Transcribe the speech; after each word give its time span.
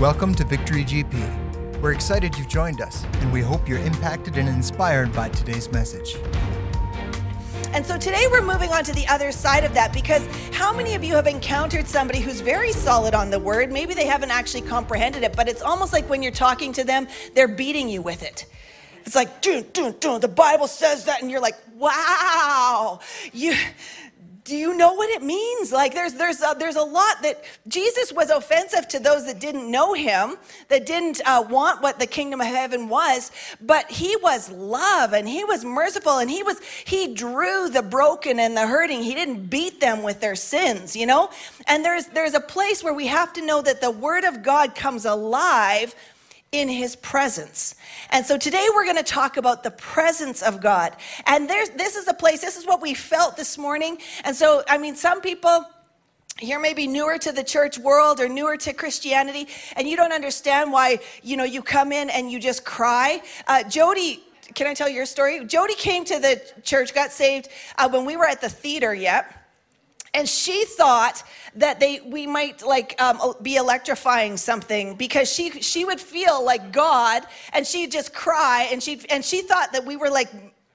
Welcome 0.00 0.34
to 0.34 0.44
Victory 0.44 0.82
GP. 0.82 1.80
We're 1.80 1.92
excited 1.92 2.36
you've 2.36 2.48
joined 2.48 2.80
us, 2.80 3.04
and 3.20 3.32
we 3.32 3.40
hope 3.40 3.68
you're 3.68 3.78
impacted 3.78 4.36
and 4.36 4.48
inspired 4.48 5.12
by 5.12 5.28
today's 5.28 5.70
message. 5.70 6.16
And 7.72 7.86
so 7.86 7.96
today 7.96 8.26
we're 8.28 8.42
moving 8.42 8.70
on 8.70 8.82
to 8.84 8.92
the 8.92 9.06
other 9.06 9.30
side 9.30 9.62
of 9.62 9.72
that 9.74 9.92
because 9.92 10.26
how 10.52 10.74
many 10.74 10.96
of 10.96 11.04
you 11.04 11.14
have 11.14 11.28
encountered 11.28 11.86
somebody 11.86 12.18
who's 12.18 12.40
very 12.40 12.72
solid 12.72 13.14
on 13.14 13.30
the 13.30 13.38
word? 13.38 13.70
Maybe 13.70 13.94
they 13.94 14.06
haven't 14.06 14.32
actually 14.32 14.62
comprehended 14.62 15.22
it, 15.22 15.36
but 15.36 15.46
it's 15.46 15.62
almost 15.62 15.92
like 15.92 16.10
when 16.10 16.24
you're 16.24 16.32
talking 16.32 16.72
to 16.72 16.82
them, 16.82 17.06
they're 17.34 17.46
beating 17.46 17.88
you 17.88 18.02
with 18.02 18.24
it. 18.24 18.46
It's 19.06 19.14
like, 19.14 19.42
dun, 19.42 19.64
dun, 19.72 19.94
dun, 20.00 20.20
the 20.20 20.26
Bible 20.26 20.66
says 20.66 21.04
that, 21.04 21.22
and 21.22 21.30
you're 21.30 21.40
like, 21.40 21.56
wow, 21.76 22.98
you 23.32 23.54
do 24.44 24.54
you 24.54 24.76
know 24.76 24.92
what 24.92 25.08
it 25.08 25.22
means? 25.22 25.72
Like 25.72 25.94
there's 25.94 26.14
there's 26.14 26.42
a, 26.42 26.54
there's 26.58 26.76
a 26.76 26.82
lot 26.82 27.22
that 27.22 27.44
jesus 27.66 28.12
was 28.12 28.30
offensive 28.30 28.86
to 28.88 28.98
those 28.98 29.24
that 29.26 29.40
didn't 29.40 29.70
know 29.70 29.94
him 29.94 30.36
that 30.68 30.84
didn't 30.86 31.20
uh, 31.24 31.42
want 31.48 31.82
what 31.82 31.98
the 31.98 32.06
kingdom 32.06 32.40
of 32.40 32.46
heaven 32.46 32.88
was 32.88 33.32
but 33.60 33.90
he 33.90 34.16
was 34.16 34.50
love 34.50 35.12
and 35.14 35.28
he 35.28 35.44
was 35.44 35.64
merciful 35.64 36.18
and 36.18 36.30
he 36.30 36.42
was 36.42 36.60
he 36.84 37.14
drew 37.14 37.68
the 37.70 37.82
broken 37.82 38.38
and 38.38 38.56
the 38.56 38.66
hurting. 38.66 39.02
He 39.02 39.14
didn't 39.14 39.46
beat 39.46 39.80
them 39.80 40.02
with 40.02 40.20
their 40.20 40.36
sins 40.36 40.94
you 40.94 41.06
know? 41.06 41.30
And 41.66 41.84
there's 41.84 42.06
there's 42.06 42.34
a 42.34 42.40
place 42.40 42.84
where 42.84 42.94
we 42.94 43.06
have 43.06 43.32
to 43.34 43.44
know 43.44 43.62
that 43.62 43.80
the 43.80 43.90
word 43.90 44.24
of 44.24 44.42
god 44.42 44.74
comes 44.74 45.04
alive 45.06 45.94
in 46.60 46.68
his 46.68 46.96
presence. 46.96 47.74
And 48.10 48.24
so 48.24 48.38
today 48.38 48.68
we're 48.74 48.84
going 48.84 48.96
to 48.96 49.02
talk 49.02 49.36
about 49.36 49.62
the 49.62 49.70
presence 49.72 50.42
of 50.42 50.60
God. 50.60 50.96
And 51.26 51.48
there's 51.48 51.70
this 51.70 51.96
is 51.96 52.08
a 52.08 52.14
place, 52.14 52.40
this 52.40 52.56
is 52.56 52.66
what 52.66 52.80
we 52.80 52.94
felt 52.94 53.36
this 53.36 53.58
morning. 53.58 53.98
And 54.24 54.36
so 54.36 54.62
I 54.68 54.78
mean 54.78 54.94
some 54.94 55.20
people 55.20 55.64
you're 56.40 56.60
maybe 56.60 56.88
newer 56.88 57.16
to 57.16 57.30
the 57.30 57.44
church 57.44 57.78
world 57.78 58.18
or 58.18 58.28
newer 58.28 58.56
to 58.56 58.72
Christianity 58.72 59.46
and 59.76 59.88
you 59.88 59.96
don't 59.96 60.12
understand 60.12 60.72
why, 60.72 60.98
you 61.22 61.36
know, 61.36 61.44
you 61.44 61.62
come 61.62 61.92
in 61.92 62.10
and 62.10 62.30
you 62.30 62.40
just 62.40 62.64
cry. 62.64 63.22
Uh, 63.46 63.62
Jody 63.64 64.22
can 64.54 64.66
I 64.66 64.74
tell 64.74 64.88
your 64.88 65.06
story? 65.06 65.44
Jody 65.46 65.74
came 65.74 66.04
to 66.04 66.20
the 66.20 66.40
church, 66.62 66.94
got 66.94 67.10
saved 67.10 67.48
uh, 67.78 67.88
when 67.88 68.04
we 68.04 68.16
were 68.16 68.26
at 68.26 68.40
the 68.40 68.48
theater 68.48 68.94
yet 68.94 69.43
and 70.14 70.28
she 70.28 70.64
thought 70.64 71.22
that 71.56 71.80
they 71.80 72.00
we 72.00 72.26
might 72.26 72.62
like 72.62 73.00
um, 73.02 73.34
be 73.42 73.56
electrifying 73.56 74.36
something 74.36 74.94
because 74.94 75.30
she 75.30 75.50
she 75.60 75.84
would 75.84 76.00
feel 76.00 76.44
like 76.44 76.72
God 76.72 77.24
and 77.52 77.66
she'd 77.66 77.90
just 77.92 78.14
cry 78.14 78.68
and 78.70 78.82
she 78.82 79.00
and 79.10 79.24
she 79.24 79.42
thought 79.42 79.72
that 79.72 79.84
we 79.84 79.96
were 79.96 80.10
like 80.10 80.30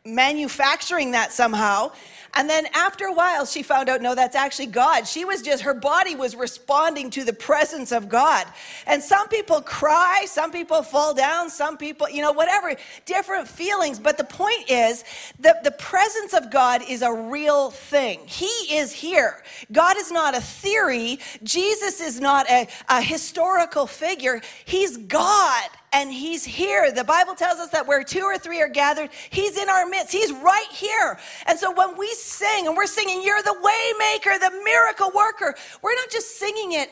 manufacturing 0.06 1.12
that 1.12 1.32
somehow 1.32 1.92
and 2.34 2.50
then 2.50 2.68
after 2.74 3.06
a 3.06 3.14
while, 3.14 3.46
she 3.46 3.64
found 3.64 3.90
out 3.90 4.02
no, 4.02 4.14
that's 4.16 4.36
actually 4.36 4.68
God. 4.68 5.08
She 5.08 5.26
was 5.26 5.42
just, 5.42 5.64
her 5.64 5.74
body 5.74 6.16
was 6.16 6.36
responding 6.36 7.10
to 7.12 7.24
the 7.24 7.34
presence 7.34 7.92
of 7.92 8.08
God. 8.08 8.46
And 8.86 9.02
some 9.02 9.28
people 9.28 9.62
cry, 9.62 10.26
some 10.28 10.52
people 10.52 10.84
fall 10.84 11.14
down, 11.14 11.50
some 11.50 11.78
people, 11.78 12.10
you 12.10 12.22
know, 12.22 12.32
whatever, 12.32 12.76
different 13.06 13.48
feelings. 13.48 14.00
But 14.00 14.18
the 14.18 14.24
point 14.24 14.70
is 14.70 15.04
that 15.40 15.64
the 15.64 15.72
presence 15.72 16.34
of 16.34 16.52
God 16.52 16.82
is 16.88 17.02
a 17.02 17.12
real 17.12 17.72
thing. 17.72 18.20
He 18.26 18.46
is 18.76 18.92
here. 18.92 19.44
God 19.72 19.98
is 19.98 20.12
not 20.12 20.36
a 20.36 20.42
theory, 20.42 21.20
Jesus 21.44 22.00
is 22.00 22.20
not 22.20 22.50
a, 22.50 22.68
a 22.90 23.02
historical 23.02 23.88
figure. 23.88 24.42
He's 24.66 24.98
God 24.98 25.70
and 25.94 26.12
he's 26.12 26.46
here. 26.46 26.92
The 26.92 27.04
Bible 27.04 27.36
tells 27.36 27.60
us 27.60 27.70
that 27.70 27.88
where 27.88 28.04
two 28.04 28.22
or 28.22 28.38
three 28.38 28.62
are 28.62 28.70
gathered, 28.70 29.10
he's 29.30 29.58
in 29.58 29.70
our 29.70 29.86
midst. 29.86 30.12
He's 30.12 30.32
right 30.32 30.68
here. 30.72 31.20
And 31.48 31.58
so 31.58 31.72
when 31.72 31.98
we 31.98 32.08
sing 32.14 32.68
and 32.68 32.76
we're 32.78 32.88
singing, 32.88 33.22
You're 33.24 33.42
the 33.42 33.56
waymaker, 33.56 34.40
the 34.40 34.52
miracle 34.64 35.12
worker, 35.16 35.56
we're 35.82 35.96
not 35.96 36.10
just 36.10 36.38
singing 36.38 36.74
it, 36.74 36.90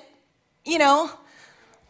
you 0.65 0.77
know, 0.77 1.11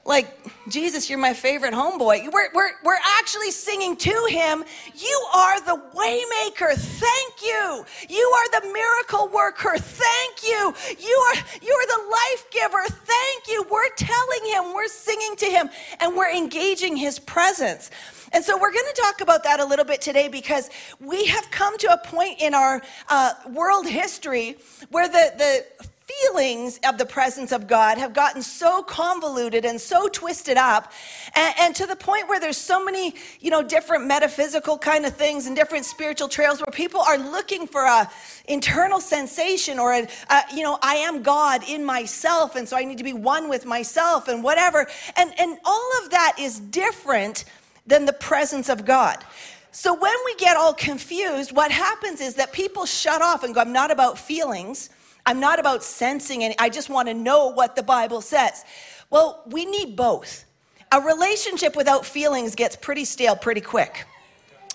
like, 0.08 0.34
Jesus, 0.70 1.10
you're 1.10 1.20
my 1.20 1.34
favorite 1.34 1.74
homeboy. 1.74 2.32
We're, 2.32 2.50
we're, 2.54 2.72
we're 2.84 2.98
actually 3.20 3.52
singing 3.52 3.96
to 3.98 4.28
him, 4.30 4.64
You 4.96 5.28
are 5.34 5.60
the 5.62 5.82
waymaker. 5.94 6.74
Thank 6.74 7.42
you. 7.42 7.86
You 8.10 8.34
are 8.38 8.62
the 8.62 8.68
miracle 8.72 9.30
worker. 9.34 9.78
Thank 9.78 10.44
you. 10.44 10.74
You 10.98 11.26
are, 11.28 11.36
you 11.62 11.74
are 11.74 11.88
the 11.88 12.10
life 12.10 12.52
giver. 12.52 12.84
Thank 12.88 13.48
you. 13.48 13.66
We're 13.70 13.90
telling 13.96 14.46
him, 14.46 14.74
we're 14.74 14.88
singing 14.88 15.36
to 15.38 15.46
him, 15.46 15.70
and 16.00 16.16
we're 16.16 16.34
engaging 16.34 16.96
his 16.96 17.20
presence. 17.20 17.92
And 18.34 18.44
so 18.44 18.58
we're 18.58 18.74
going 18.74 18.86
to 18.94 19.02
talk 19.02 19.22
about 19.22 19.44
that 19.44 19.60
a 19.60 19.66
little 19.66 19.86
bit 19.86 20.02
today 20.02 20.28
because 20.28 20.70
we 21.00 21.26
have 21.28 21.50
come 21.52 21.78
to 21.80 21.94
a 21.94 21.98
point 21.98 22.42
in 22.42 22.54
our 22.54 22.82
uh, 23.10 23.34
world 23.54 23.88
history 23.88 24.58
where 24.90 25.08
the, 25.08 25.34
the 25.38 25.88
feelings 26.08 26.80
of 26.88 26.98
the 26.98 27.06
presence 27.06 27.52
of 27.52 27.68
God 27.68 27.98
have 27.98 28.14
gotten 28.14 28.42
so 28.42 28.82
convoluted 28.82 29.66
and 29.66 29.80
so 29.80 30.08
twisted 30.08 30.56
up, 30.58 30.92
and, 31.36 31.54
and, 31.60 31.76
to 31.76 31.86
the 31.86 31.96
point 31.96 32.30
where 32.30 32.40
there's 32.40 32.58
so 32.58 32.84
many, 32.84 33.14
you 33.42 33.52
know, 33.52 33.62
different 33.62 34.08
metaphysical 34.08 34.78
kind 34.78 35.06
of 35.06 35.14
things 35.14 35.48
and 35.48 35.56
different 35.56 35.86
spiritual 35.86 36.30
trails 36.30 36.60
where 36.60 36.72
people 36.72 37.02
are 37.02 37.18
looking 37.18 37.68
for 37.68 37.84
a 37.84 38.10
internal 38.48 39.02
sensation 39.02 39.80
or 39.80 39.94
a, 39.94 40.08
a 40.30 40.42
you 40.56 40.64
know, 40.64 40.80
I 40.82 40.96
am 40.96 41.24
God 41.24 41.62
in 41.68 41.84
myself, 41.84 42.56
and 42.56 42.68
so 42.68 42.78
I 42.78 42.86
need 42.86 43.00
to 43.00 43.04
be 43.04 43.14
one 43.14 43.50
with 43.50 43.66
myself 43.66 44.28
and 44.30 44.44
whatever, 44.44 44.88
and 45.18 45.34
and 45.38 45.58
all 45.66 45.92
of 46.04 46.12
that 46.12 46.38
is 46.40 46.60
different 46.60 47.44
than 47.86 48.06
the 48.06 48.14
presence 48.14 48.70
of 48.70 48.86
God. 48.86 49.24
So 49.72 49.94
when 49.94 50.16
we 50.26 50.36
get 50.36 50.58
all 50.58 50.74
confused, 50.74 51.52
what 51.52 51.72
happens 51.72 52.22
is 52.22 52.36
that 52.36 52.52
people 52.52 52.86
shut 52.86 53.22
off 53.22 53.44
and 53.44 53.54
go, 53.54 53.62
I'm 53.62 53.74
not 53.74 53.92
about 53.92 54.18
feelings. 54.18 54.90
I'm 55.28 55.42
not 55.42 55.60
about 55.60 55.84
sensing 55.84 56.46
and 56.46 56.56
I 56.58 56.70
just 56.70 56.90
want 56.90 57.10
to 57.10 57.14
know 57.14 57.48
what 57.48 57.76
the 57.76 57.84
Bible 57.84 58.22
says. 58.22 58.64
Well, 59.10 59.44
we 59.46 59.66
need 59.66 59.98
both. 59.98 60.46
A 60.94 61.02
relationship 61.02 61.76
without 61.76 62.06
feelings 62.06 62.56
gets 62.56 62.78
pretty 62.78 63.04
stale 63.04 63.36
pretty 63.36 63.60
quick. 63.60 64.06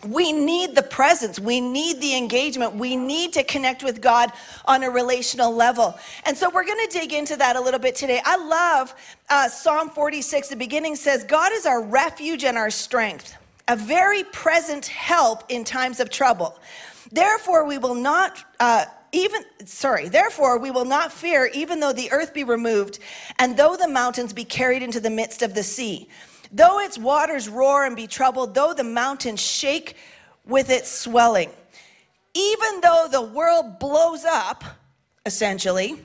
We 0.07 0.31
need 0.31 0.75
the 0.75 0.83
presence. 0.83 1.41
We 1.41 1.61
need 1.63 2.03
the 2.03 2.15
engagement. 2.17 2.75
We 2.75 2.97
need 2.97 3.33
to 3.33 3.45
connect 3.45 3.83
with 3.83 4.03
God 4.03 4.31
on 4.67 4.83
a 4.83 4.91
relational 4.91 5.55
level. 5.55 5.99
And 6.27 6.37
so 6.37 6.51
we're 6.51 6.67
going 6.67 6.87
to 6.87 6.99
dig 6.99 7.15
into 7.15 7.37
that 7.37 7.57
a 7.57 7.61
little 7.61 7.81
bit 7.81 7.95
today. 7.95 8.21
I 8.23 8.37
love 8.37 8.95
uh, 9.31 9.49
Psalm 9.49 9.89
46. 9.89 10.49
The 10.49 10.57
beginning 10.57 10.97
says, 10.97 11.25
God 11.25 11.53
is 11.53 11.65
our 11.65 11.81
refuge 11.81 12.45
and 12.45 12.59
our 12.59 12.71
strength, 12.71 13.37
a 13.69 13.77
very 13.77 14.25
present 14.25 14.87
help 14.87 15.45
in 15.49 15.65
times 15.65 15.99
of 15.99 16.11
trouble. 16.11 16.59
Therefore, 17.11 17.65
we 17.65 17.79
will 17.79 17.95
not. 17.95 18.45
Uh, 18.61 18.85
even 19.13 19.43
sorry 19.65 20.09
therefore 20.09 20.59
we 20.59 20.71
will 20.71 20.85
not 20.85 21.13
fear 21.13 21.51
even 21.55 21.81
though 21.81 21.93
the 21.93 22.11
earth 22.13 22.33
be 22.33 22.45
removed 22.45 22.99
and 23.39 23.57
though 23.57 23.77
the 23.77 23.89
mountains 23.89 24.33
be 24.33 24.45
carried 24.45 24.83
into 24.83 25.01
the 25.01 25.11
midst 25.11 25.43
of 25.43 25.55
the 25.55 25.63
sea. 25.63 26.09
Though 26.51 26.81
its 26.81 26.99
waters 26.99 27.49
roar 27.49 27.85
and 27.85 27.97
be 27.97 28.07
troubled 28.07 28.55
though 28.55 28.75
the 28.75 28.85
mountains 28.85 29.41
shake 29.41 29.97
with 30.47 30.71
its 30.71 30.91
swelling 30.91 31.51
even 32.35 32.81
though 32.81 33.07
the 33.11 33.23
world 33.23 33.79
blows 33.79 34.25
up 34.25 34.65
essentially 35.27 35.97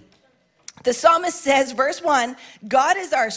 the 0.84 0.94
psalmist 0.94 1.41
says 1.41 1.72
verse 1.72 2.01
1 2.01 2.35
god 2.67 2.97
is 2.97 3.13
our 3.13 3.29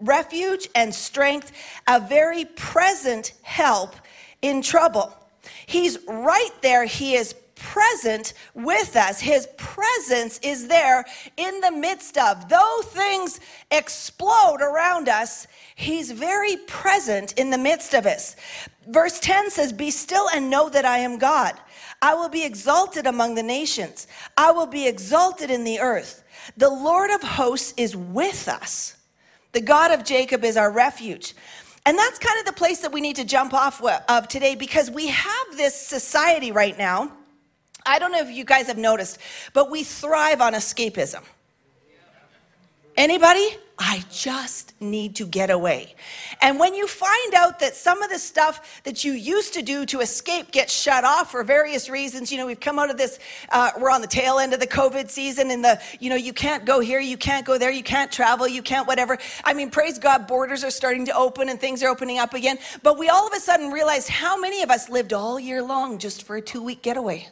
refuge 0.00 0.68
and 0.74 0.94
strength 0.94 1.52
a 1.88 2.00
very 2.00 2.44
present 2.44 3.32
help 3.42 3.94
in 4.42 4.62
trouble. 4.62 5.14
He's 5.66 5.98
right 6.06 6.52
there. 6.60 6.84
He 6.84 7.14
is 7.14 7.34
present 7.64 8.34
with 8.52 8.94
us. 8.94 9.20
His 9.20 9.48
presence 9.56 10.38
is 10.42 10.68
there 10.68 11.04
in 11.38 11.60
the 11.60 11.72
midst 11.72 12.18
of. 12.18 12.48
Though 12.48 12.80
things 12.84 13.40
explode 13.70 14.60
around 14.60 15.08
us, 15.08 15.46
He's 15.74 16.10
very 16.10 16.56
present 16.68 17.32
in 17.32 17.50
the 17.50 17.58
midst 17.58 17.94
of 17.94 18.06
us. 18.06 18.36
Verse 18.86 19.18
10 19.18 19.50
says, 19.50 19.72
Be 19.72 19.90
still 19.90 20.28
and 20.28 20.50
know 20.50 20.68
that 20.68 20.84
I 20.84 20.98
am 20.98 21.18
God. 21.18 21.54
I 22.02 22.14
will 22.14 22.28
be 22.28 22.44
exalted 22.44 23.06
among 23.06 23.34
the 23.34 23.42
nations, 23.42 24.06
I 24.36 24.52
will 24.52 24.66
be 24.66 24.86
exalted 24.86 25.50
in 25.50 25.64
the 25.64 25.80
earth. 25.80 26.22
The 26.56 26.70
Lord 26.70 27.10
of 27.10 27.22
hosts 27.22 27.72
is 27.78 27.96
with 27.96 28.46
us. 28.46 28.96
The 29.52 29.62
God 29.62 29.90
of 29.90 30.04
Jacob 30.04 30.44
is 30.44 30.58
our 30.58 30.70
refuge. 30.70 31.34
And 31.86 31.96
that's 31.96 32.18
kind 32.18 32.38
of 32.40 32.44
the 32.46 32.52
place 32.52 32.80
that 32.80 32.92
we 32.92 33.00
need 33.00 33.16
to 33.16 33.24
jump 33.24 33.54
off 33.54 33.82
of 33.82 34.28
today 34.28 34.54
because 34.54 34.90
we 34.90 35.08
have 35.08 35.46
this 35.56 35.74
society 35.74 36.52
right 36.52 36.76
now 36.76 37.10
I 37.86 37.98
don't 37.98 38.12
know 38.12 38.20
if 38.20 38.30
you 38.30 38.44
guys 38.44 38.66
have 38.66 38.78
noticed, 38.78 39.18
but 39.52 39.70
we 39.70 39.84
thrive 39.84 40.40
on 40.40 40.54
escapism. 40.54 41.22
Anybody? 42.96 43.56
I 43.76 44.04
just 44.08 44.72
need 44.80 45.16
to 45.16 45.26
get 45.26 45.50
away. 45.50 45.96
And 46.40 46.60
when 46.60 46.74
you 46.74 46.86
find 46.86 47.34
out 47.34 47.58
that 47.58 47.74
some 47.74 48.02
of 48.02 48.10
the 48.10 48.20
stuff 48.20 48.82
that 48.84 49.02
you 49.02 49.12
used 49.12 49.54
to 49.54 49.62
do 49.62 49.84
to 49.86 49.98
escape 49.98 50.52
gets 50.52 50.72
shut 50.72 51.02
off 51.02 51.32
for 51.32 51.42
various 51.42 51.88
reasons, 51.88 52.30
you 52.30 52.38
know, 52.38 52.46
we've 52.46 52.60
come 52.60 52.78
out 52.78 52.88
of 52.88 52.96
this, 52.96 53.18
uh, 53.50 53.72
we're 53.80 53.90
on 53.90 54.00
the 54.00 54.06
tail 54.06 54.38
end 54.38 54.54
of 54.54 54.60
the 54.60 54.66
COVID 54.68 55.10
season, 55.10 55.50
and 55.50 55.64
the, 55.64 55.80
you 55.98 56.08
know, 56.08 56.14
you 56.14 56.32
can't 56.32 56.64
go 56.64 56.78
here, 56.78 57.00
you 57.00 57.16
can't 57.16 57.44
go 57.44 57.58
there, 57.58 57.72
you 57.72 57.82
can't 57.82 58.12
travel, 58.12 58.46
you 58.46 58.62
can't 58.62 58.86
whatever. 58.86 59.18
I 59.42 59.54
mean, 59.54 59.70
praise 59.70 59.98
God, 59.98 60.28
borders 60.28 60.62
are 60.62 60.70
starting 60.70 61.04
to 61.06 61.16
open 61.16 61.48
and 61.48 61.58
things 61.58 61.82
are 61.82 61.88
opening 61.88 62.20
up 62.20 62.32
again. 62.32 62.58
But 62.84 62.96
we 62.96 63.08
all 63.08 63.26
of 63.26 63.32
a 63.32 63.40
sudden 63.40 63.72
realized 63.72 64.08
how 64.08 64.38
many 64.38 64.62
of 64.62 64.70
us 64.70 64.88
lived 64.88 65.12
all 65.12 65.40
year 65.40 65.62
long 65.62 65.98
just 65.98 66.22
for 66.22 66.36
a 66.36 66.42
two 66.42 66.62
week 66.62 66.82
getaway 66.82 67.26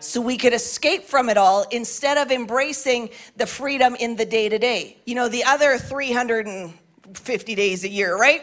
so 0.00 0.20
we 0.20 0.36
could 0.36 0.52
escape 0.52 1.04
from 1.04 1.28
it 1.28 1.36
all 1.36 1.64
instead 1.70 2.18
of 2.18 2.30
embracing 2.30 3.10
the 3.36 3.46
freedom 3.46 3.94
in 3.94 4.16
the 4.16 4.24
day 4.24 4.48
to 4.48 4.58
day. 4.58 4.96
You 5.04 5.14
know, 5.14 5.28
the 5.28 5.44
other 5.44 5.78
350 5.78 7.54
days 7.54 7.84
a 7.84 7.88
year, 7.88 8.16
right? 8.16 8.42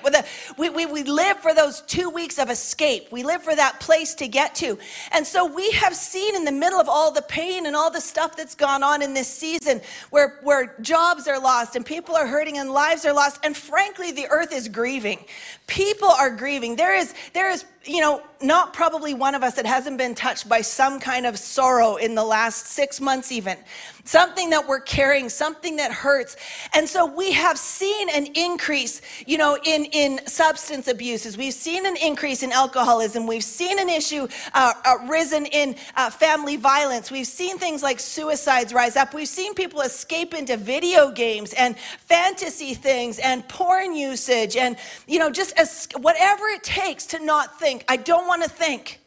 We, 0.57 0.69
we, 0.69 0.85
we 0.85 1.03
live 1.03 1.37
for 1.39 1.53
those 1.53 1.81
two 1.81 2.09
weeks 2.09 2.37
of 2.37 2.49
escape. 2.49 3.11
We 3.11 3.23
live 3.23 3.41
for 3.41 3.55
that 3.55 3.79
place 3.79 4.13
to 4.15 4.27
get 4.27 4.55
to. 4.55 4.77
And 5.11 5.25
so 5.25 5.45
we 5.45 5.71
have 5.71 5.95
seen 5.95 6.35
in 6.35 6.45
the 6.45 6.51
middle 6.51 6.79
of 6.79 6.87
all 6.87 7.11
the 7.11 7.21
pain 7.23 7.65
and 7.65 7.75
all 7.75 7.89
the 7.91 8.01
stuff 8.01 8.37
that's 8.37 8.55
gone 8.55 8.83
on 8.83 9.01
in 9.01 9.13
this 9.13 9.27
season 9.27 9.81
where, 10.11 10.39
where 10.43 10.75
jobs 10.81 11.27
are 11.27 11.39
lost 11.39 11.75
and 11.75 11.85
people 11.85 12.15
are 12.15 12.27
hurting 12.27 12.57
and 12.57 12.71
lives 12.71 13.05
are 13.05 13.13
lost. 13.13 13.39
And 13.43 13.57
frankly, 13.57 14.11
the 14.11 14.27
earth 14.27 14.53
is 14.53 14.67
grieving. 14.69 15.25
People 15.65 16.09
are 16.09 16.29
grieving. 16.29 16.75
There 16.75 16.95
is, 16.95 17.13
there 17.33 17.49
is 17.49 17.65
you 17.87 18.01
know, 18.01 18.21
not 18.41 18.73
probably 18.73 19.13
one 19.13 19.33
of 19.33 19.43
us 19.43 19.55
that 19.55 19.65
hasn't 19.65 19.97
been 19.97 20.13
touched 20.13 20.47
by 20.47 20.61
some 20.61 20.99
kind 20.99 21.25
of 21.25 21.39
sorrow 21.39 21.95
in 21.95 22.15
the 22.15 22.23
last 22.23 22.67
six 22.67 23.01
months, 23.01 23.31
even 23.31 23.57
something 24.03 24.51
that 24.51 24.67
we're 24.67 24.79
carrying, 24.79 25.27
something 25.27 25.77
that 25.77 25.91
hurts. 25.91 26.37
And 26.73 26.87
so 26.87 27.05
we 27.05 27.33
have 27.33 27.57
seen 27.57 28.09
an 28.09 28.27
increase, 28.35 29.01
you 29.25 29.37
know, 29.37 29.57
in, 29.63 29.85
in 29.85 30.25
substance 30.27 30.87
abuses. 30.87 31.37
We've 31.37 31.53
seen 31.53 31.85
an 31.85 31.97
increase 31.97 32.43
in 32.43 32.51
alcoholism. 32.51 33.27
We've 33.27 33.43
seen 33.43 33.79
an 33.79 33.89
issue 33.89 34.27
uh, 34.53 34.73
risen 35.09 35.45
in 35.47 35.75
uh, 35.95 36.09
family 36.09 36.55
violence. 36.57 37.11
We've 37.11 37.27
seen 37.27 37.57
things 37.57 37.83
like 37.83 37.99
suicides 37.99 38.73
rise 38.73 38.95
up. 38.95 39.13
We've 39.13 39.27
seen 39.27 39.55
people 39.55 39.81
escape 39.81 40.33
into 40.33 40.57
video 40.57 41.11
games 41.11 41.53
and 41.53 41.77
fantasy 41.77 42.75
things 42.75 43.19
and 43.19 43.47
porn 43.49 43.95
usage 43.95 44.55
and, 44.55 44.77
you 45.07 45.19
know, 45.19 45.31
just 45.31 45.57
as, 45.57 45.87
whatever 45.99 46.45
it 46.47 46.63
takes 46.63 47.07
to 47.07 47.23
not 47.23 47.59
think 47.59 47.76
think. 47.77 47.85
I 47.87 47.97
don't 47.97 48.27
want 48.27 48.43
to 48.43 48.49
think. 48.49 48.99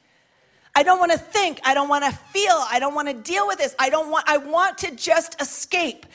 I 0.74 0.82
don't 0.82 0.98
want 0.98 1.12
to 1.12 1.18
think. 1.18 1.60
I 1.64 1.74
don't 1.74 1.88
want 1.88 2.04
to 2.04 2.12
feel. 2.12 2.64
I 2.70 2.78
don't 2.78 2.94
want 2.94 3.08
to 3.08 3.14
deal 3.14 3.46
with 3.46 3.58
this. 3.58 3.74
I 3.78 3.90
don't 3.90 4.10
want 4.10 4.28
I 4.28 4.36
want 4.38 4.78
to 4.78 4.94
just 4.94 5.40
escape. 5.40 6.06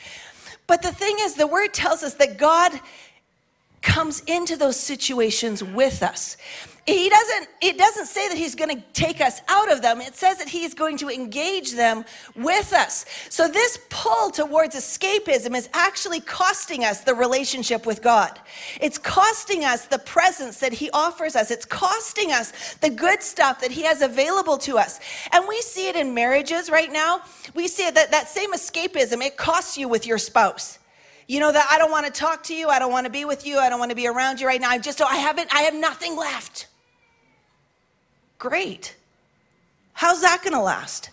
But 0.66 0.82
the 0.82 0.92
thing 0.92 1.16
is 1.20 1.34
the 1.34 1.46
word 1.46 1.74
tells 1.74 2.02
us 2.02 2.14
that 2.14 2.38
God 2.38 2.72
comes 3.82 4.20
into 4.26 4.56
those 4.56 4.78
situations 4.78 5.62
with 5.62 6.02
us 6.02 6.36
he 6.86 7.08
doesn't 7.08 7.48
it 7.60 7.76
doesn't 7.76 8.06
say 8.06 8.28
that 8.28 8.36
he's 8.36 8.54
going 8.54 8.74
to 8.76 8.82
take 8.92 9.20
us 9.20 9.40
out 9.48 9.72
of 9.72 9.82
them. 9.82 10.00
It 10.00 10.14
says 10.14 10.38
that 10.38 10.48
he's 10.48 10.72
going 10.72 10.96
to 10.98 11.08
engage 11.08 11.72
them 11.72 12.04
with 12.36 12.72
us. 12.72 13.04
So 13.28 13.48
this 13.48 13.78
pull 13.90 14.30
towards 14.30 14.76
escapism 14.76 15.56
is 15.56 15.68
actually 15.72 16.20
costing 16.20 16.84
us 16.84 17.00
the 17.00 17.14
relationship 17.14 17.86
with 17.86 18.02
god. 18.02 18.38
It's 18.80 18.98
costing 18.98 19.64
us 19.64 19.86
the 19.86 19.98
presence 19.98 20.60
that 20.60 20.72
he 20.72 20.88
offers 20.90 21.34
us. 21.34 21.50
It's 21.50 21.66
costing 21.66 22.30
us 22.30 22.74
the 22.74 22.90
good 22.90 23.20
stuff 23.20 23.60
that 23.62 23.72
he 23.72 23.82
has 23.82 24.00
available 24.00 24.56
to 24.58 24.78
us. 24.78 25.00
And 25.32 25.44
we 25.48 25.60
see 25.62 25.88
it 25.88 25.96
in 25.96 26.14
marriages 26.14 26.70
right 26.70 26.92
now. 26.92 27.22
We 27.54 27.66
see 27.66 27.90
that 27.90 28.12
that 28.12 28.28
same 28.28 28.52
escapism 28.52 29.24
it 29.24 29.36
costs 29.36 29.76
you 29.76 29.88
with 29.88 30.06
your 30.06 30.18
spouse. 30.18 30.78
You 31.26 31.40
know 31.40 31.50
that 31.50 31.66
I 31.68 31.78
don't 31.78 31.90
want 31.90 32.06
to 32.06 32.12
talk 32.12 32.44
to 32.44 32.54
you, 32.54 32.68
I 32.68 32.78
don't 32.78 32.92
want 32.92 33.06
to 33.06 33.10
be 33.10 33.24
with 33.24 33.44
you, 33.44 33.58
I 33.58 33.68
don't 33.68 33.80
want 33.80 33.90
to 33.90 33.96
be 33.96 34.06
around 34.06 34.40
you 34.40 34.46
right 34.46 34.60
now. 34.60 34.70
I 34.70 34.78
just 34.78 35.02
I 35.02 35.16
haven't 35.16 35.52
I 35.52 35.62
have 35.62 35.74
nothing 35.74 36.16
left. 36.16 36.68
Great. 38.38 38.96
How's 39.92 40.22
that 40.22 40.42
going 40.42 40.52
to 40.52 40.60
last? 40.60 41.10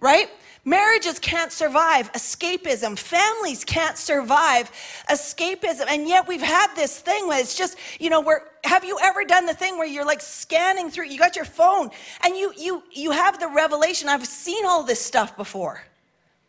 Right? 0.00 0.28
Marriages 0.64 1.18
can't 1.18 1.52
survive 1.52 2.10
escapism. 2.12 2.98
Families 2.98 3.64
can't 3.64 3.98
survive 3.98 4.70
escapism. 5.10 5.84
And 5.88 6.08
yet 6.08 6.26
we've 6.26 6.40
had 6.40 6.74
this 6.74 6.98
thing 6.98 7.28
where 7.28 7.38
it's 7.38 7.54
just, 7.54 7.76
you 8.00 8.08
know, 8.08 8.22
where 8.22 8.44
have 8.64 8.82
you 8.82 8.98
ever 9.02 9.24
done 9.24 9.44
the 9.44 9.52
thing 9.52 9.76
where 9.76 9.86
you're 9.86 10.06
like 10.06 10.22
scanning 10.22 10.90
through, 10.90 11.06
you 11.06 11.18
got 11.18 11.36
your 11.36 11.44
phone 11.44 11.90
and 12.22 12.34
you 12.34 12.52
you 12.56 12.82
you 12.90 13.10
have 13.10 13.38
the 13.38 13.48
revelation. 13.48 14.08
I've 14.08 14.26
seen 14.26 14.64
all 14.64 14.82
this 14.82 15.00
stuff 15.00 15.36
before. 15.36 15.82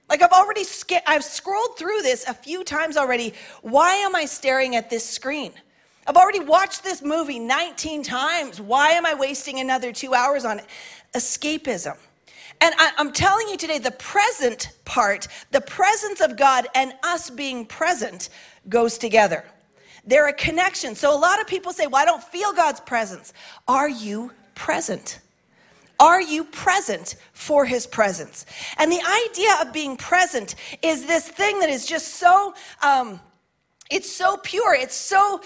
Like 0.09 0.21
I've 0.21 0.31
already 0.31 0.63
sca- 0.63 1.07
I've 1.09 1.23
scrolled 1.25 1.77
through 1.77 2.01
this 2.01 2.25
a 2.25 2.33
few 2.33 2.63
times 2.63 2.95
already. 2.95 3.33
Why 3.63 3.95
am 3.95 4.15
I 4.15 4.25
staring 4.25 4.77
at 4.77 4.89
this 4.89 5.03
screen? 5.07 5.51
I've 6.07 6.17
already 6.17 6.39
watched 6.39 6.83
this 6.83 7.01
movie 7.01 7.39
19 7.39 8.03
times. 8.03 8.61
Why 8.61 8.91
am 8.91 9.05
I 9.05 9.15
wasting 9.15 9.59
another 9.59 9.91
two 9.91 10.13
hours 10.13 10.45
on 10.45 10.59
it? 10.59 10.65
Escapism. 11.15 11.97
And 12.61 12.73
I, 12.77 12.91
am 12.97 13.11
telling 13.11 13.49
you 13.49 13.57
today, 13.57 13.79
the 13.79 13.91
present 13.91 14.69
part, 14.85 15.27
the 15.51 15.61
presence 15.61 16.21
of 16.21 16.37
God 16.37 16.67
and 16.75 16.93
us 17.03 17.29
being 17.29 17.65
present 17.65 18.29
goes 18.69 18.97
together. 18.97 19.43
They're 20.05 20.27
a 20.27 20.33
connection. 20.33 20.95
So 20.95 21.13
a 21.13 21.17
lot 21.17 21.41
of 21.41 21.47
people 21.47 21.73
say, 21.73 21.87
well, 21.87 22.01
I 22.01 22.05
don't 22.05 22.23
feel 22.23 22.53
God's 22.53 22.79
presence. 22.79 23.33
Are 23.67 23.89
you 23.89 24.31
present? 24.53 25.19
Are 25.99 26.21
you 26.21 26.43
present 26.43 27.15
for 27.33 27.65
his 27.65 27.87
presence? 27.87 28.45
And 28.77 28.91
the 28.91 29.01
idea 29.29 29.55
of 29.61 29.73
being 29.73 29.97
present 29.97 30.55
is 30.81 31.05
this 31.07 31.27
thing 31.27 31.59
that 31.59 31.69
is 31.69 31.85
just 31.85 32.15
so 32.15 32.53
um, 32.83 33.19
it's 33.89 34.11
so 34.11 34.37
pure, 34.37 34.73
it's 34.73 34.95
so 34.95 35.41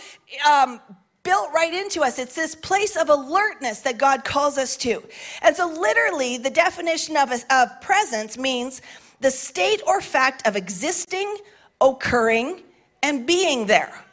um, 0.49 0.79
built 1.23 1.49
right 1.53 1.73
into 1.73 2.01
us. 2.01 2.19
It's 2.19 2.35
this 2.35 2.55
place 2.55 2.95
of 2.95 3.09
alertness 3.09 3.81
that 3.81 3.97
God 3.97 4.23
calls 4.23 4.57
us 4.57 4.77
to. 4.77 5.03
And 5.41 5.55
so, 5.55 5.67
literally, 5.67 6.37
the 6.37 6.49
definition 6.49 7.17
of, 7.17 7.31
of 7.49 7.81
presence 7.81 8.37
means 8.37 8.81
the 9.19 9.31
state 9.31 9.81
or 9.85 10.01
fact 10.01 10.47
of 10.47 10.55
existing, 10.55 11.37
occurring, 11.81 12.61
and 13.03 13.25
being 13.25 13.67
there. 13.67 13.93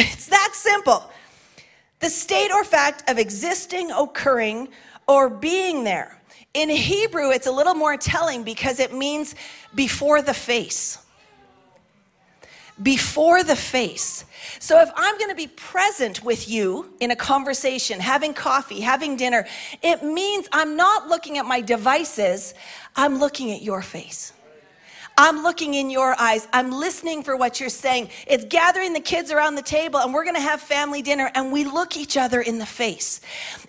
It's 0.00 0.26
that 0.26 0.52
simple. 0.54 1.10
The 1.98 2.08
state 2.08 2.52
or 2.52 2.62
fact 2.62 3.10
of 3.10 3.18
existing, 3.18 3.90
occurring, 3.90 4.68
or 5.08 5.28
being 5.28 5.82
there. 5.82 6.20
In 6.54 6.68
Hebrew, 6.68 7.30
it's 7.30 7.48
a 7.48 7.52
little 7.52 7.74
more 7.74 7.96
telling 7.96 8.44
because 8.44 8.78
it 8.78 8.92
means 8.92 9.34
before 9.74 10.22
the 10.22 10.34
face 10.34 10.98
before 12.82 13.42
the 13.42 13.56
face. 13.56 14.24
So 14.60 14.80
if 14.80 14.90
I'm 14.94 15.18
going 15.18 15.30
to 15.30 15.36
be 15.36 15.48
present 15.48 16.22
with 16.22 16.48
you 16.48 16.92
in 17.00 17.10
a 17.10 17.16
conversation, 17.16 18.00
having 18.00 18.34
coffee, 18.34 18.80
having 18.80 19.16
dinner, 19.16 19.46
it 19.82 20.02
means 20.02 20.48
I'm 20.52 20.76
not 20.76 21.08
looking 21.08 21.38
at 21.38 21.46
my 21.46 21.60
devices, 21.60 22.54
I'm 22.96 23.18
looking 23.18 23.50
at 23.52 23.62
your 23.62 23.82
face. 23.82 24.32
I'm 25.20 25.42
looking 25.42 25.74
in 25.74 25.90
your 25.90 26.14
eyes. 26.20 26.46
I'm 26.52 26.70
listening 26.70 27.24
for 27.24 27.36
what 27.36 27.58
you're 27.58 27.70
saying. 27.70 28.10
It's 28.28 28.44
gathering 28.44 28.92
the 28.92 29.00
kids 29.00 29.32
around 29.32 29.56
the 29.56 29.62
table 29.62 29.98
and 29.98 30.14
we're 30.14 30.22
going 30.22 30.36
to 30.36 30.40
have 30.40 30.60
family 30.60 31.02
dinner 31.02 31.28
and 31.34 31.50
we 31.50 31.64
look 31.64 31.96
each 31.96 32.16
other 32.16 32.40
in 32.40 32.58
the 32.60 32.66
face. 32.66 33.20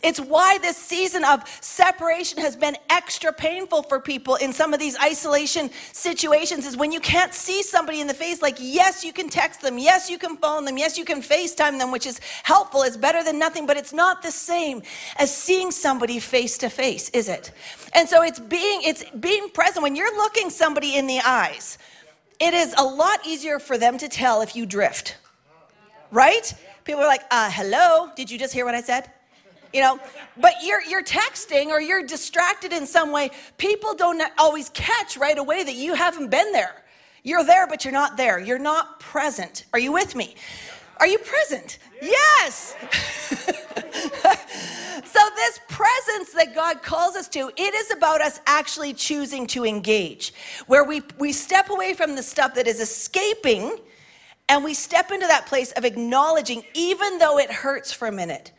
It's 0.03 0.19
why 0.19 0.59
this 0.59 0.77
season 0.77 1.25
of 1.25 1.49
separation 1.59 2.37
has 2.37 2.55
been 2.55 2.77
extra 2.91 3.33
painful 3.33 3.81
for 3.81 3.99
people 3.99 4.35
in 4.35 4.53
some 4.53 4.75
of 4.75 4.79
these 4.79 4.95
isolation 4.99 5.71
situations 5.91 6.67
is 6.67 6.77
when 6.77 6.91
you 6.91 6.99
can't 6.99 7.33
see 7.33 7.63
somebody 7.63 7.99
in 7.99 8.05
the 8.05 8.13
face 8.13 8.43
like 8.43 8.57
yes, 8.59 9.03
you 9.03 9.11
can 9.11 9.27
text 9.27 9.59
them, 9.59 9.79
yes, 9.79 10.07
you 10.07 10.19
can 10.19 10.37
phone 10.37 10.65
them, 10.65 10.77
yes, 10.77 10.99
you 10.99 11.03
can 11.03 11.19
FaceTime 11.19 11.79
them, 11.79 11.91
which 11.91 12.05
is 12.05 12.21
helpful. 12.43 12.83
It's 12.83 12.95
better 12.95 13.23
than 13.23 13.39
nothing, 13.39 13.65
but 13.65 13.75
it's 13.75 13.91
not 13.91 14.21
the 14.21 14.31
same 14.31 14.83
as 15.17 15.35
seeing 15.35 15.71
somebody 15.71 16.19
face 16.19 16.59
to 16.59 16.69
face, 16.69 17.09
is 17.09 17.27
it? 17.27 17.51
And 17.93 18.07
so 18.07 18.21
it's 18.21 18.39
being 18.39 18.81
it's 18.83 19.03
being 19.19 19.49
present 19.49 19.81
when 19.81 19.95
you're 19.95 20.15
looking 20.15 20.51
somebody 20.51 20.95
in 20.95 21.07
the 21.07 21.19
eye 21.25 21.38
it 22.39 22.53
is 22.53 22.73
a 22.77 22.83
lot 22.83 23.25
easier 23.25 23.59
for 23.59 23.77
them 23.77 23.97
to 23.97 24.07
tell 24.07 24.41
if 24.41 24.55
you 24.55 24.65
drift. 24.65 25.17
Right? 26.11 26.53
People 26.83 27.01
are 27.01 27.07
like, 27.07 27.21
uh, 27.31 27.49
hello, 27.51 28.09
did 28.15 28.31
you 28.31 28.39
just 28.39 28.53
hear 28.53 28.65
what 28.65 28.75
I 28.75 28.81
said? 28.81 29.11
You 29.73 29.81
know, 29.81 29.99
but 30.37 30.53
you're 30.63 30.81
you're 30.81 31.03
texting 31.03 31.67
or 31.67 31.79
you're 31.79 32.01
distracted 32.01 32.73
in 32.73 32.87
some 32.87 33.11
way. 33.11 33.29
People 33.57 33.93
don't 33.93 34.21
always 34.39 34.69
catch 34.69 35.15
right 35.15 35.37
away 35.37 35.63
that 35.63 35.75
you 35.75 35.93
haven't 35.93 36.29
been 36.29 36.51
there. 36.51 36.83
You're 37.23 37.43
there, 37.43 37.67
but 37.67 37.85
you're 37.85 37.93
not 37.93 38.17
there. 38.17 38.39
You're 38.39 38.57
not 38.57 38.99
present. 38.99 39.65
Are 39.73 39.79
you 39.79 39.91
with 39.91 40.15
me? 40.15 40.35
Are 40.99 41.07
you 41.07 41.19
present? 41.19 41.77
Yes. 42.01 42.75
this 45.35 45.59
presence 45.67 46.33
that 46.33 46.53
God 46.55 46.81
calls 46.81 47.15
us 47.15 47.27
to, 47.29 47.51
it 47.55 47.73
is 47.73 47.91
about 47.91 48.21
us 48.21 48.39
actually 48.45 48.93
choosing 48.93 49.47
to 49.47 49.65
engage, 49.65 50.33
where 50.67 50.83
we, 50.83 51.01
we 51.17 51.31
step 51.31 51.69
away 51.69 51.93
from 51.93 52.15
the 52.15 52.23
stuff 52.23 52.55
that 52.55 52.67
is 52.67 52.79
escaping 52.79 53.77
and 54.49 54.63
we 54.63 54.73
step 54.73 55.11
into 55.11 55.27
that 55.27 55.45
place 55.45 55.71
of 55.73 55.85
acknowledging, 55.85 56.63
even 56.73 57.19
though 57.19 57.37
it 57.37 57.51
hurts 57.51 57.91
for 57.91 58.07
a 58.07 58.11
minute, 58.11 58.51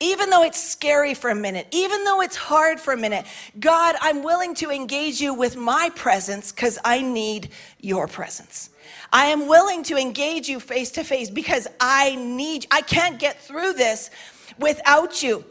even 0.00 0.30
though 0.30 0.42
it's 0.42 0.60
scary 0.60 1.14
for 1.14 1.30
a 1.30 1.34
minute, 1.34 1.68
even 1.70 2.02
though 2.04 2.20
it's 2.20 2.36
hard 2.36 2.80
for 2.80 2.92
a 2.92 2.96
minute, 2.96 3.26
God, 3.60 3.94
I'm 4.00 4.24
willing 4.24 4.54
to 4.56 4.70
engage 4.70 5.20
you 5.20 5.34
with 5.34 5.56
my 5.56 5.90
presence 5.94 6.50
because 6.50 6.78
I 6.84 7.02
need 7.02 7.50
your 7.78 8.08
presence. 8.08 8.70
I 9.12 9.26
am 9.26 9.46
willing 9.46 9.84
to 9.84 9.96
engage 9.96 10.48
you 10.48 10.58
face 10.58 10.90
to 10.92 11.04
face 11.04 11.30
because 11.30 11.68
I 11.78 12.16
need, 12.16 12.66
I 12.70 12.80
can't 12.80 13.20
get 13.20 13.40
through 13.40 13.74
this 13.74 14.10
without 14.58 15.22
you. 15.22 15.44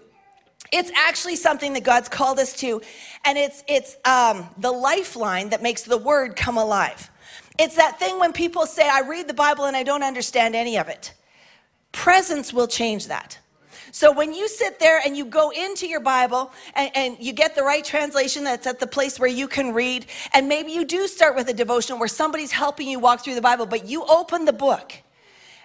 It's 0.73 0.91
actually 0.95 1.35
something 1.35 1.73
that 1.73 1.83
God's 1.83 2.09
called 2.09 2.39
us 2.39 2.53
to, 2.57 2.81
and 3.23 3.37
it's, 3.37 3.63
it's 3.67 3.95
um, 4.05 4.49
the 4.57 4.71
lifeline 4.71 5.49
that 5.49 5.61
makes 5.61 5.83
the 5.83 5.99
word 5.99 6.35
come 6.35 6.57
alive. 6.57 7.11
It's 7.59 7.75
that 7.75 7.99
thing 7.99 8.19
when 8.19 8.33
people 8.33 8.65
say, 8.65 8.89
I 8.89 9.01
read 9.01 9.27
the 9.27 9.35
Bible 9.35 9.65
and 9.65 9.77
I 9.77 9.83
don't 9.83 10.01
understand 10.01 10.55
any 10.55 10.79
of 10.79 10.87
it. 10.87 11.13
Presence 11.91 12.51
will 12.51 12.65
change 12.65 13.07
that. 13.07 13.37
So 13.91 14.11
when 14.11 14.33
you 14.33 14.47
sit 14.47 14.79
there 14.79 14.99
and 15.05 15.15
you 15.15 15.25
go 15.25 15.51
into 15.51 15.87
your 15.87 15.99
Bible 15.99 16.51
and, 16.73 16.89
and, 16.95 17.17
you 17.19 17.31
get 17.33 17.53
the 17.53 17.61
right 17.61 17.85
translation 17.85 18.43
that's 18.43 18.65
at 18.65 18.79
the 18.79 18.87
place 18.87 19.19
where 19.19 19.29
you 19.29 19.47
can 19.47 19.75
read, 19.75 20.07
and 20.33 20.47
maybe 20.47 20.71
you 20.71 20.83
do 20.85 21.07
start 21.07 21.35
with 21.35 21.47
a 21.49 21.53
devotion 21.53 21.99
where 21.99 22.07
somebody's 22.07 22.51
helping 22.51 22.87
you 22.87 22.97
walk 22.97 23.23
through 23.23 23.35
the 23.35 23.41
Bible, 23.41 23.67
but 23.67 23.85
you 23.85 24.03
open 24.05 24.45
the 24.45 24.53
book 24.53 24.93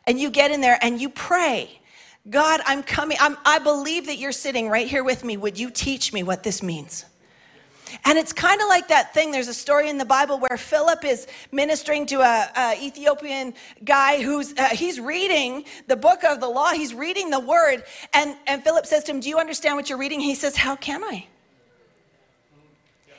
and 0.07 0.21
you 0.21 0.29
get 0.29 0.50
in 0.50 0.61
there 0.61 0.79
and 0.83 1.00
you 1.00 1.09
pray. 1.09 1.81
God, 2.30 2.61
I'm 2.66 2.82
coming. 2.82 3.16
I'm, 3.20 3.37
I 3.44 3.58
believe 3.58 4.06
that 4.06 4.18
you're 4.18 4.32
sitting 4.32 4.68
right 4.68 4.87
here 4.87 5.04
with 5.04 5.25
me. 5.25 5.37
Would 5.37 5.58
you 5.58 5.70
teach 5.70 6.12
me 6.12 6.23
what 6.23 6.42
this 6.42 6.62
means? 6.62 7.04
And 8.04 8.18
it's 8.18 8.32
kind 8.32 8.61
of 8.61 8.68
like 8.68 8.88
that 8.88 9.14
thing. 9.14 9.30
There's 9.30 9.49
a 9.49 9.54
story 9.54 9.88
in 9.88 9.97
the 9.97 10.04
Bible 10.04 10.38
where 10.38 10.58
Philip 10.58 11.04
is 11.04 11.26
ministering 11.52 12.04
to 12.06 12.16
a, 12.20 12.50
a 12.54 12.85
Ethiopian 12.85 13.54
guy 13.82 14.23
who's 14.23 14.52
uh, 14.58 14.68
he's 14.68 15.00
reading 15.00 15.64
the 15.87 15.97
book 15.97 16.23
of 16.25 16.40
the 16.40 16.49
law. 16.49 16.73
He's 16.73 16.92
reading 16.92 17.30
the 17.30 17.40
word, 17.40 17.85
and 18.12 18.37
and 18.47 18.62
Philip 18.62 18.85
says 18.85 19.04
to 19.04 19.12
him, 19.12 19.20
"Do 19.20 19.28
you 19.28 19.38
understand 19.38 19.76
what 19.76 19.88
you're 19.88 19.99
reading?" 19.99 20.20
He 20.20 20.35
says, 20.35 20.56
"How 20.56 20.76
can 20.76 21.02
I?" 21.02 21.26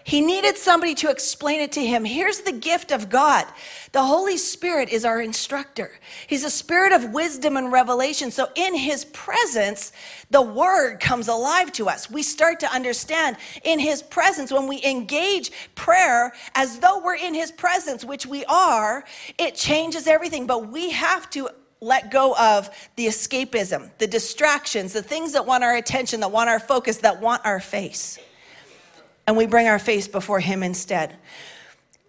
He 0.04 0.22
needed 0.22 0.58
somebody 0.58 0.96
to 0.96 1.10
explain 1.10 1.62
it 1.62 1.72
to 1.74 1.86
him. 1.86 2.06
Here's 2.06 2.42
the 2.42 2.52
gift 2.52 2.92
of 2.92 3.10
God 3.10 3.46
the 3.92 4.04
Holy 4.04 4.38
Spirit 4.38 4.90
is 4.90 5.04
our 5.04 5.20
instructor. 5.20 5.92
He's 6.28 6.44
a 6.44 6.50
spirit 6.50 6.92
of 6.92 7.12
wisdom 7.12 7.58
and 7.58 7.72
revelation. 7.72 8.30
So, 8.30 8.48
in 8.56 8.76
His 8.76 9.06
presence, 9.06 9.92
the 10.30 10.42
word 10.42 11.00
comes 11.00 11.28
alive 11.28 11.72
to 11.74 11.90
us. 11.90 12.10
We 12.10 12.22
start 12.22 12.60
to 12.60 12.72
understand 12.72 13.38
in 13.64 13.80
His 13.80 14.04
presence 14.04 14.52
when 14.52 14.68
we 14.68 14.84
engage 14.84 15.52
prayer 15.74 16.34
as 16.54 16.80
though 16.80 17.00
we're 17.00 17.16
in 17.16 17.34
His 17.34 17.52
presence, 17.52 18.06
which 18.06 18.28
we 18.28 18.46
are, 18.46 19.04
it 19.40 19.56
changes 19.56 20.06
everything. 20.06 20.46
But 20.46 20.68
we 20.68 20.92
have 20.92 21.30
to 21.32 21.50
let 21.82 22.12
go 22.12 22.36
of 22.36 22.70
the 22.96 23.08
escapism, 23.08 23.90
the 23.98 24.08
distractions, 24.08 24.94
the 24.94 25.02
things 25.02 25.34
that 25.34 25.46
want 25.48 25.64
our 25.64 25.76
attention, 25.76 26.20
that 26.20 26.32
want 26.32 26.50
our 26.50 26.60
focus, 26.60 26.98
that 26.98 27.22
want 27.22 27.44
our 27.46 27.60
face 27.60 28.20
and 29.30 29.38
we 29.38 29.46
bring 29.46 29.68
our 29.68 29.78
face 29.78 30.08
before 30.08 30.40
Him 30.40 30.64
instead. 30.64 31.16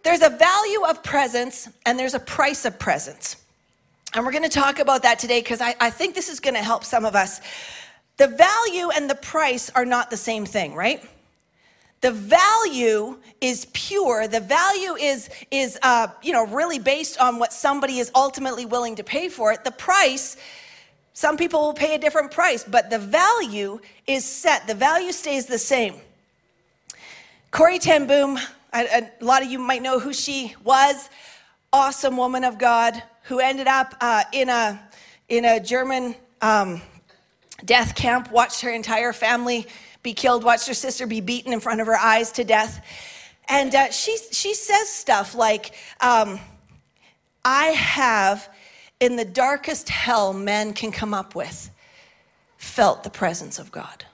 There's 0.05 0.23
a 0.23 0.31
value 0.31 0.85
of 0.89 1.03
presence 1.03 1.69
and 1.85 1.99
there's 1.99 2.15
a 2.15 2.19
price 2.19 2.65
of 2.65 2.79
presence. 2.79 3.37
And 4.15 4.25
we're 4.25 4.33
going 4.33 4.49
to 4.49 4.49
talk 4.49 4.79
about 4.79 5.03
that 5.03 5.19
today 5.19 5.43
because 5.43 5.61
I, 5.61 5.75
I 5.79 5.91
think 5.91 6.15
this 6.15 6.31
is 6.31 6.41
going 6.41 6.55
to 6.55 6.62
help 6.62 6.83
some 6.83 7.05
of 7.05 7.15
us. 7.15 7.43
The 8.17 8.27
value 8.27 8.89
and 8.89 9.11
the 9.11 9.15
price 9.17 9.69
are 9.75 9.85
not 9.85 10.09
the 10.09 10.17
same 10.17 10.47
thing, 10.47 10.75
right? 10.75 11.07
The 12.00 12.11
value 12.11 13.19
is 13.43 13.67
pure. 13.75 14.27
The 14.27 14.41
value 14.41 14.95
is 14.95 15.29
is 15.50 15.79
uh, 15.83 16.09
you 16.23 16.33
know 16.33 16.47
really 16.47 16.79
based 16.79 17.21
on 17.21 17.39
what 17.39 17.53
somebody 17.53 17.99
is 17.99 18.11
ultimately 18.15 18.65
willing 18.65 18.97
to 18.97 19.05
pay 19.05 19.29
for 19.29 19.53
it. 19.53 19.62
The 19.62 19.73
price, 19.73 20.39
some 21.12 21.37
people 21.37 21.61
will 21.61 21.75
pay 21.75 21.97
a 21.97 21.99
different 21.99 22.31
price, 22.31 22.65
but 22.65 22.89
the 22.89 22.99
value 22.99 23.79
is 24.07 24.25
set. 24.25 24.67
The 24.67 24.75
value 24.75 25.12
stays 25.12 25.45
the 25.45 25.59
same. 25.59 26.00
Corrie 27.50 27.80
ten 27.80 28.07
Boom, 28.07 28.38
a, 28.73 29.11
a, 29.21 29.25
lot 29.25 29.42
of 29.42 29.50
you 29.50 29.59
might 29.59 29.83
know 29.83 29.99
who 29.99 30.12
she 30.12 30.54
was. 30.62 31.11
Awesome 31.73 32.16
woman 32.16 32.45
of 32.45 32.59
God 32.59 33.02
who 33.25 33.40
ended 33.40 33.66
up 33.66 33.95
uh, 34.00 34.23
in 34.33 34.49
a 34.49 34.80
in 35.28 35.45
a 35.45 35.59
German 35.59 36.14
um, 36.40 36.80
death 37.64 37.97
camp. 37.97 38.30
Watched 38.30 38.61
her 38.61 38.71
entire 38.71 39.12
family 39.12 39.66
be 40.04 40.14
killed. 40.14 40.45
Watched 40.45 40.69
her 40.69 40.75
sister 40.75 41.09
be 41.09 41.21
beaten 41.21 41.52
in 41.52 41.59
front 41.59 41.80
of 41.80 41.88
her 41.88 41.97
eyes 41.97 42.30
to 42.33 42.45
death. 42.45 42.85
And 43.49 43.75
uh, 43.75 43.90
she 43.90 44.16
she 44.30 44.54
says 44.54 44.88
stuff 44.88 45.35
like, 45.35 45.75
um, 46.00 46.38
"I 47.45 47.66
have, 47.66 48.49
in 49.00 49.16
the 49.16 49.25
darkest 49.25 49.88
hell 49.88 50.33
men 50.33 50.73
can 50.73 50.92
come 50.92 51.12
up 51.12 51.35
with, 51.35 51.69
felt 52.59 53.02
the 53.02 53.11
presence 53.11 53.59
of 53.59 53.73
God." 53.73 54.04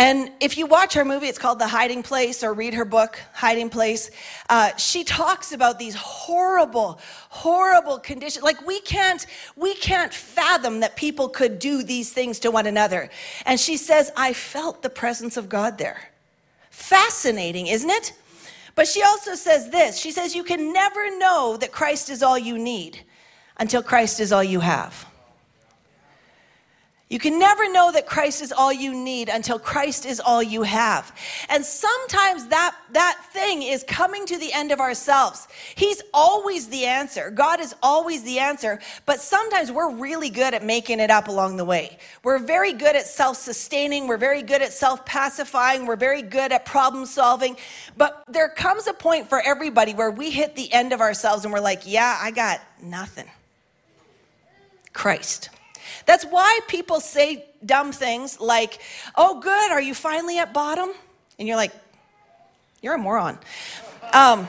And 0.00 0.32
if 0.40 0.56
you 0.56 0.64
watch 0.64 0.94
her 0.94 1.04
movie, 1.04 1.26
it's 1.26 1.38
called 1.38 1.58
The 1.58 1.66
Hiding 1.66 2.02
Place, 2.02 2.42
or 2.42 2.54
read 2.54 2.72
her 2.72 2.86
book, 2.86 3.20
Hiding 3.34 3.68
Place, 3.68 4.10
uh, 4.48 4.74
she 4.78 5.04
talks 5.04 5.52
about 5.52 5.78
these 5.78 5.94
horrible, 5.94 6.98
horrible 7.28 7.98
conditions. 7.98 8.42
Like 8.42 8.66
we 8.66 8.80
can't, 8.80 9.26
we 9.56 9.74
can't 9.74 10.14
fathom 10.14 10.80
that 10.80 10.96
people 10.96 11.28
could 11.28 11.58
do 11.58 11.82
these 11.82 12.14
things 12.14 12.38
to 12.38 12.50
one 12.50 12.66
another. 12.66 13.10
And 13.44 13.60
she 13.60 13.76
says, 13.76 14.10
I 14.16 14.32
felt 14.32 14.80
the 14.80 14.88
presence 14.88 15.36
of 15.36 15.50
God 15.50 15.76
there. 15.76 16.08
Fascinating, 16.70 17.66
isn't 17.66 17.90
it? 17.90 18.14
But 18.74 18.88
she 18.88 19.02
also 19.02 19.34
says 19.34 19.68
this 19.68 19.98
she 19.98 20.12
says, 20.12 20.34
You 20.34 20.44
can 20.44 20.72
never 20.72 21.14
know 21.18 21.58
that 21.60 21.72
Christ 21.72 22.08
is 22.08 22.22
all 22.22 22.38
you 22.38 22.56
need 22.56 23.00
until 23.58 23.82
Christ 23.82 24.18
is 24.18 24.32
all 24.32 24.42
you 24.42 24.60
have. 24.60 25.09
You 27.10 27.18
can 27.18 27.40
never 27.40 27.70
know 27.72 27.90
that 27.90 28.06
Christ 28.06 28.40
is 28.40 28.52
all 28.52 28.72
you 28.72 28.94
need 28.94 29.28
until 29.28 29.58
Christ 29.58 30.06
is 30.06 30.20
all 30.20 30.40
you 30.40 30.62
have. 30.62 31.12
And 31.48 31.64
sometimes 31.64 32.46
that, 32.46 32.76
that 32.92 33.20
thing 33.32 33.62
is 33.62 33.82
coming 33.82 34.26
to 34.26 34.38
the 34.38 34.52
end 34.52 34.70
of 34.70 34.78
ourselves. 34.78 35.48
He's 35.74 36.00
always 36.14 36.68
the 36.68 36.84
answer. 36.84 37.32
God 37.32 37.58
is 37.58 37.74
always 37.82 38.22
the 38.22 38.38
answer. 38.38 38.78
But 39.06 39.20
sometimes 39.20 39.72
we're 39.72 39.90
really 39.90 40.30
good 40.30 40.54
at 40.54 40.64
making 40.64 41.00
it 41.00 41.10
up 41.10 41.26
along 41.26 41.56
the 41.56 41.64
way. 41.64 41.98
We're 42.22 42.38
very 42.38 42.72
good 42.72 42.94
at 42.94 43.08
self 43.08 43.36
sustaining. 43.36 44.06
We're 44.06 44.16
very 44.16 44.44
good 44.44 44.62
at 44.62 44.72
self 44.72 45.04
pacifying. 45.04 45.86
We're 45.86 45.96
very 45.96 46.22
good 46.22 46.52
at 46.52 46.64
problem 46.64 47.06
solving. 47.06 47.56
But 47.96 48.22
there 48.28 48.48
comes 48.50 48.86
a 48.86 48.92
point 48.92 49.28
for 49.28 49.40
everybody 49.40 49.94
where 49.94 50.12
we 50.12 50.30
hit 50.30 50.54
the 50.54 50.72
end 50.72 50.92
of 50.92 51.00
ourselves 51.00 51.44
and 51.44 51.52
we're 51.52 51.58
like, 51.58 51.82
yeah, 51.86 52.16
I 52.20 52.30
got 52.30 52.60
nothing. 52.80 53.26
Christ. 54.92 55.50
That's 56.06 56.24
why 56.24 56.60
people 56.68 57.00
say 57.00 57.46
dumb 57.64 57.92
things 57.92 58.40
like, 58.40 58.80
oh, 59.16 59.40
good, 59.40 59.70
are 59.70 59.80
you 59.80 59.94
finally 59.94 60.38
at 60.38 60.52
bottom? 60.52 60.90
And 61.38 61.46
you're 61.46 61.56
like, 61.56 61.72
you're 62.82 62.94
a 62.94 62.98
moron. 62.98 63.38
Um, 64.12 64.48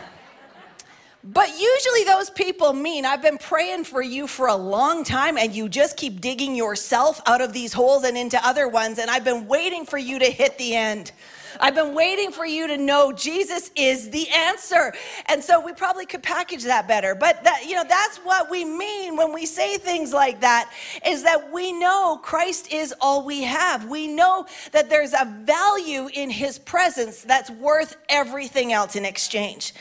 but 1.24 1.50
usually 1.50 2.04
those 2.06 2.32
people 2.32 2.74
mean, 2.74 3.06
I've 3.06 3.22
been 3.22 3.38
praying 3.38 3.84
for 3.84 4.02
you 4.02 4.26
for 4.26 4.48
a 4.48 4.56
long 4.56 5.04
time 5.04 5.38
and 5.38 5.54
you 5.54 5.70
just 5.70 5.96
keep 5.96 6.20
digging 6.20 6.56
yourself 6.56 7.22
out 7.28 7.42
of 7.42 7.54
these 7.54 7.74
holes 7.74 8.04
and 8.04 8.18
into 8.18 8.44
other 8.46 8.68
ones, 8.68 8.98
and 8.98 9.10
I've 9.12 9.24
been 9.24 9.48
waiting 9.48 9.86
for 9.86 10.00
you 10.00 10.18
to 10.18 10.26
hit 10.26 10.58
the 10.58 10.76
end. 10.76 11.12
I've 11.60 11.76
been 11.76 11.94
waiting 11.94 12.32
for 12.32 12.46
you 12.46 12.68
to 12.68 12.78
know 12.78 13.12
Jesus 13.12 13.72
is 13.76 14.10
the 14.10 14.28
answer. 14.30 14.94
And 15.28 15.44
so 15.44 15.64
we 15.64 15.74
probably 15.74 16.06
could 16.06 16.24
package 16.24 16.64
that 16.64 16.88
better. 16.88 17.16
But 17.16 17.44
that, 17.44 17.66
you 17.68 17.76
know, 17.76 17.84
that's 17.88 18.18
what 18.20 18.50
we 18.50 18.66
mean 18.66 19.16
when 19.16 19.34
we 19.34 19.46
say 19.46 19.78
things 19.78 20.14
like 20.14 20.42
that 20.42 20.72
is 21.06 21.24
that 21.24 21.52
we 21.52 21.72
know 21.72 22.20
Christ 22.22 22.72
is 22.72 22.94
all 23.02 23.26
we 23.26 23.44
have. 23.44 23.86
We 23.86 24.08
know 24.08 24.46
that 24.72 24.90
there's 24.90 25.14
a 25.14 25.26
value 25.44 26.10
in 26.14 26.30
his 26.30 26.60
presence 26.60 27.22
that's 27.22 27.50
worth 27.50 27.96
everything 28.10 28.74
else 28.74 28.96
in 28.96 29.06
exchange. 29.06 29.74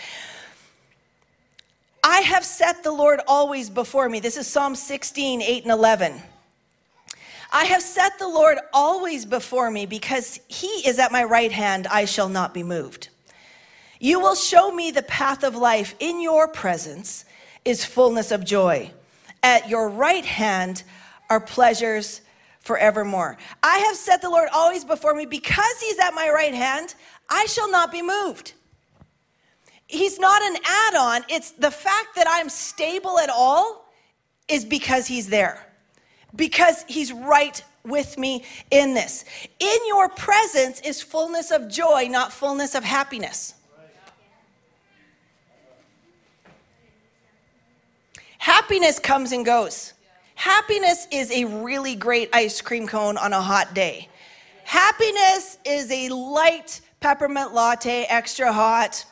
I 2.03 2.21
have 2.21 2.45
set 2.45 2.83
the 2.83 2.93
Lord 2.93 3.21
always 3.27 3.69
before 3.69 4.09
me. 4.09 4.21
This 4.21 4.37
is 4.37 4.47
Psalm 4.47 4.75
16, 4.75 5.43
8 5.43 5.63
and 5.65 5.73
11. 5.73 6.23
I 7.53 7.65
have 7.65 7.83
set 7.83 8.19
the 8.19 8.29
Lord 8.29 8.59
always 8.73 9.25
before 9.25 9.71
me 9.71 9.87
because 9.87 10.39
he 10.49 10.69
is 10.87 10.99
at 10.99 11.13
my 11.13 11.25
right 11.25 11.51
hand, 11.51 11.87
I 11.91 12.05
shall 12.05 12.29
not 12.29 12.55
be 12.55 12.63
moved. 12.63 13.09
You 13.99 14.21
will 14.21 14.37
show 14.37 14.73
me 14.73 14.91
the 14.91 15.03
path 15.03 15.43
of 15.43 15.57
life. 15.57 15.95
In 15.99 16.21
your 16.21 16.49
presence 16.49 17.25
is 17.65 17.85
fullness 17.85 18.31
of 18.31 18.45
joy. 18.45 18.93
At 19.43 19.69
your 19.69 19.89
right 19.89 20.25
hand 20.25 20.85
are 21.29 21.41
pleasures 21.41 22.21
forevermore. 22.61 23.37
I 23.63 23.79
have 23.79 23.97
set 23.97 24.23
the 24.23 24.31
Lord 24.31 24.49
always 24.53 24.85
before 24.85 25.15
me 25.15 25.27
because 25.27 25.81
he's 25.81 25.99
at 25.99 26.15
my 26.15 26.31
right 26.33 26.55
hand, 26.55 26.95
I 27.29 27.47
shall 27.47 27.71
not 27.71 27.91
be 27.91 28.03
moved. 28.03 28.55
He's 29.87 30.19
not 30.19 30.41
an 30.43 30.57
add 30.65 30.95
on, 30.95 31.25
it's 31.29 31.51
the 31.51 31.71
fact 31.71 32.15
that 32.15 32.27
I'm 32.29 32.49
stable 32.49 33.19
at 33.19 33.29
all 33.29 33.93
is 34.47 34.65
because 34.65 35.09
he's 35.09 35.29
there 35.29 35.67
because 36.35 36.85
he's 36.89 37.13
right 37.13 37.63
with 37.85 38.19
me 38.19 38.45
in 38.71 38.95
this. 38.95 39.25
In 39.59 39.79
your 39.87 40.09
presence 40.09 40.81
is 40.81 41.03
fullness 41.03 41.51
of 41.51 41.69
joy, 41.69 42.09
not 42.11 42.33
fullness 42.33 42.75
of 42.75 42.85
happiness. 42.85 43.55
Happiness 48.39 48.99
comes 48.99 49.33
and 49.33 49.45
goes. 49.45 49.93
Happiness 50.35 51.07
is 51.13 51.31
a 51.31 51.45
really 51.45 51.95
great 51.95 52.31
ice 52.33 52.63
cream 52.63 52.87
cone 52.87 53.19
on 53.19 53.35
a 53.35 53.41
hot 53.41 53.75
day. 53.75 54.09
Happiness 54.65 55.59
is 55.67 55.91
a 55.91 56.09
light 56.09 56.81
peppermint 57.01 57.53
latte, 57.53 58.05
extra 58.09 58.53
hot 58.53 59.05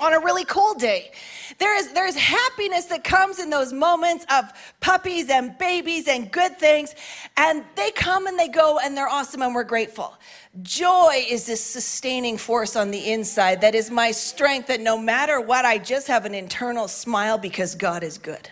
on 0.00 0.12
a 0.12 0.20
really 0.20 0.44
cold 0.44 0.78
day. 0.78 1.12
There 1.58 1.76
is 1.78 1.92
there's 1.92 2.16
happiness 2.16 2.86
that 2.86 3.04
comes 3.04 3.38
in 3.38 3.50
those 3.50 3.72
moments 3.72 4.26
of 4.30 4.44
puppies 4.80 5.28
and 5.28 5.56
babies 5.58 6.08
and 6.08 6.30
good 6.30 6.58
things 6.58 6.94
and 7.36 7.64
they 7.76 7.90
come 7.90 8.26
and 8.26 8.38
they 8.38 8.48
go 8.48 8.78
and 8.78 8.96
they're 8.96 9.08
awesome 9.08 9.42
and 9.42 9.54
we're 9.54 9.64
grateful. 9.64 10.14
Joy 10.62 11.24
is 11.28 11.46
this 11.46 11.64
sustaining 11.64 12.38
force 12.38 12.76
on 12.76 12.90
the 12.90 13.12
inside 13.12 13.60
that 13.60 13.74
is 13.74 13.90
my 13.90 14.10
strength 14.10 14.68
that 14.68 14.80
no 14.80 14.98
matter 14.98 15.40
what 15.40 15.64
I 15.64 15.78
just 15.78 16.06
have 16.08 16.24
an 16.24 16.34
internal 16.34 16.88
smile 16.88 17.38
because 17.38 17.74
God 17.74 18.02
is 18.02 18.18
good. 18.18 18.48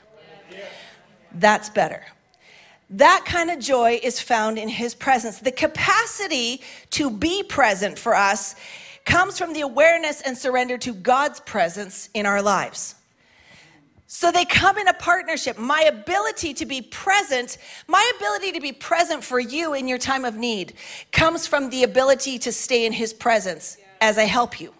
That's 1.34 1.70
better. 1.70 2.04
That 2.90 3.24
kind 3.24 3.50
of 3.50 3.58
joy 3.58 4.00
is 4.02 4.20
found 4.20 4.58
in 4.58 4.68
his 4.68 4.94
presence. 4.94 5.38
The 5.38 5.50
capacity 5.50 6.60
to 6.90 7.10
be 7.10 7.42
present 7.42 7.98
for 7.98 8.14
us 8.14 8.54
comes 9.04 9.38
from 9.38 9.52
the 9.52 9.60
awareness 9.60 10.20
and 10.20 10.36
surrender 10.36 10.78
to 10.78 10.92
God's 10.92 11.40
presence 11.40 12.08
in 12.14 12.26
our 12.26 12.42
lives. 12.42 12.94
So 14.06 14.30
they 14.30 14.44
come 14.44 14.76
in 14.76 14.88
a 14.88 14.94
partnership. 14.94 15.58
My 15.58 15.82
ability 15.82 16.52
to 16.54 16.66
be 16.66 16.82
present, 16.82 17.56
my 17.88 18.10
ability 18.16 18.52
to 18.52 18.60
be 18.60 18.72
present 18.72 19.24
for 19.24 19.40
you 19.40 19.72
in 19.72 19.88
your 19.88 19.96
time 19.96 20.26
of 20.26 20.36
need 20.36 20.74
comes 21.12 21.46
from 21.46 21.70
the 21.70 21.82
ability 21.82 22.38
to 22.40 22.52
stay 22.52 22.84
in 22.84 22.92
his 22.92 23.14
presence 23.14 23.78
as 24.02 24.18
I 24.18 24.24
help 24.24 24.60
you 24.60 24.74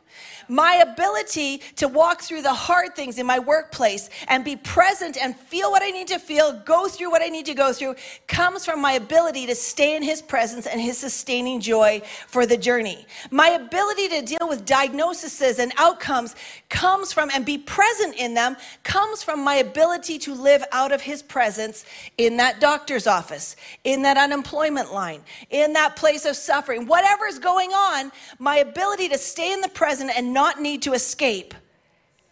my 0.53 0.75
ability 0.77 1.63
to 1.77 1.89
walk 1.89 2.21
through 2.21 2.43
the 2.43 2.53
hard 2.53 2.95
things 2.95 3.19
in 3.19 3.25
my 3.25 3.39
workplace 3.39 4.11
and 4.29 4.45
be 4.45 4.55
present 4.55 5.17
and 5.17 5.35
feel 5.35 5.71
what 5.71 5.83
I 5.83 5.89
need 5.89 6.09
to 6.09 6.19
feel, 6.19 6.53
go 6.67 6.89
through 6.89 7.11
what 7.11 7.23
I 7.23 7.29
need 7.29 7.47
to 7.47 7.55
go 7.55 7.73
through, 7.73 7.95
comes 8.27 8.67
from 8.67 8.79
my 8.79 8.93
ability 8.93 9.47
to 9.47 9.55
stay 9.55 9.97
in 9.97 10.03
His 10.03 10.21
presence 10.21 10.67
and 10.67 10.79
His 10.79 10.99
sustaining 10.99 11.59
joy 11.59 12.03
for 12.27 12.45
the 12.45 12.59
journey. 12.59 13.07
My 13.31 13.49
ability 13.49 14.09
to 14.09 14.21
deal 14.21 14.47
with 14.47 14.67
diagnoses 14.67 15.59
and 15.59 15.73
outcomes 15.79 16.37
comes 16.69 17.15
from 17.15 17.31
and 17.33 17.47
be 17.47 17.57
present 17.57 18.15
in 18.17 18.35
them, 18.35 18.57
comes 18.83 19.23
from 19.23 19.43
my 19.43 19.55
ability 19.55 20.19
to 20.19 20.35
live 20.35 20.63
out 20.71 20.93
of 20.93 21.01
His 21.01 21.23
presence 21.23 21.87
in 22.19 22.37
that 22.37 22.61
doctor's 22.61 23.07
office, 23.07 23.57
in 23.85 24.03
that 24.03 24.19
unemployment 24.19 24.93
line, 24.93 25.23
in 25.49 25.73
that 25.73 25.97
place 25.97 26.27
of 26.27 26.37
suffering, 26.37 26.87
whatever 26.87 27.27
is 27.27 27.39
going 27.39 27.71
on, 27.71 28.13
my 28.39 28.59
ability 28.59 29.09
to 29.09 29.17
stay 29.17 29.55
in 29.55 29.63
the 29.63 29.69
present 29.71 30.11
and 30.15 30.35
not 30.35 30.42
not 30.43 30.61
need 30.61 30.83
to 30.83 30.93
escape 30.93 31.55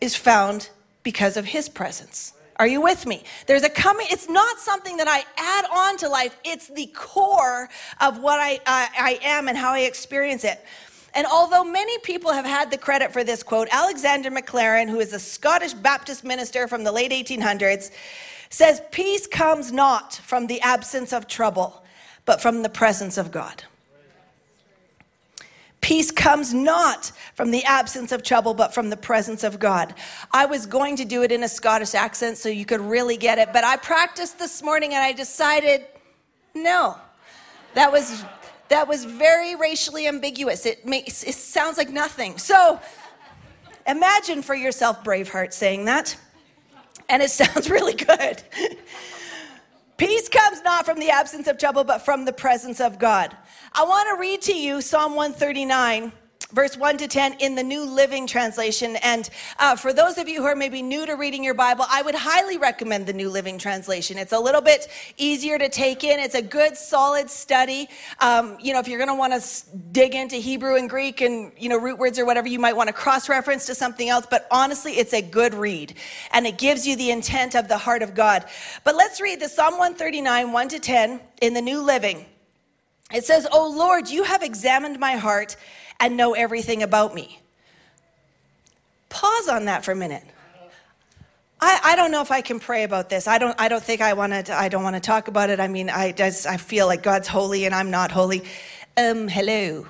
is 0.01 0.17
found 0.17 0.69
because 1.05 1.37
of 1.37 1.45
his 1.45 1.69
presence. 1.69 2.33
Are 2.57 2.67
you 2.67 2.81
with 2.81 3.07
me? 3.07 3.23
There's 3.47 3.63
a 3.63 3.69
coming, 3.71 4.09
it's 4.11 4.29
not 4.29 4.59
something 4.59 4.97
that 4.97 5.07
I 5.07 5.21
add 5.55 5.65
on 5.73 5.97
to 5.99 6.09
life, 6.09 6.37
it's 6.45 6.67
the 6.67 6.87
core 6.89 7.69
of 8.01 8.19
what 8.19 8.41
I, 8.41 8.59
I, 8.67 8.89
I 9.11 9.19
am 9.23 9.47
and 9.47 9.57
how 9.57 9.73
I 9.75 9.83
experience 9.93 10.43
it. 10.43 10.59
And 11.15 11.25
although 11.25 11.63
many 11.63 11.97
people 11.99 12.33
have 12.33 12.45
had 12.45 12.73
the 12.73 12.79
credit 12.79 13.13
for 13.13 13.23
this 13.23 13.45
quote, 13.45 13.69
Alexander 13.71 14.31
Maclaren, 14.31 14.89
who 14.89 14.99
is 14.99 15.13
a 15.13 15.21
Scottish 15.21 15.75
Baptist 15.75 16.25
minister 16.25 16.67
from 16.67 16.83
the 16.83 16.93
late 16.93 17.13
1800s, 17.13 17.93
says, 18.51 18.83
Peace 18.91 19.29
comes 19.29 19.71
not 19.71 20.15
from 20.15 20.49
the 20.49 20.61
absence 20.63 21.13
of 21.13 21.29
trouble, 21.29 21.85
but 22.25 22.43
from 22.43 22.63
the 22.63 22.69
presence 22.69 23.17
of 23.17 23.31
God. 23.31 23.63
Peace 25.81 26.11
comes 26.11 26.53
not 26.53 27.11
from 27.35 27.51
the 27.51 27.65
absence 27.65 28.13
of 28.13 28.23
trouble, 28.23 28.53
but 28.53 28.75
from 28.75 28.91
the 28.91 28.97
presence 28.97 29.43
of 29.43 29.59
God. 29.59 29.95
I 30.31 30.47
was 30.47 30.67
going 30.67 30.97
to 30.97 31.05
do 31.05 31.23
it 31.23 31.33
in 31.33 31.43
a 31.43 31.49
Scottish 31.49 31.95
accent 31.95 32.37
so 32.37 32.49
you 32.49 32.67
could 32.67 32.81
really 32.81 33.17
get 33.17 33.39
it, 33.39 33.51
but 33.53 33.65
I 33.65 33.77
practiced 33.77 34.39
this 34.39 34.63
morning 34.63 34.95
and 34.95 35.03
I 35.03 35.13
decided 35.13 35.87
no. 36.55 36.97
That 37.75 37.93
was 37.93 38.25
that 38.69 38.87
was 38.87 39.05
very 39.05 39.57
racially 39.57 40.07
ambiguous. 40.07 40.67
It 40.67 40.87
makes 40.87 41.25
it 41.25 41.35
sounds 41.35 41.79
like 41.79 41.91
nothing. 41.91 42.39
So 42.39 42.81
imagine 43.87 44.43
for 44.43 44.55
yourself 44.55 45.03
Braveheart 45.03 45.53
saying 45.53 45.87
that. 45.87 46.17
And 47.09 47.23
it 47.23 47.31
sounds 47.31 47.71
really 47.71 47.95
good. 47.95 48.43
Peace 49.97 50.29
comes 50.29 50.63
not 50.63 50.87
from 50.87 50.99
the 50.99 51.11
absence 51.11 51.47
of 51.47 51.59
trouble, 51.59 51.85
but 51.85 51.99
from 51.99 52.25
the 52.25 52.33
presence 52.33 52.81
of 52.81 52.99
God. 52.99 53.37
I 53.73 53.85
want 53.85 54.09
to 54.09 54.21
read 54.21 54.43
to 54.43 54.53
you 54.53 54.81
Psalm 54.81 55.15
139 55.15 56.13
verse 56.53 56.77
1 56.77 56.99
to 56.99 57.07
10 57.07 57.35
in 57.35 57.55
the 57.55 57.63
New 57.63 57.85
Living 57.85 58.27
Translation. 58.27 58.97
And 58.97 59.31
uh, 59.61 59.77
for 59.77 59.93
those 59.93 60.19
of 60.19 60.29
you 60.29 60.41
who 60.41 60.47
are 60.47 60.57
maybe 60.57 60.83
new 60.83 61.07
to 61.07 61.15
reading 61.15 61.45
your 61.45 61.55
Bible, 61.55 61.85
I 61.89 62.03
would 62.03 62.17
highly 62.17 62.59
recommend 62.59 63.07
the 63.07 63.13
New 63.13 63.31
Living 63.31 63.57
Translation. 63.57 64.19
It's 64.19 64.33
a 64.33 64.39
little 64.41 64.61
bit 64.61 64.89
easier 65.17 65.59
to 65.59 65.69
take 65.69 66.03
in, 66.03 66.19
it's 66.19 66.35
a 66.35 66.43
good, 66.43 66.77
solid 66.77 67.31
study. 67.31 67.89
Um, 68.19 68.57
you 68.61 68.73
know, 68.73 68.81
if 68.81 68.89
you're 68.89 68.99
going 68.99 69.11
to 69.11 69.15
want 69.15 69.41
to 69.41 69.77
dig 69.93 70.17
into 70.17 70.37
Hebrew 70.37 70.77
and 70.77 70.91
Greek 70.91 71.21
and, 71.21 71.53
you 71.57 71.69
know, 71.69 71.79
root 71.79 71.99
words 71.99 72.19
or 72.19 72.27
whatever, 72.27 72.49
you 72.49 72.59
might 72.59 72.75
want 72.75 72.89
to 72.89 72.93
cross 72.93 73.29
reference 73.29 73.67
to 73.67 73.75
something 73.77 74.09
else. 74.09 74.27
But 74.29 74.49
honestly, 74.51 74.95
it's 74.95 75.13
a 75.13 75.23
good 75.23 75.55
read 75.55 75.95
and 76.33 76.47
it 76.49 76.59
gives 76.59 76.85
you 76.85 76.97
the 76.97 77.13
intent 77.13 77.55
of 77.55 77.69
the 77.69 77.79
heart 77.79 78.03
of 78.03 78.17
God. 78.17 78.45
But 78.83 78.97
let's 78.97 79.21
read 79.21 79.41
the 79.41 79.49
Psalm 79.49 79.75
139, 79.75 80.51
1 80.51 80.69
to 80.71 80.81
10 80.81 81.21
in 81.43 81.55
the 81.55 81.63
New 81.63 81.81
Living. 81.81 82.27
It 83.13 83.25
says, 83.25 83.47
Oh 83.51 83.71
Lord, 83.77 84.09
you 84.09 84.25
have 84.25 84.43
examined 84.43 84.99
my 84.99 85.13
heart 85.13 85.57
and 85.99 86.17
know 86.17 86.35
everything 86.35 86.83
about 86.83 87.15
me. 87.15 87.41
Pause 89.09 89.49
on 89.49 89.65
that 89.67 89.85
for 89.85 89.93
a 89.93 89.97
minute. 89.97 90.25
I, 91.61 91.81
I 91.85 91.97
don't 91.97 92.11
know 92.11 92.23
if 92.23 92.31
I 92.31 92.41
can 92.41 92.59
pray 92.59 92.85
about 92.85 93.11
this. 93.11 93.27
I 93.27 93.39
don't, 93.39 93.55
I 93.61 93.69
don't 93.69 93.83
think 93.83 94.01
I 94.01 94.15
want 94.15 94.47
to, 94.47 94.55
I 94.55 94.69
don't 94.69 94.83
want 94.83 94.97
to 94.97 95.01
talk 95.01 95.29
about 95.29 95.51
it. 95.51 95.61
I 95.61 95.69
mean, 95.69 95.91
I, 95.91 96.13
just, 96.13 96.47
I 96.47 96.57
feel 96.57 96.87
like 96.87 97.03
God's 97.03 97.29
holy 97.29 97.67
and 97.67 97.75
I'm 97.75 97.91
not 97.91 98.11
holy. 98.11 98.45
Um, 98.97 99.29
hello. 99.29 99.87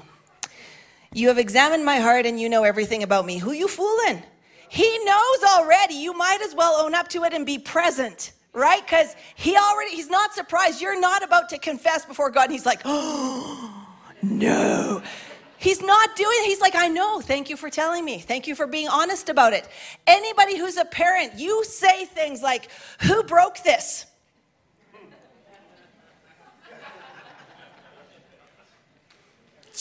You 1.13 1.29
have 1.29 1.39
examined 1.39 1.85
my 1.85 1.99
heart 1.99 2.27
and 2.27 2.41
you 2.41 2.49
know 2.49 2.65
everything 2.65 3.03
about 3.03 3.25
me. 3.25 3.39
Who 3.39 3.53
you 3.53 3.69
fooling? 3.69 4.23
He 4.69 5.05
knows 5.05 5.43
already. 5.57 5.95
You 5.95 6.13
might 6.17 6.41
as 6.43 6.55
well 6.55 6.81
own 6.81 6.95
up 6.95 7.09
to 7.09 7.25
it 7.25 7.33
and 7.33 7.47
be 7.47 7.59
present 7.59 8.33
right? 8.53 8.85
Because 8.85 9.15
he 9.35 9.57
already, 9.57 9.95
he's 9.95 10.11
not 10.11 10.35
surprised. 10.35 10.81
You're 10.81 11.01
not 11.01 11.23
about 11.23 11.49
to 11.51 11.59
confess 11.59 12.05
before 12.05 12.31
God. 12.31 12.45
And 12.45 12.53
he's 12.53 12.67
like, 12.67 12.83
oh, 12.85 13.87
no. 14.23 15.03
He's 15.59 15.83
not 15.83 16.17
doing 16.17 16.37
it. 16.41 16.47
He's 16.47 16.61
like, 16.61 16.75
I 16.75 16.89
know. 16.89 17.21
Thank 17.21 17.51
you 17.51 17.57
for 17.57 17.69
telling 17.69 18.05
me. 18.05 18.19
Thank 18.19 18.47
you 18.47 18.55
for 18.55 18.67
being 18.67 18.89
honest 18.89 19.29
about 19.29 19.53
it. 19.53 19.69
Anybody 20.07 20.57
who's 20.57 20.79
a 20.79 20.87
parent, 20.87 21.35
you 21.39 21.65
say 21.65 22.07
things 22.07 22.43
like, 22.43 22.71
Who 23.03 23.23
broke 23.23 23.63
this? 23.63 24.07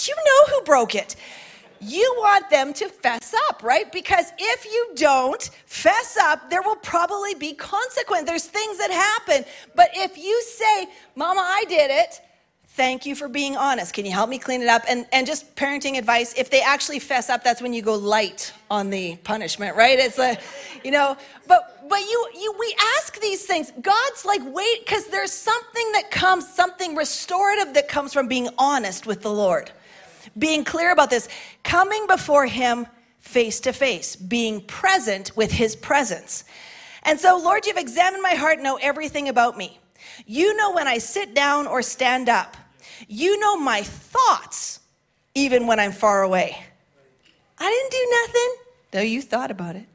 you 0.08 0.16
know 0.16 0.56
who 0.56 0.62
broke 0.64 0.96
it 0.96 1.16
you 1.82 2.16
want 2.18 2.50
them 2.50 2.74
to 2.74 2.90
fess 2.90 3.34
up, 3.50 3.64
right? 3.64 3.92
Because 3.92 4.32
if 4.38 4.66
you 4.66 4.92
don't 4.96 5.42
fess 5.66 6.18
up, 6.18 6.50
there 6.50 6.62
will 6.62 6.76
probably 6.78 7.36
be 7.36 7.54
consequence. 7.54 8.26
There's 8.26 8.46
things 8.46 8.78
that 8.78 8.92
happen. 8.92 9.46
But 9.76 9.90
if 9.94 10.18
you 10.18 10.42
say, 10.44 10.88
Mama, 11.16 11.42
I 11.42 11.66
did 11.68 11.92
it, 11.92 12.22
thank 12.80 13.06
you 13.06 13.16
for 13.16 13.28
being 13.28 13.58
honest. 13.58 13.94
Can 13.94 14.06
you 14.06 14.12
help 14.12 14.30
me 14.30 14.40
clean 14.40 14.62
it 14.62 14.68
up? 14.68 14.84
And, 14.88 15.06
and 15.12 15.28
just 15.28 15.56
parenting 15.56 15.98
advice, 15.98 16.34
if 16.38 16.50
they 16.50 16.62
actually 16.62 17.00
fess 17.00 17.30
up, 17.30 17.44
that's 17.44 17.62
when 17.62 17.74
you 17.74 17.82
go 17.82 17.96
light 17.96 18.54
on 18.72 18.90
the 18.90 19.18
punishment, 19.18 19.76
right? 19.76 20.00
It's 20.00 20.18
like, 20.18 20.42
you 20.84 20.92
know, 20.92 21.18
but 21.48 21.76
but 21.90 22.00
you 22.02 22.30
you 22.36 22.56
we 22.60 22.76
ask 22.98 23.20
these 23.20 23.46
things. 23.46 23.74
God's 23.82 24.24
like, 24.24 24.42
wait, 24.46 24.86
because 24.86 25.08
there's 25.08 25.34
something 25.34 25.92
that 25.94 26.12
comes, 26.12 26.48
something 26.48 26.96
restorative 26.96 27.74
that 27.74 27.90
comes 27.90 28.14
from 28.14 28.28
being 28.28 28.48
honest 28.58 29.08
with 29.08 29.24
the 29.24 29.32
Lord 29.32 29.72
being 30.38 30.64
clear 30.64 30.92
about 30.92 31.10
this, 31.10 31.28
coming 31.64 32.08
before 32.08 32.46
Him 32.46 32.88
face 33.20 33.60
to 33.62 33.74
face, 33.74 34.16
being 34.16 34.62
present 34.62 35.36
with 35.36 35.52
His 35.52 35.76
presence. 35.76 36.44
And 37.04 37.20
so, 37.20 37.38
Lord, 37.38 37.66
you've 37.66 37.78
examined 37.78 38.24
my 38.24 38.36
heart, 38.36 38.60
know 38.60 38.78
everything 38.82 39.30
about 39.30 39.58
me. 39.58 39.80
You 40.26 40.56
know 40.56 40.74
when 40.74 40.88
I 40.88 40.98
sit 40.98 41.34
down 41.34 41.68
or 41.68 41.82
stand 41.82 42.30
up. 42.30 42.58
You 43.08 43.40
know 43.40 43.58
my 43.58 43.84
thoughts, 43.84 44.80
even 45.36 45.68
when 45.68 45.80
I'm 45.80 45.92
far 45.92 46.24
away. 46.24 46.58
I 47.58 47.70
didn't 47.70 47.92
do 47.92 48.18
nothing, 48.22 48.56
No, 48.94 49.02
you 49.02 49.22
thought 49.22 49.52
about 49.52 49.76
it. 49.76 49.86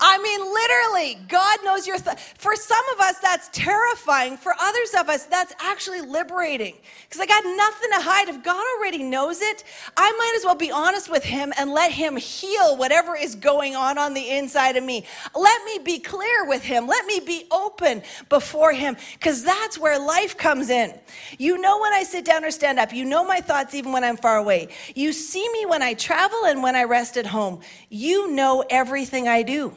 I 0.00 0.18
mean, 0.18 0.40
literally, 0.40 1.26
God 1.28 1.58
knows 1.64 1.86
your 1.86 1.98
thoughts. 1.98 2.22
For 2.36 2.54
some 2.54 2.84
of 2.94 3.00
us, 3.00 3.18
that's 3.20 3.48
terrifying. 3.52 4.36
For 4.36 4.54
others 4.60 4.94
of 4.98 5.08
us, 5.08 5.24
that's 5.24 5.54
actually 5.58 6.02
liberating. 6.02 6.74
Because 7.08 7.20
I 7.20 7.26
got 7.26 7.44
nothing 7.44 7.90
to 7.92 8.00
hide. 8.00 8.28
If 8.28 8.42
God 8.42 8.62
already 8.76 9.02
knows 9.02 9.40
it, 9.40 9.64
I 9.96 10.10
might 10.12 10.34
as 10.36 10.44
well 10.44 10.54
be 10.54 10.70
honest 10.70 11.10
with 11.10 11.24
Him 11.24 11.52
and 11.58 11.70
let 11.70 11.92
Him 11.92 12.16
heal 12.16 12.76
whatever 12.76 13.16
is 13.16 13.34
going 13.34 13.74
on 13.74 13.96
on 13.96 14.12
the 14.12 14.30
inside 14.30 14.76
of 14.76 14.84
me. 14.84 15.04
Let 15.34 15.64
me 15.64 15.78
be 15.78 15.98
clear 15.98 16.44
with 16.46 16.62
Him. 16.62 16.86
Let 16.86 17.06
me 17.06 17.20
be 17.20 17.46
open 17.50 18.02
before 18.28 18.72
Him. 18.72 18.96
Because 19.14 19.42
that's 19.42 19.78
where 19.78 19.98
life 19.98 20.36
comes 20.36 20.68
in. 20.68 20.92
You 21.38 21.58
know 21.58 21.80
when 21.80 21.94
I 21.94 22.02
sit 22.02 22.24
down 22.24 22.44
or 22.44 22.50
stand 22.50 22.78
up. 22.78 22.92
You 22.92 23.04
know 23.06 23.24
my 23.24 23.40
thoughts 23.40 23.74
even 23.74 23.92
when 23.92 24.04
I'm 24.04 24.18
far 24.18 24.36
away. 24.36 24.68
You 24.94 25.12
see 25.14 25.48
me 25.52 25.64
when 25.64 25.82
I 25.82 25.94
travel 25.94 26.44
and 26.44 26.62
when 26.62 26.76
I 26.76 26.84
rest 26.84 27.16
at 27.16 27.26
home. 27.26 27.60
You 27.88 28.30
know 28.30 28.62
everything 28.68 29.26
I 29.26 29.42
do. 29.42 29.74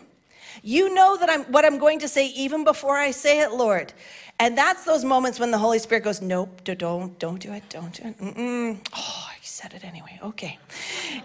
You 0.64 0.94
know 0.94 1.18
that 1.18 1.30
I'm 1.30 1.44
what 1.46 1.66
I'm 1.66 1.78
going 1.78 2.00
to 2.00 2.08
say 2.08 2.28
even 2.28 2.64
before 2.64 2.98
I 2.98 3.12
say 3.12 3.42
it, 3.42 3.52
Lord. 3.52 3.94
And 4.40 4.58
that's 4.58 4.86
those 4.86 5.04
moments 5.04 5.40
when 5.40 5.52
the 5.52 5.58
Holy 5.58 5.80
Spirit 5.80 6.04
goes, 6.04 6.22
Nope, 6.22 6.64
don't, 6.64 7.20
don't 7.20 7.40
do 7.40 7.52
it, 7.54 7.64
don't 7.70 7.94
do 7.94 8.08
it. 8.08 8.18
Mm-mm. 8.20 8.80
Oh, 8.96 9.28
I 9.30 9.36
said 9.42 9.74
it 9.74 9.84
anyway. 9.84 10.20
Okay. 10.24 10.58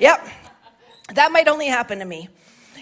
Yep. 0.00 0.26
That 1.14 1.30
might 1.32 1.48
only 1.48 1.68
happen 1.68 1.98
to 2.00 2.04
me. 2.04 2.28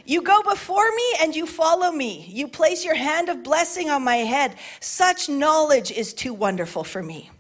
You 0.05 0.23
go 0.23 0.43
before 0.43 0.91
me 0.95 1.05
and 1.21 1.37
you 1.37 1.47
follow 1.47 1.93
me. 1.93 2.27
You 2.29 2.49
place 2.49 2.85
your 2.85 2.95
hand 2.95 3.29
of 3.29 3.43
blessing 3.43 3.91
on 3.91 4.03
my 4.03 4.17
head. 4.17 4.57
Such 4.81 5.29
knowledge 5.29 5.93
is 5.93 6.13
too 6.13 6.33
wonderful 6.33 6.83
for 6.83 7.03
me 7.03 7.31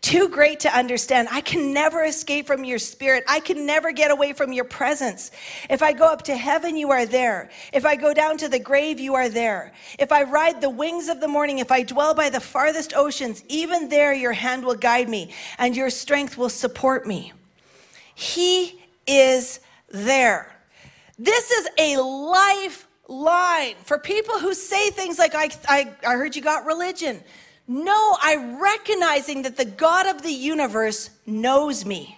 too 0.00 0.28
great 0.28 0.60
to 0.60 0.76
understand. 0.76 1.28
I 1.30 1.40
can 1.40 1.72
never 1.72 2.04
escape 2.04 2.46
from 2.46 2.64
your 2.64 2.78
spirit. 2.78 3.24
I 3.28 3.40
can 3.40 3.66
never 3.66 3.90
get 3.90 4.10
away 4.10 4.32
from 4.32 4.52
your 4.52 4.64
presence. 4.64 5.30
If 5.68 5.82
I 5.82 5.92
go 5.92 6.06
up 6.06 6.22
to 6.22 6.36
heaven, 6.36 6.76
you 6.76 6.90
are 6.90 7.04
there. 7.04 7.50
If 7.72 7.84
I 7.84 7.96
go 7.96 8.14
down 8.14 8.36
to 8.38 8.48
the 8.48 8.60
grave, 8.60 9.00
you 9.00 9.14
are 9.14 9.28
there. 9.28 9.72
If 9.98 10.12
I 10.12 10.22
ride 10.22 10.60
the 10.60 10.70
wings 10.70 11.08
of 11.08 11.20
the 11.20 11.28
morning, 11.28 11.58
if 11.58 11.72
I 11.72 11.82
dwell 11.82 12.14
by 12.14 12.30
the 12.30 12.40
farthest 12.40 12.94
oceans, 12.94 13.42
even 13.48 13.88
there 13.88 14.12
your 14.12 14.32
hand 14.32 14.64
will 14.64 14.76
guide 14.76 15.08
me 15.08 15.34
and 15.58 15.76
your 15.76 15.90
strength 15.90 16.38
will 16.38 16.48
support 16.48 17.06
me. 17.06 17.32
He 18.14 18.80
is 19.06 19.60
there. 19.88 20.54
This 21.18 21.50
is 21.50 21.68
a 21.76 21.96
lifeline 21.96 23.74
for 23.84 23.98
people 23.98 24.38
who 24.38 24.54
say 24.54 24.90
things 24.90 25.18
like, 25.18 25.34
I, 25.34 25.50
I, 25.68 25.92
I 26.06 26.12
heard 26.14 26.36
you 26.36 26.42
got 26.42 26.66
religion. 26.66 27.20
No, 27.68 28.16
I'm 28.22 28.60
recognizing 28.60 29.42
that 29.42 29.58
the 29.58 29.66
God 29.66 30.06
of 30.06 30.22
the 30.22 30.32
universe 30.32 31.10
knows 31.26 31.84
me. 31.84 32.16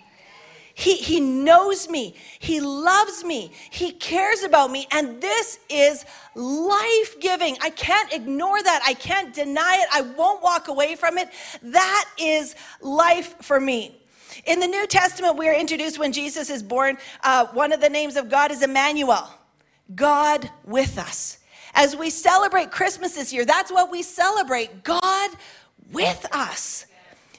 He, 0.74 0.96
he 0.96 1.20
knows 1.20 1.90
me. 1.90 2.14
He 2.38 2.60
loves 2.60 3.24
me. 3.24 3.52
He 3.68 3.90
cares 3.90 4.44
about 4.44 4.70
me. 4.70 4.86
And 4.92 5.20
this 5.20 5.58
is 5.68 6.06
life 6.34 7.20
giving. 7.20 7.56
I 7.60 7.70
can't 7.70 8.12
ignore 8.12 8.62
that. 8.62 8.80
I 8.86 8.94
can't 8.94 9.34
deny 9.34 9.78
it. 9.82 9.88
I 9.92 10.02
won't 10.02 10.42
walk 10.42 10.68
away 10.68 10.94
from 10.94 11.18
it. 11.18 11.28
That 11.62 12.08
is 12.16 12.54
life 12.80 13.34
for 13.42 13.60
me. 13.60 14.00
In 14.46 14.60
the 14.60 14.68
New 14.68 14.86
Testament, 14.86 15.36
we 15.36 15.48
are 15.48 15.54
introduced 15.54 15.98
when 15.98 16.12
Jesus 16.12 16.48
is 16.48 16.62
born. 16.62 16.96
Uh, 17.22 17.46
one 17.48 17.72
of 17.72 17.80
the 17.80 17.90
names 17.90 18.16
of 18.16 18.30
God 18.30 18.52
is 18.52 18.62
Emmanuel, 18.62 19.28
God 19.94 20.48
with 20.64 20.96
us. 20.96 21.39
As 21.74 21.96
we 21.96 22.10
celebrate 22.10 22.70
Christmas 22.70 23.14
this 23.14 23.32
year, 23.32 23.44
that's 23.44 23.70
what 23.70 23.90
we 23.90 24.02
celebrate 24.02 24.82
God 24.84 25.30
with 25.92 26.26
us. 26.32 26.86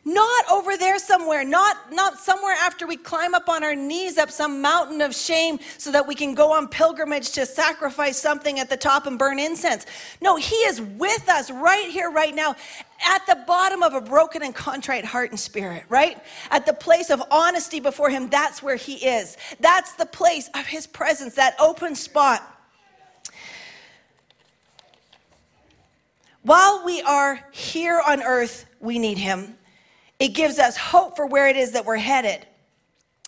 Not 0.04 0.46
over 0.52 0.78
there 0.78 0.98
somewhere 0.98 1.44
not 1.44 1.94
not 1.94 2.18
somewhere 2.18 2.56
after 2.60 2.88
we 2.88 2.98
climb 2.98 3.36
up 3.36 3.48
on 3.48 3.64
our 3.64 3.76
knees 3.76 4.18
up 4.18 4.32
some 4.32 4.60
mountain 4.60 5.00
of 5.00 5.16
shame 5.16 5.60
so 5.78 5.92
that 5.92 6.08
we 6.08 6.16
can 6.16 6.34
go 6.34 6.52
on 6.52 6.68
pilgrimage 6.68 7.30
to 7.34 7.46
sacrifice 7.46 8.20
something 8.20 8.60
at 8.60 8.68
the 8.68 8.78
top 8.78 9.06
and 9.06 9.20
burn 9.20 9.38
incense. 9.38 9.86
No 10.20 10.38
he 10.38 10.56
is 10.56 10.82
with 10.82 11.30
us 11.30 11.52
right 11.52 11.88
here 11.92 12.10
right 12.10 12.34
now 12.34 12.56
at 13.08 13.28
the 13.28 13.44
bottom 13.46 13.84
of 13.84 13.94
a 13.94 14.02
broken 14.02 14.42
and 14.42 14.56
contrite 14.56 15.06
heart 15.06 15.30
and 15.30 15.40
spirit 15.40 15.84
right? 15.88 16.18
At 16.50 16.66
the 16.66 16.74
place 16.74 17.12
of 17.12 17.22
honesty 17.30 17.80
before 17.80 18.10
him 18.10 18.28
that's 18.28 18.64
where 18.64 18.78
he 18.78 18.96
is. 18.96 19.38
That's 19.60 19.94
the 19.94 20.08
place 20.08 20.50
of 20.56 20.66
his 20.66 20.88
presence 20.88 21.36
that 21.36 21.56
open 21.60 21.94
spot 21.94 22.61
while 26.44 26.84
we 26.86 27.02
are 27.02 27.40
here 27.52 28.02
on 28.06 28.22
earth 28.24 28.66
we 28.80 29.00
need 29.00 29.18
him 29.18 29.56
it 30.22 30.36
gives 30.36 30.60
us 30.60 30.78
hope 30.78 31.16
for 31.16 31.26
where 31.26 31.48
it 31.48 31.58
is 31.58 31.72
that 31.72 31.84
we're 31.84 31.98
headed. 31.98 32.46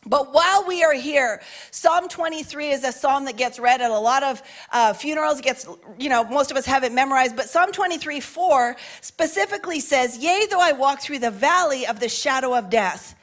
But 0.06 0.32
while 0.32 0.63
we 0.67 0.84
are 0.84 0.93
here, 0.93 1.41
Psalm 1.71 2.08
23 2.08 2.69
is 2.69 2.84
a 2.84 2.91
psalm 2.91 3.26
that 3.26 3.36
gets 3.36 3.58
read 3.58 3.82
at 3.82 3.89
a 3.89 3.97
lot 3.97 4.21
of 4.21 4.43
uh, 4.71 4.93
funerals. 4.93 5.39
It 5.39 5.43
gets, 5.43 5.65
you 5.97 6.10
know, 6.10 6.23
most 6.26 6.52
of 6.52 6.58
us 6.58 6.67
have 6.67 6.84
it 6.84 6.91
memorized. 6.91 7.36
But 7.36 7.49
Psalm 7.49 7.71
23 7.71 8.19
4 8.19 8.76
specifically 9.02 9.80
says, 9.80 10.19
Yea, 10.19 10.45
though 10.52 10.62
I 10.62 10.73
walk 10.73 11.02
through 11.02 11.17
the 11.17 11.32
valley 11.32 11.88
of 11.88 11.99
the 11.99 12.10
shadow 12.10 12.54
of 12.56 12.69
death, 12.69 13.15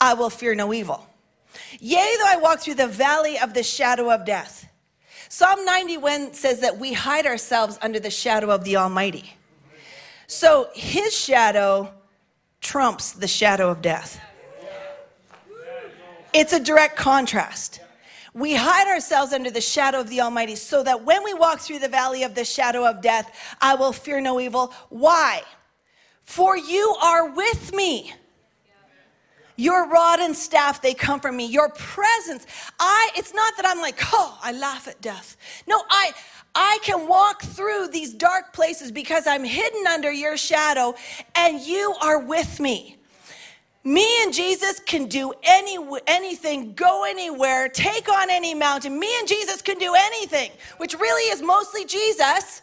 I 0.00 0.14
will 0.14 0.30
fear 0.30 0.54
no 0.54 0.72
evil. 0.72 1.04
Yea, 1.80 2.14
though 2.20 2.28
I 2.28 2.36
walk 2.36 2.60
through 2.60 2.74
the 2.74 2.86
valley 2.86 3.36
of 3.36 3.52
the 3.52 3.64
shadow 3.64 4.12
of 4.12 4.24
death. 4.24 4.67
Psalm 5.28 5.64
91 5.64 6.32
says 6.32 6.60
that 6.60 6.78
we 6.78 6.92
hide 6.92 7.26
ourselves 7.26 7.78
under 7.82 8.00
the 8.00 8.10
shadow 8.10 8.50
of 8.50 8.64
the 8.64 8.76
Almighty. 8.76 9.34
So 10.26 10.68
his 10.74 11.14
shadow 11.14 11.92
trumps 12.60 13.12
the 13.12 13.28
shadow 13.28 13.70
of 13.70 13.82
death. 13.82 14.20
It's 16.32 16.52
a 16.52 16.60
direct 16.60 16.96
contrast. 16.96 17.80
We 18.34 18.54
hide 18.54 18.86
ourselves 18.86 19.32
under 19.32 19.50
the 19.50 19.60
shadow 19.60 20.00
of 20.00 20.08
the 20.08 20.20
Almighty 20.20 20.54
so 20.54 20.82
that 20.82 21.04
when 21.04 21.24
we 21.24 21.34
walk 21.34 21.60
through 21.60 21.80
the 21.80 21.88
valley 21.88 22.22
of 22.22 22.34
the 22.34 22.44
shadow 22.44 22.86
of 22.86 23.02
death, 23.02 23.30
I 23.60 23.74
will 23.74 23.92
fear 23.92 24.20
no 24.20 24.38
evil. 24.38 24.72
Why? 24.90 25.42
For 26.22 26.56
you 26.56 26.94
are 27.02 27.30
with 27.30 27.74
me. 27.74 28.12
Your 29.58 29.88
rod 29.88 30.20
and 30.20 30.36
staff, 30.36 30.80
they 30.80 30.94
comfort 30.94 31.32
me. 31.32 31.44
Your 31.46 31.68
presence, 31.70 32.46
I, 32.78 33.10
it's 33.16 33.34
not 33.34 33.56
that 33.56 33.66
I'm 33.66 33.80
like, 33.80 33.98
oh, 34.12 34.38
I 34.40 34.52
laugh 34.52 34.86
at 34.86 35.00
death. 35.00 35.36
No, 35.66 35.82
I, 35.90 36.12
I 36.54 36.78
can 36.84 37.08
walk 37.08 37.42
through 37.42 37.88
these 37.88 38.14
dark 38.14 38.52
places 38.52 38.92
because 38.92 39.26
I'm 39.26 39.42
hidden 39.42 39.84
under 39.88 40.12
your 40.12 40.36
shadow 40.36 40.94
and 41.34 41.60
you 41.60 41.92
are 42.00 42.20
with 42.20 42.60
me. 42.60 42.98
Me 43.82 44.06
and 44.22 44.32
Jesus 44.32 44.78
can 44.78 45.06
do 45.06 45.32
any, 45.42 45.76
anything, 46.06 46.74
go 46.74 47.04
anywhere, 47.04 47.68
take 47.68 48.08
on 48.08 48.30
any 48.30 48.54
mountain. 48.54 48.96
Me 48.96 49.08
and 49.18 49.26
Jesus 49.26 49.60
can 49.60 49.78
do 49.78 49.92
anything, 49.96 50.52
which 50.76 50.94
really 50.94 51.32
is 51.32 51.42
mostly 51.42 51.84
Jesus 51.84 52.62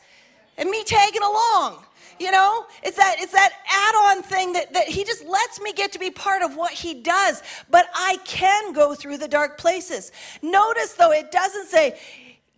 and 0.57 0.69
me 0.69 0.85
tagging 0.85 1.23
along. 1.23 1.84
You 2.19 2.31
know, 2.31 2.65
it's 2.81 2.97
that 2.97 3.17
it's 3.19 3.33
that 3.33 3.51
add-on 3.69 4.23
thing 4.23 4.53
that, 4.53 4.73
that 4.73 4.87
he 4.87 5.03
just 5.03 5.25
lets 5.25 5.59
me 5.59 5.73
get 5.73 5.91
to 5.93 5.99
be 5.99 6.11
part 6.11 6.41
of 6.41 6.55
what 6.55 6.71
he 6.71 6.93
does. 6.93 7.43
But 7.69 7.87
I 7.93 8.17
can 8.23 8.71
go 8.73 8.95
through 8.95 9.17
the 9.17 9.27
dark 9.27 9.57
places. 9.57 10.11
Notice 10.41 10.93
though, 10.93 11.11
it 11.11 11.31
doesn't 11.31 11.67
say 11.67 11.99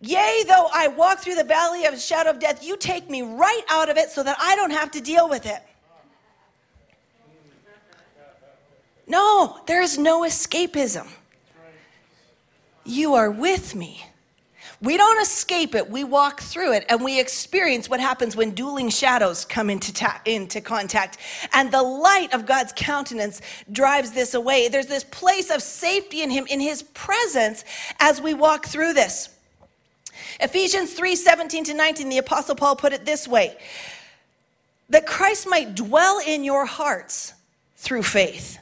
Yea, 0.00 0.44
though 0.46 0.68
I 0.72 0.88
walk 0.88 1.18
through 1.18 1.34
the 1.34 1.44
valley 1.44 1.84
of 1.84 1.92
the 1.92 2.00
shadow 2.00 2.30
of 2.30 2.38
death, 2.38 2.64
you 2.64 2.76
take 2.76 3.10
me 3.10 3.22
right 3.22 3.62
out 3.68 3.88
of 3.88 3.96
it 3.96 4.10
so 4.10 4.22
that 4.22 4.36
I 4.40 4.54
don't 4.54 4.70
have 4.70 4.92
to 4.92 5.00
deal 5.00 5.28
with 5.28 5.44
it. 5.44 5.60
No, 9.08 9.58
there 9.66 9.82
is 9.82 9.98
no 9.98 10.22
escapism. 10.22 11.08
You 12.84 13.14
are 13.14 13.30
with 13.30 13.74
me. 13.74 14.04
We 14.80 14.96
don't 14.96 15.20
escape 15.20 15.74
it, 15.74 15.90
we 15.90 16.04
walk 16.04 16.40
through 16.40 16.74
it 16.74 16.86
and 16.88 17.02
we 17.02 17.18
experience 17.18 17.90
what 17.90 17.98
happens 17.98 18.36
when 18.36 18.52
dueling 18.52 18.90
shadows 18.90 19.44
come 19.44 19.70
into, 19.70 19.92
ta- 19.92 20.20
into 20.24 20.60
contact. 20.60 21.18
And 21.52 21.72
the 21.72 21.82
light 21.82 22.32
of 22.32 22.46
God's 22.46 22.72
countenance 22.76 23.40
drives 23.72 24.12
this 24.12 24.34
away. 24.34 24.68
There's 24.68 24.86
this 24.86 25.02
place 25.02 25.50
of 25.50 25.62
safety 25.62 26.22
in 26.22 26.30
Him, 26.30 26.46
in 26.46 26.60
His 26.60 26.82
presence, 26.82 27.64
as 27.98 28.20
we 28.20 28.34
walk 28.34 28.66
through 28.66 28.92
this. 28.92 29.30
Ephesians 30.40 30.92
3 30.94 31.16
17 31.16 31.64
to 31.64 31.74
19, 31.74 32.08
the 32.08 32.18
Apostle 32.18 32.54
Paul 32.54 32.76
put 32.76 32.92
it 32.92 33.04
this 33.04 33.26
way 33.26 33.56
that 34.90 35.06
Christ 35.06 35.46
might 35.48 35.74
dwell 35.74 36.20
in 36.26 36.44
your 36.44 36.64
hearts 36.64 37.34
through 37.76 38.02
faith, 38.02 38.58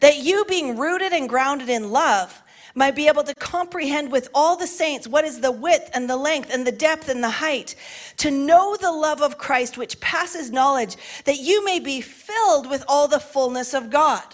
that 0.00 0.16
you, 0.16 0.44
being 0.46 0.78
rooted 0.78 1.12
and 1.12 1.28
grounded 1.28 1.68
in 1.68 1.90
love, 1.90 2.41
might 2.74 2.96
be 2.96 3.08
able 3.08 3.24
to 3.24 3.34
comprehend 3.34 4.10
with 4.10 4.28
all 4.34 4.56
the 4.56 4.66
saints 4.66 5.06
what 5.06 5.24
is 5.24 5.40
the 5.40 5.52
width 5.52 5.90
and 5.94 6.08
the 6.08 6.16
length 6.16 6.50
and 6.52 6.66
the 6.66 6.72
depth 6.72 7.08
and 7.08 7.22
the 7.22 7.30
height, 7.30 7.74
to 8.18 8.30
know 8.30 8.76
the 8.76 8.92
love 8.92 9.22
of 9.22 9.38
Christ 9.38 9.76
which 9.76 10.00
passes 10.00 10.50
knowledge, 10.50 10.96
that 11.24 11.38
you 11.38 11.64
may 11.64 11.78
be 11.78 12.00
filled 12.00 12.68
with 12.68 12.84
all 12.88 13.08
the 13.08 13.20
fullness 13.20 13.74
of 13.74 13.90
God. 13.90 14.24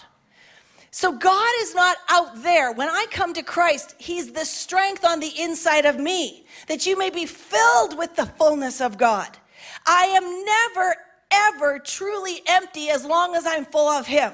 So 0.91 1.11
God 1.11 1.51
is 1.61 1.75
not 1.75 1.97
out 2.09 2.41
there. 2.41 2.71
When 2.71 2.89
I 2.89 3.05
come 3.11 3.33
to 3.33 3.43
Christ, 3.43 3.95
He's 3.99 4.31
the 4.31 4.45
strength 4.45 5.05
on 5.05 5.19
the 5.19 5.31
inside 5.39 5.85
of 5.85 5.99
me, 5.99 6.45
that 6.67 6.85
you 6.85 6.97
may 6.97 7.09
be 7.09 7.25
filled 7.25 7.97
with 7.97 8.15
the 8.15 8.25
fullness 8.25 8.81
of 8.81 8.97
God. 8.97 9.37
I 9.85 10.05
am 10.05 10.45
never, 10.45 10.95
ever 11.31 11.79
truly 11.79 12.41
empty 12.47 12.89
as 12.89 13.05
long 13.05 13.35
as 13.35 13.45
I'm 13.45 13.65
full 13.65 13.87
of 13.87 14.07
Him. 14.07 14.33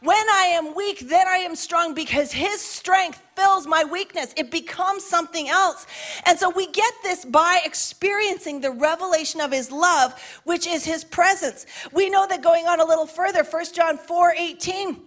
When 0.00 0.28
I 0.28 0.50
am 0.52 0.74
weak, 0.74 1.00
then 1.00 1.26
I 1.26 1.38
am 1.38 1.56
strong 1.56 1.94
because 1.94 2.30
His 2.32 2.60
strength 2.60 3.22
fills 3.34 3.66
my 3.66 3.84
weakness. 3.84 4.34
It 4.36 4.50
becomes 4.50 5.04
something 5.04 5.48
else. 5.48 5.86
And 6.26 6.38
so 6.38 6.50
we 6.50 6.66
get 6.66 6.92
this 7.02 7.24
by 7.24 7.60
experiencing 7.64 8.60
the 8.60 8.70
revelation 8.70 9.40
of 9.40 9.52
His 9.52 9.70
love, 9.70 10.20
which 10.44 10.66
is 10.66 10.84
His 10.84 11.02
presence. 11.02 11.64
We 11.92 12.10
know 12.10 12.26
that 12.26 12.42
going 12.42 12.66
on 12.66 12.80
a 12.80 12.84
little 12.84 13.06
further, 13.06 13.42
1 13.42 13.64
John 13.74 13.96
4 13.96 14.34
18 14.36 15.02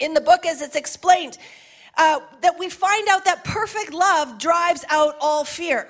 in 0.00 0.14
the 0.14 0.20
book 0.20 0.44
as 0.44 0.60
it's 0.60 0.76
explained, 0.76 1.38
uh, 1.96 2.20
that 2.42 2.58
we 2.58 2.68
find 2.68 3.08
out 3.08 3.24
that 3.24 3.44
perfect 3.44 3.92
love 3.92 4.38
drives 4.38 4.84
out 4.90 5.16
all 5.20 5.44
fear. 5.44 5.88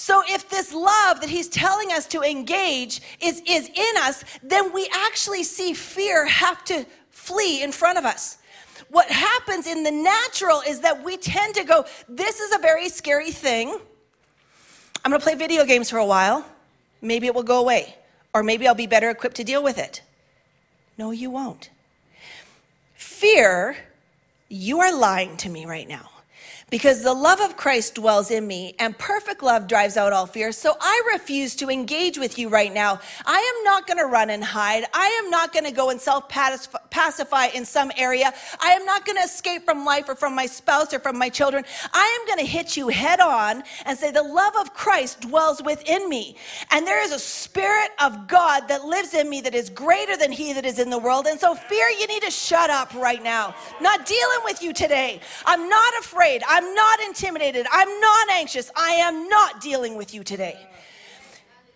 So 0.00 0.22
if 0.28 0.48
this 0.48 0.72
love 0.72 1.20
that 1.20 1.28
he's 1.28 1.48
telling 1.48 1.90
us 1.90 2.06
to 2.08 2.22
engage 2.22 3.00
is, 3.20 3.42
is 3.44 3.68
in 3.68 3.96
us, 3.96 4.24
then 4.44 4.72
we 4.72 4.88
actually 4.92 5.42
see 5.42 5.74
fear 5.74 6.24
have 6.24 6.64
to 6.66 6.86
flee 7.18 7.62
in 7.62 7.72
front 7.72 7.98
of 7.98 8.04
us. 8.04 8.38
What 8.88 9.10
happens 9.10 9.66
in 9.66 9.82
the 9.82 9.90
natural 9.90 10.62
is 10.66 10.80
that 10.80 11.04
we 11.04 11.16
tend 11.16 11.54
to 11.56 11.64
go, 11.64 11.84
This 12.08 12.40
is 12.40 12.54
a 12.54 12.58
very 12.58 12.88
scary 12.88 13.32
thing. 13.32 13.78
I'm 15.04 15.10
gonna 15.10 15.22
play 15.22 15.34
video 15.34 15.64
games 15.64 15.90
for 15.90 15.98
a 15.98 16.06
while. 16.06 16.46
Maybe 17.02 17.26
it 17.26 17.34
will 17.34 17.42
go 17.42 17.60
away. 17.60 17.96
Or 18.34 18.42
maybe 18.42 18.68
I'll 18.68 18.74
be 18.74 18.86
better 18.86 19.10
equipped 19.10 19.36
to 19.36 19.44
deal 19.44 19.62
with 19.62 19.78
it. 19.78 20.02
No, 20.96 21.10
you 21.10 21.30
won't. 21.30 21.70
Fear, 22.94 23.76
you 24.48 24.80
are 24.80 24.94
lying 24.96 25.36
to 25.38 25.48
me 25.48 25.66
right 25.66 25.88
now. 25.88 26.10
Because 26.70 27.02
the 27.02 27.14
love 27.14 27.40
of 27.40 27.56
Christ 27.56 27.94
dwells 27.94 28.30
in 28.30 28.46
me, 28.46 28.74
and 28.78 28.96
perfect 28.98 29.42
love 29.42 29.66
drives 29.66 29.96
out 29.96 30.12
all 30.12 30.26
fear. 30.26 30.52
So 30.52 30.76
I 30.78 31.02
refuse 31.14 31.56
to 31.56 31.70
engage 31.70 32.18
with 32.18 32.38
you 32.38 32.50
right 32.50 32.72
now. 32.72 33.00
I 33.24 33.38
am 33.38 33.64
not 33.64 33.86
going 33.86 33.96
to 33.96 34.04
run 34.04 34.28
and 34.28 34.44
hide. 34.44 34.84
I 34.92 35.06
am 35.24 35.30
not 35.30 35.54
going 35.54 35.64
to 35.64 35.70
go 35.70 35.88
and 35.88 35.98
self 35.98 36.28
pacify 36.98 37.46
in 37.46 37.64
some 37.64 37.92
area. 37.96 38.32
I 38.60 38.72
am 38.72 38.84
not 38.84 39.06
going 39.06 39.16
to 39.16 39.22
escape 39.22 39.64
from 39.64 39.84
life 39.84 40.08
or 40.08 40.16
from 40.16 40.34
my 40.34 40.46
spouse 40.46 40.92
or 40.92 40.98
from 40.98 41.16
my 41.16 41.28
children. 41.28 41.64
I 41.92 42.18
am 42.18 42.26
going 42.26 42.44
to 42.44 42.50
hit 42.50 42.76
you 42.76 42.88
head 42.88 43.20
on 43.20 43.62
and 43.86 43.96
say, 43.96 44.10
The 44.10 44.22
love 44.22 44.56
of 44.56 44.74
Christ 44.74 45.20
dwells 45.20 45.62
within 45.62 46.08
me. 46.08 46.36
And 46.72 46.84
there 46.86 47.02
is 47.02 47.12
a 47.12 47.18
spirit 47.18 47.90
of 48.02 48.26
God 48.26 48.66
that 48.68 48.84
lives 48.84 49.14
in 49.14 49.30
me 49.30 49.40
that 49.42 49.54
is 49.54 49.70
greater 49.70 50.16
than 50.16 50.32
he 50.32 50.52
that 50.54 50.66
is 50.66 50.80
in 50.80 50.90
the 50.90 50.98
world. 50.98 51.26
And 51.26 51.38
so, 51.38 51.54
fear, 51.54 51.88
you 52.00 52.06
need 52.08 52.22
to 52.22 52.30
shut 52.32 52.68
up 52.68 52.92
right 52.94 53.22
now. 53.22 53.54
Not 53.80 54.04
dealing 54.04 54.40
with 54.44 54.60
you 54.60 54.72
today. 54.72 55.20
I'm 55.46 55.68
not 55.68 55.92
afraid. 56.00 56.42
I'm 56.48 56.74
not 56.74 57.00
intimidated. 57.00 57.66
I'm 57.70 58.00
not 58.00 58.30
anxious. 58.30 58.70
I 58.74 58.92
am 58.94 59.28
not 59.28 59.60
dealing 59.60 59.96
with 59.96 60.14
you 60.14 60.24
today. 60.24 60.58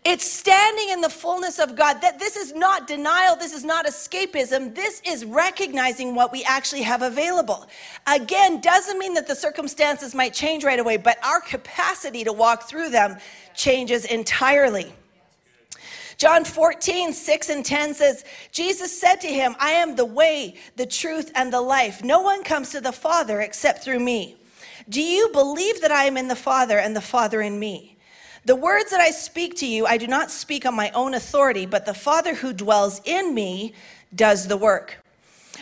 It's 0.05 0.29
standing 0.29 0.89
in 0.89 1.01
the 1.01 1.09
fullness 1.09 1.61
of 1.61 1.77
God. 1.77 2.01
That 2.01 2.19
this 2.19 2.37
is 2.37 2.55
not 2.55 2.89
denial, 2.89 3.37
this 3.37 3.53
is 3.53 3.65
not 3.65 3.87
escapism. 3.87 4.75
This 4.75 5.01
is 5.07 5.25
recognizing 5.25 6.17
what 6.17 6.33
we 6.33 6.43
actually 6.43 6.83
have 6.83 7.03
available. 7.03 7.69
Again, 8.09 8.61
doesn't 8.61 8.99
mean 8.99 9.15
that 9.15 9.29
the 9.29 9.37
circumstances 9.37 10.13
might 10.13 10.35
change 10.35 10.65
right 10.65 10.81
away, 10.81 10.97
but 10.97 11.25
our 11.25 11.41
capacity 11.41 12.25
to 12.25 12.33
walk 12.33 12.69
through 12.69 12.91
them 12.91 13.17
changes 13.55 14.05
entirely. 14.05 14.93
John 16.19 16.45
14, 16.45 17.13
6 17.13 17.49
and 17.49 17.65
10 17.65 17.95
says, 17.95 18.25
Jesus 18.51 19.01
said 19.01 19.17
to 19.17 19.29
him, 19.29 19.55
I 19.59 19.73
am 19.73 19.97
the 19.97 20.05
way, 20.05 20.57
the 20.77 20.87
truth, 20.87 21.31
and 21.35 21.53
the 21.53 21.61
life. 21.61 22.03
No 22.03 22.21
one 22.21 22.43
comes 22.45 22.71
to 22.71 22.81
the 22.81 22.93
Father 22.93 23.41
except 23.41 23.85
through 23.85 24.01
me. 24.01 24.37
Do 24.89 25.03
you 25.03 25.31
believe 25.33 25.81
that 25.81 25.93
I 25.93 26.05
am 26.05 26.17
in 26.17 26.29
the 26.29 26.37
Father 26.37 26.79
and 26.79 26.95
the 26.95 27.01
Father 27.01 27.41
in 27.41 27.59
me? 27.59 27.92
The 28.45 28.57
words 28.57 28.91
that 28.91 29.01
I 29.01 29.13
speak 29.13 29.57
to 29.59 29.67
you, 29.67 29.87
I 29.87 29.97
do 29.97 30.09
not 30.09 30.31
speak 30.31 30.67
on 30.67 30.75
my 30.75 30.91
own 30.91 31.15
authority, 31.15 31.65
but 31.65 31.87
the 31.87 31.95
Father 31.95 32.35
who 32.35 32.53
dwells 32.53 33.01
in 33.05 33.35
me 33.35 33.73
does 34.15 34.49
the 34.49 34.57
work. 34.57 34.99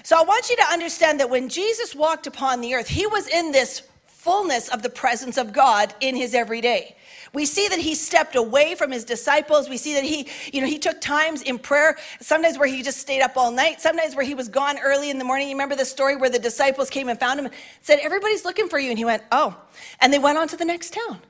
So 0.03 0.17
I 0.19 0.23
want 0.23 0.49
you 0.49 0.57
to 0.57 0.65
understand 0.65 1.21
that 1.21 1.29
when 1.29 1.51
Jesus 1.51 1.95
walked 1.95 2.27
upon 2.27 2.63
the 2.63 2.75
earth, 2.75 2.89
he 2.89 3.07
was 3.07 3.29
in 3.29 3.53
this 3.53 3.83
fullness 4.07 4.69
of 4.69 4.83
the 4.83 4.89
presence 4.89 5.37
of 5.37 5.53
God 5.53 5.95
in 6.01 6.17
his 6.17 6.35
everyday. 6.35 6.97
We 7.33 7.47
see 7.47 7.69
that 7.69 7.79
he 7.79 7.95
stepped 7.95 8.35
away 8.35 8.75
from 8.75 8.91
his 8.91 9.05
disciples. 9.05 9.69
We 9.69 9.77
see 9.77 9.95
that 9.95 10.05
he, 10.05 10.27
you 10.53 10.61
know, 10.61 10.67
he 10.67 10.79
took 10.79 11.01
times 11.01 11.43
in 11.43 11.59
prayer, 11.59 11.97
sometimes 12.21 12.59
where 12.59 12.67
he 12.67 12.83
just 12.83 12.99
stayed 12.99 13.21
up 13.21 13.37
all 13.37 13.53
night, 13.53 13.81
sometimes 13.81 14.17
where 14.17 14.25
he 14.25 14.35
was 14.35 14.49
gone 14.49 14.79
early 14.79 15.11
in 15.11 15.19
the 15.19 15.25
morning. 15.25 15.49
You 15.49 15.55
remember 15.55 15.77
the 15.77 15.85
story 15.85 16.17
where 16.17 16.31
the 16.31 16.39
disciples 16.39 16.91
came 16.91 17.09
and 17.09 17.21
found 17.21 17.39
him 17.39 17.47
and 17.47 17.55
said, 17.83 18.01
Everybody's 18.03 18.45
looking 18.45 18.69
for 18.69 18.79
you. 18.79 18.91
And 18.91 18.99
he 18.99 19.05
went, 19.05 19.23
Oh. 19.31 19.57
And 20.01 20.13
they 20.13 20.19
went 20.19 20.39
on 20.39 20.49
to 20.49 20.57
the 20.57 20.65
next 20.65 20.93
town. 20.95 21.21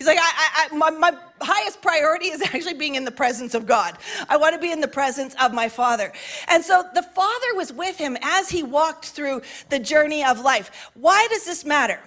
He's 0.00 0.06
like, 0.06 0.18
I, 0.18 0.68
I, 0.70 0.74
my, 0.74 0.88
my 0.88 1.14
highest 1.42 1.82
priority 1.82 2.28
is 2.28 2.40
actually 2.40 2.72
being 2.72 2.94
in 2.94 3.04
the 3.04 3.10
presence 3.10 3.52
of 3.52 3.66
God. 3.66 3.98
I 4.30 4.38
want 4.38 4.54
to 4.54 4.58
be 4.58 4.72
in 4.72 4.80
the 4.80 4.88
presence 4.88 5.36
of 5.38 5.52
my 5.52 5.68
Father. 5.68 6.10
And 6.48 6.64
so 6.64 6.82
the 6.94 7.02
Father 7.02 7.54
was 7.54 7.70
with 7.70 7.98
him 7.98 8.16
as 8.22 8.48
he 8.48 8.62
walked 8.62 9.10
through 9.10 9.42
the 9.68 9.78
journey 9.78 10.24
of 10.24 10.40
life. 10.40 10.90
Why 10.94 11.28
does 11.28 11.44
this 11.44 11.66
matter? 11.66 12.00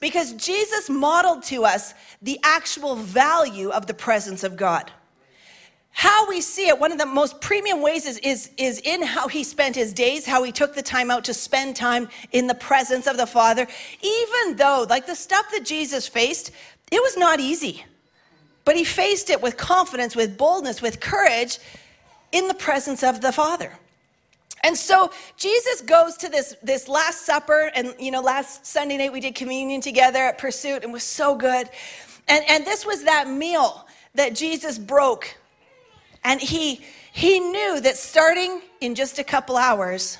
Because 0.00 0.32
Jesus 0.32 0.90
modeled 0.90 1.44
to 1.44 1.64
us 1.64 1.94
the 2.20 2.40
actual 2.42 2.96
value 2.96 3.68
of 3.68 3.86
the 3.86 3.94
presence 3.94 4.42
of 4.42 4.56
God. 4.56 4.90
How 5.90 6.28
we 6.28 6.40
see 6.40 6.66
it, 6.66 6.78
one 6.78 6.90
of 6.90 6.98
the 6.98 7.06
most 7.06 7.40
premium 7.40 7.82
ways 7.82 8.04
is, 8.04 8.18
is, 8.18 8.50
is 8.56 8.80
in 8.80 9.02
how 9.02 9.28
he 9.28 9.44
spent 9.44 9.76
his 9.76 9.92
days, 9.92 10.26
how 10.26 10.42
he 10.42 10.50
took 10.50 10.74
the 10.74 10.82
time 10.82 11.08
out 11.08 11.24
to 11.24 11.34
spend 11.34 11.76
time 11.76 12.08
in 12.32 12.48
the 12.48 12.54
presence 12.54 13.06
of 13.06 13.16
the 13.16 13.26
Father. 13.26 13.66
Even 14.02 14.56
though, 14.56 14.86
like 14.88 15.06
the 15.06 15.14
stuff 15.14 15.46
that 15.52 15.64
Jesus 15.64 16.08
faced, 16.08 16.50
it 16.90 17.02
was 17.02 17.16
not 17.16 17.40
easy, 17.40 17.84
but 18.64 18.76
he 18.76 18.84
faced 18.84 19.30
it 19.30 19.42
with 19.42 19.56
confidence, 19.56 20.16
with 20.16 20.36
boldness, 20.36 20.82
with 20.82 21.00
courage 21.00 21.58
in 22.32 22.48
the 22.48 22.54
presence 22.54 23.02
of 23.02 23.20
the 23.20 23.32
Father. 23.32 23.72
And 24.64 24.76
so 24.76 25.12
Jesus 25.36 25.82
goes 25.82 26.16
to 26.18 26.28
this, 26.28 26.56
this 26.62 26.88
Last 26.88 27.24
Supper, 27.24 27.70
and 27.74 27.94
you 27.98 28.10
know, 28.10 28.20
last 28.20 28.66
Sunday 28.66 28.96
night 28.96 29.12
we 29.12 29.20
did 29.20 29.34
communion 29.34 29.80
together 29.80 30.18
at 30.18 30.38
Pursuit, 30.38 30.82
and 30.82 30.92
was 30.92 31.04
so 31.04 31.36
good. 31.36 31.68
And, 32.26 32.44
and 32.48 32.64
this 32.64 32.84
was 32.84 33.04
that 33.04 33.28
meal 33.28 33.86
that 34.14 34.34
Jesus 34.34 34.78
broke. 34.78 35.36
And 36.24 36.40
he, 36.40 36.84
he 37.12 37.38
knew 37.40 37.80
that 37.80 37.96
starting 37.96 38.60
in 38.80 38.94
just 38.94 39.18
a 39.18 39.24
couple 39.24 39.56
hours, 39.56 40.18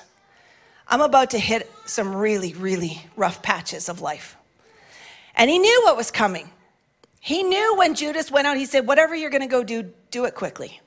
I'm 0.87 1.01
about 1.01 1.31
to 1.31 1.39
hit 1.39 1.69
some 1.85 2.15
really, 2.15 2.53
really 2.53 3.01
rough 3.15 3.43
patches 3.43 3.89
of 3.89 4.01
life. 4.01 4.37
And 5.35 5.49
he 5.49 5.59
knew 5.59 5.81
what 5.83 5.97
was 5.97 6.11
coming. 6.11 6.49
He 7.19 7.43
knew 7.43 7.75
when 7.75 7.95
Judas 7.95 8.31
went 8.31 8.47
out, 8.47 8.57
he 8.57 8.65
said, 8.65 8.87
Whatever 8.87 9.15
you're 9.15 9.29
going 9.29 9.41
to 9.41 9.47
go 9.47 9.63
do, 9.63 9.91
do 10.11 10.25
it 10.25 10.35
quickly. 10.35 10.79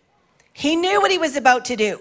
He 0.52 0.76
knew 0.76 1.00
what 1.00 1.10
he 1.10 1.18
was 1.18 1.36
about 1.36 1.64
to 1.66 1.76
do. 1.76 2.00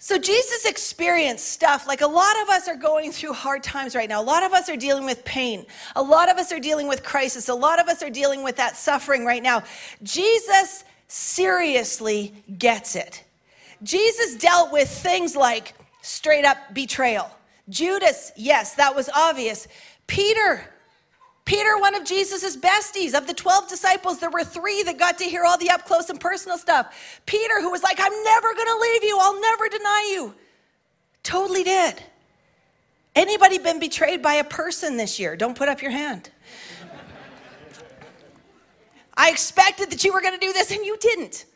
So 0.00 0.16
Jesus 0.16 0.64
experienced 0.64 1.48
stuff 1.48 1.88
like 1.88 2.02
a 2.02 2.06
lot 2.06 2.40
of 2.42 2.48
us 2.48 2.68
are 2.68 2.76
going 2.76 3.10
through 3.10 3.32
hard 3.32 3.64
times 3.64 3.96
right 3.96 4.08
now. 4.08 4.20
A 4.20 4.22
lot 4.22 4.44
of 4.44 4.52
us 4.52 4.68
are 4.68 4.76
dealing 4.76 5.04
with 5.04 5.24
pain. 5.24 5.66
A 5.96 6.02
lot 6.02 6.30
of 6.30 6.36
us 6.36 6.52
are 6.52 6.60
dealing 6.60 6.86
with 6.86 7.02
crisis. 7.02 7.48
A 7.48 7.54
lot 7.54 7.80
of 7.80 7.88
us 7.88 8.00
are 8.00 8.10
dealing 8.10 8.44
with 8.44 8.56
that 8.56 8.76
suffering 8.76 9.24
right 9.24 9.42
now. 9.42 9.64
Jesus 10.04 10.84
seriously 11.08 12.32
gets 12.58 12.94
it. 12.94 13.24
Jesus 13.82 14.36
dealt 14.36 14.70
with 14.70 14.88
things 14.88 15.34
like 15.34 15.74
straight 16.00 16.44
up 16.44 16.58
betrayal. 16.74 17.28
Judas, 17.68 18.30
yes, 18.36 18.74
that 18.74 18.94
was 18.94 19.10
obvious. 19.14 19.66
Peter, 20.06 20.64
Peter, 21.48 21.78
one 21.78 21.94
of 21.94 22.04
Jesus's 22.04 22.58
besties, 22.58 23.16
of 23.16 23.26
the 23.26 23.32
12 23.32 23.70
disciples, 23.70 24.18
there 24.18 24.28
were 24.28 24.44
three 24.44 24.82
that 24.82 24.98
got 24.98 25.16
to 25.16 25.24
hear 25.24 25.46
all 25.46 25.56
the 25.56 25.70
up 25.70 25.86
close 25.86 26.10
and 26.10 26.20
personal 26.20 26.58
stuff. 26.58 27.22
Peter, 27.24 27.62
who 27.62 27.70
was 27.70 27.82
like, 27.82 27.98
I'm 27.98 28.22
never 28.22 28.52
going 28.52 28.66
to 28.66 28.78
leave 28.78 29.02
you, 29.02 29.18
I'll 29.18 29.40
never 29.40 29.66
deny 29.70 30.10
you, 30.12 30.34
totally 31.22 31.64
did. 31.64 32.02
Anybody 33.16 33.56
been 33.56 33.80
betrayed 33.80 34.20
by 34.20 34.34
a 34.34 34.44
person 34.44 34.98
this 34.98 35.18
year? 35.18 35.36
Don't 35.36 35.56
put 35.56 35.70
up 35.70 35.80
your 35.80 35.90
hand. 35.90 36.28
I 39.16 39.30
expected 39.30 39.90
that 39.90 40.04
you 40.04 40.12
were 40.12 40.20
going 40.20 40.38
to 40.38 40.46
do 40.46 40.52
this 40.52 40.70
and 40.70 40.84
you 40.84 40.98
didn't. 41.00 41.46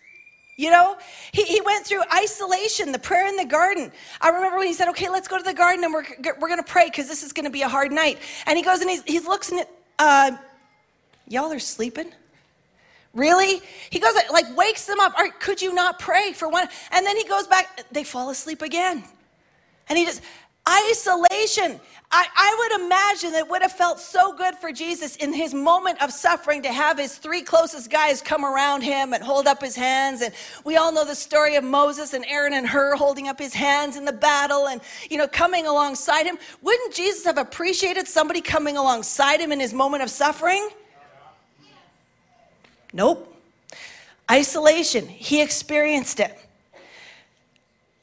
You 0.57 0.71
know, 0.71 0.97
he, 1.33 1.43
he 1.43 1.61
went 1.61 1.85
through 1.85 2.03
isolation, 2.15 2.93
the 2.93 2.99
prayer 2.99 3.27
in 3.27 3.37
the 3.37 3.45
garden. 3.45 3.93
I 4.23 4.31
remember 4.31 4.57
when 4.57 4.69
he 4.69 4.73
said, 4.73 4.89
Okay, 4.89 5.11
let's 5.11 5.29
go 5.29 5.37
to 5.37 5.45
the 5.45 5.53
garden 5.53 5.85
and 5.85 5.93
we're, 5.93 6.05
we're 6.41 6.49
going 6.49 6.63
to 6.63 6.71
pray 6.71 6.87
because 6.87 7.09
this 7.09 7.23
is 7.23 7.35
going 7.35 7.45
to 7.45 7.51
be 7.51 7.61
a 7.61 7.69
hard 7.69 7.93
night. 7.93 8.19
And 8.47 8.57
he 8.57 8.65
goes 8.65 8.81
and 8.81 8.89
he's, 8.89 9.03
he 9.05 9.19
looks 9.21 9.53
at 9.53 9.69
uh, 9.99 10.33
y'all 11.29 11.53
are 11.53 11.59
sleeping? 11.59 12.13
Really? 13.15 13.61
He 13.91 13.99
goes, 13.99 14.15
like, 14.31 14.57
wakes 14.57 14.87
them 14.87 14.99
up. 15.01 15.19
Or 15.19 15.29
could 15.29 15.61
you 15.61 15.75
not 15.75 15.99
pray 15.99 16.33
for 16.33 16.49
one? 16.49 16.67
And 16.91 17.05
then 17.05 17.17
he 17.17 17.25
goes 17.25 17.47
back, 17.47 17.85
they 17.93 18.05
fall 18.05 18.31
asleep 18.31 18.63
again. 18.63 19.05
And 19.89 19.99
he 19.99 20.05
just, 20.05 20.23
isolation. 20.69 21.81
I, 22.15 22.27
I 22.37 22.57
would 22.59 22.85
imagine 22.85 23.33
that 23.33 23.49
would 23.49 23.63
have 23.63 23.73
felt 23.73 23.99
so 23.99 24.35
good 24.35 24.55
for 24.57 24.71
Jesus 24.71 25.17
in 25.17 25.33
his 25.33 25.55
moment 25.55 26.03
of 26.03 26.13
suffering 26.13 26.61
to 26.63 26.71
have 26.71 26.99
his 26.99 27.17
three 27.17 27.41
closest 27.41 27.91
guys 27.91 28.21
come 28.21 28.45
around 28.45 28.83
him 28.83 29.15
and 29.15 29.25
hold 29.25 29.47
up 29.47 29.63
his 29.63 29.75
hands. 29.75 30.21
And 30.21 30.35
we 30.63 30.77
all 30.77 30.93
know 30.93 31.07
the 31.07 31.15
story 31.15 31.57
of 31.57 31.65
Moses 31.65 32.13
and 32.13 32.27
Aaron 32.27 32.53
and 32.53 32.67
Hur 32.67 32.97
holding 32.97 33.29
up 33.29 33.39
his 33.39 33.55
hands 33.55 33.97
in 33.97 34.05
the 34.05 34.13
battle 34.13 34.69
and, 34.69 34.83
you 35.09 35.17
know, 35.17 35.27
coming 35.27 35.67
alongside 35.67 36.27
him. 36.27 36.37
Wouldn't 36.61 36.93
Jesus 36.93 37.25
have 37.25 37.39
appreciated 37.39 38.07
somebody 38.07 38.43
coming 38.43 38.77
alongside 38.77 39.41
him 39.41 39.51
in 39.51 39.59
his 39.59 39.73
moment 39.73 40.03
of 40.03 40.11
suffering? 40.11 40.69
Nope. 42.93 43.35
Isolation. 44.31 45.09
He 45.09 45.41
experienced 45.41 46.21
it. 46.21 46.39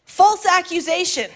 False 0.05 0.47
accusation 0.47 1.29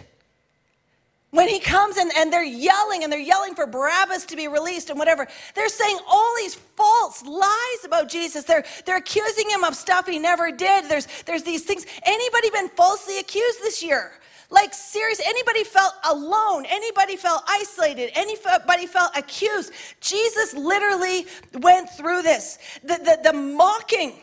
when 1.33 1.49
he 1.49 1.59
comes 1.59 1.97
and, 1.97 2.11
and 2.15 2.31
they're 2.31 2.43
yelling 2.43 3.03
and 3.03 3.11
they're 3.11 3.19
yelling 3.19 3.55
for 3.55 3.65
Barabbas 3.65 4.25
to 4.25 4.35
be 4.35 4.47
released 4.47 4.91
and 4.91 4.99
whatever, 4.99 5.27
they're 5.55 5.67
saying 5.67 5.97
all 6.07 6.31
these 6.37 6.53
false 6.53 7.23
lies 7.25 7.83
about 7.83 8.07
Jesus. 8.07 8.43
They're, 8.43 8.63
they're 8.85 8.97
accusing 8.97 9.49
him 9.49 9.63
of 9.63 9.75
stuff 9.75 10.05
he 10.05 10.19
never 10.19 10.51
did. 10.51 10.85
There's, 10.85 11.07
there's 11.23 11.41
these 11.41 11.63
things. 11.63 11.87
Anybody 12.05 12.51
been 12.51 12.69
falsely 12.69 13.17
accused 13.17 13.61
this 13.61 13.81
year? 13.81 14.11
Like, 14.51 14.75
serious, 14.75 15.19
anybody 15.25 15.63
felt 15.63 15.95
alone? 16.07 16.65
Anybody 16.69 17.15
felt 17.15 17.41
isolated? 17.49 18.11
Anybody 18.13 18.85
felt 18.85 19.17
accused? 19.17 19.73
Jesus 20.01 20.53
literally 20.53 21.25
went 21.55 21.89
through 21.89 22.21
this. 22.21 22.59
The, 22.83 22.97
the, 22.97 23.31
the 23.31 23.33
mocking 23.33 24.13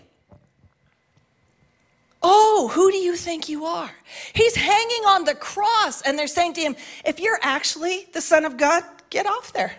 Oh, 2.23 2.71
who 2.73 2.91
do 2.91 2.99
you 2.99 3.17
think 3.17 3.49
you 3.49 3.65
are? 3.65 3.91
He's 4.35 4.55
hanging 4.55 5.05
on 5.07 5.25
the 5.25 5.35
cross, 5.35 6.03
and 6.03 6.19
they're 6.19 6.27
saying 6.27 6.55
to 6.55 6.61
him, 6.61 6.77
If 7.05 7.19
you're 7.19 7.39
actually 7.41 8.09
the 8.13 8.21
Son 8.21 8.45
of 8.45 8.57
God, 8.57 8.85
get 9.09 9.27
off 9.27 9.53
there. 9.53 9.75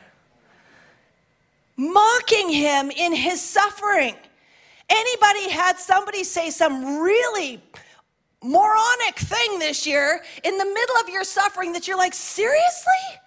Mocking 1.78 2.50
him 2.50 2.92
in 2.92 3.14
his 3.14 3.42
suffering. 3.42 4.16
Anybody 4.90 5.50
had 5.50 5.78
somebody 5.78 6.24
say 6.24 6.50
some 6.50 7.00
really 7.00 7.62
moronic 8.44 9.16
thing 9.18 9.60
this 9.60 9.86
year 9.86 10.22
in 10.44 10.58
the 10.58 10.66
middle 10.66 10.96
of 11.02 11.10
your 11.10 11.24
suffering 11.24 11.74
that 11.74 11.88
you're 11.88 11.98
like, 11.98 12.14
seriously? 12.14 13.20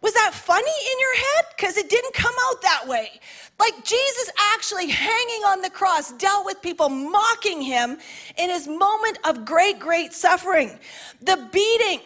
Was 0.00 0.14
that 0.14 0.32
funny 0.32 0.62
in 0.64 0.98
your 1.00 1.16
head? 1.16 1.44
Because 1.56 1.76
it 1.76 1.90
didn't 1.90 2.14
come 2.14 2.34
out 2.48 2.62
that 2.62 2.86
way. 2.86 3.20
Like 3.58 3.84
Jesus 3.84 4.30
actually 4.54 4.88
hanging 4.88 5.42
on 5.44 5.60
the 5.60 5.70
cross 5.70 6.12
dealt 6.12 6.46
with 6.46 6.62
people 6.62 6.88
mocking 6.88 7.60
him 7.60 7.98
in 8.36 8.50
his 8.50 8.68
moment 8.68 9.18
of 9.24 9.44
great, 9.44 9.80
great 9.80 10.12
suffering. 10.12 10.78
The 11.20 11.48
beating. 11.52 12.00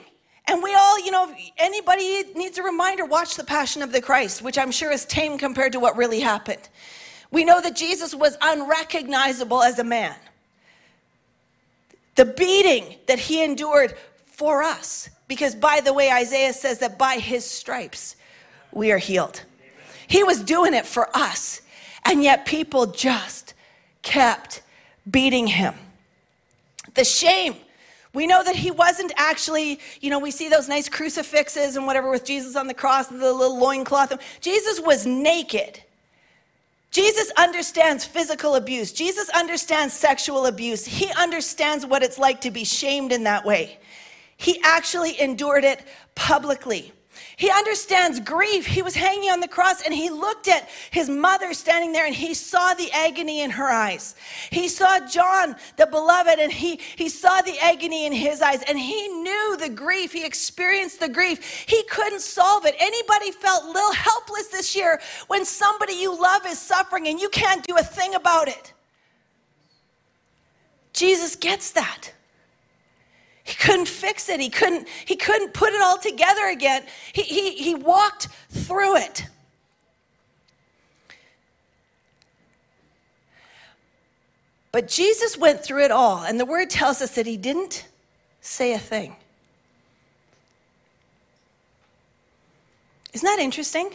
And 0.46 0.62
we 0.62 0.74
all, 0.74 1.04
you 1.04 1.10
know, 1.10 1.34
anybody 1.58 2.24
needs 2.34 2.58
a 2.58 2.62
reminder 2.62 3.04
watch 3.04 3.36
the 3.36 3.44
Passion 3.44 3.82
of 3.82 3.92
the 3.92 4.00
Christ, 4.00 4.42
which 4.42 4.58
I'm 4.58 4.72
sure 4.72 4.90
is 4.90 5.04
tame 5.04 5.36
compared 5.38 5.72
to 5.72 5.80
what 5.80 5.96
really 5.96 6.20
happened. 6.20 6.68
We 7.30 7.44
know 7.44 7.60
that 7.60 7.76
Jesus 7.76 8.14
was 8.14 8.36
unrecognizable 8.40 9.62
as 9.62 9.78
a 9.78 9.84
man. 9.84 10.16
The 12.14 12.24
beating 12.24 12.96
that 13.06 13.18
he 13.18 13.44
endured 13.44 13.94
for 14.26 14.62
us. 14.62 15.10
Because, 15.28 15.54
by 15.54 15.80
the 15.80 15.92
way, 15.92 16.10
Isaiah 16.10 16.52
says 16.52 16.78
that 16.80 16.98
by 16.98 17.14
his 17.14 17.44
stripes 17.44 18.16
we 18.72 18.92
are 18.92 18.98
healed. 18.98 19.42
He 20.06 20.24
was 20.24 20.42
doing 20.42 20.74
it 20.74 20.86
for 20.86 21.08
us. 21.16 21.62
And 22.04 22.22
yet 22.22 22.46
people 22.46 22.86
just 22.86 23.54
kept 24.02 24.62
beating 25.10 25.46
him. 25.46 25.74
The 26.94 27.04
shame. 27.04 27.56
We 28.14 28.26
know 28.26 28.44
that 28.44 28.56
he 28.56 28.70
wasn't 28.70 29.12
actually, 29.16 29.80
you 30.00 30.10
know, 30.10 30.18
we 30.18 30.30
see 30.30 30.48
those 30.48 30.68
nice 30.68 30.88
crucifixes 30.88 31.76
and 31.76 31.86
whatever 31.86 32.10
with 32.10 32.24
Jesus 32.24 32.56
on 32.56 32.66
the 32.66 32.74
cross 32.74 33.10
and 33.10 33.20
the 33.20 33.32
little 33.32 33.58
loincloth. 33.58 34.12
Jesus 34.40 34.80
was 34.80 35.06
naked. 35.06 35.82
Jesus 36.90 37.32
understands 37.38 38.04
physical 38.04 38.54
abuse. 38.54 38.92
Jesus 38.92 39.30
understands 39.30 39.94
sexual 39.94 40.44
abuse. 40.44 40.84
He 40.84 41.10
understands 41.12 41.86
what 41.86 42.02
it's 42.02 42.18
like 42.18 42.42
to 42.42 42.50
be 42.50 42.64
shamed 42.64 43.12
in 43.12 43.24
that 43.24 43.46
way. 43.46 43.78
He 44.42 44.60
actually 44.64 45.20
endured 45.20 45.62
it 45.62 45.84
publicly. 46.16 46.92
He 47.36 47.48
understands 47.48 48.18
grief. 48.18 48.66
He 48.66 48.82
was 48.82 48.96
hanging 48.96 49.30
on 49.30 49.38
the 49.38 49.46
cross 49.46 49.82
and 49.82 49.94
he 49.94 50.10
looked 50.10 50.48
at 50.48 50.68
his 50.90 51.08
mother 51.08 51.54
standing 51.54 51.92
there 51.92 52.06
and 52.06 52.14
he 52.14 52.34
saw 52.34 52.74
the 52.74 52.90
agony 52.90 53.42
in 53.42 53.50
her 53.50 53.68
eyes. 53.68 54.16
He 54.50 54.66
saw 54.66 54.98
John, 55.06 55.54
the 55.76 55.86
beloved, 55.86 56.40
and 56.40 56.50
he, 56.50 56.80
he 56.96 57.08
saw 57.08 57.40
the 57.42 57.56
agony 57.60 58.04
in 58.04 58.12
his 58.12 58.42
eyes 58.42 58.64
and 58.64 58.76
he 58.76 59.06
knew 59.06 59.56
the 59.60 59.68
grief. 59.68 60.12
He 60.12 60.24
experienced 60.24 60.98
the 60.98 61.08
grief. 61.08 61.64
He 61.68 61.84
couldn't 61.84 62.22
solve 62.22 62.66
it. 62.66 62.74
Anybody 62.80 63.30
felt 63.30 63.66
little 63.66 63.92
helpless 63.92 64.48
this 64.48 64.74
year 64.74 65.00
when 65.28 65.44
somebody 65.44 65.92
you 65.92 66.20
love 66.20 66.42
is 66.46 66.58
suffering 66.58 67.06
and 67.06 67.20
you 67.20 67.28
can't 67.28 67.64
do 67.64 67.76
a 67.76 67.84
thing 67.84 68.16
about 68.16 68.48
it? 68.48 68.72
Jesus 70.92 71.36
gets 71.36 71.70
that. 71.72 72.12
He 73.52 73.58
couldn't 73.58 73.88
fix 73.88 74.30
it. 74.30 74.40
He 74.40 74.48
couldn't, 74.48 74.88
he 75.04 75.14
couldn't 75.14 75.52
put 75.52 75.74
it 75.74 75.82
all 75.82 75.98
together 75.98 76.46
again. 76.46 76.84
He, 77.12 77.20
he, 77.20 77.50
he 77.56 77.74
walked 77.74 78.28
through 78.48 78.96
it. 78.96 79.26
But 84.72 84.88
Jesus 84.88 85.36
went 85.36 85.62
through 85.62 85.84
it 85.84 85.90
all, 85.90 86.24
and 86.24 86.40
the 86.40 86.46
word 86.46 86.70
tells 86.70 87.02
us 87.02 87.14
that 87.16 87.26
he 87.26 87.36
didn't 87.36 87.86
say 88.40 88.72
a 88.72 88.78
thing. 88.78 89.16
Isn't 93.12 93.26
that 93.26 93.38
interesting? 93.38 93.90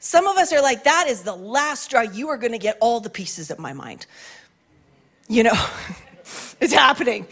Some 0.00 0.26
of 0.26 0.36
us 0.36 0.52
are 0.52 0.60
like, 0.60 0.82
that 0.82 1.06
is 1.06 1.22
the 1.22 1.36
last 1.36 1.84
straw. 1.84 2.00
You 2.00 2.28
are 2.30 2.38
going 2.38 2.50
to 2.50 2.58
get 2.58 2.76
all 2.80 2.98
the 2.98 3.08
pieces 3.08 3.52
of 3.52 3.60
my 3.60 3.72
mind. 3.72 4.06
You 5.28 5.44
know, 5.44 5.66
it's 6.60 6.72
happening. 6.72 7.28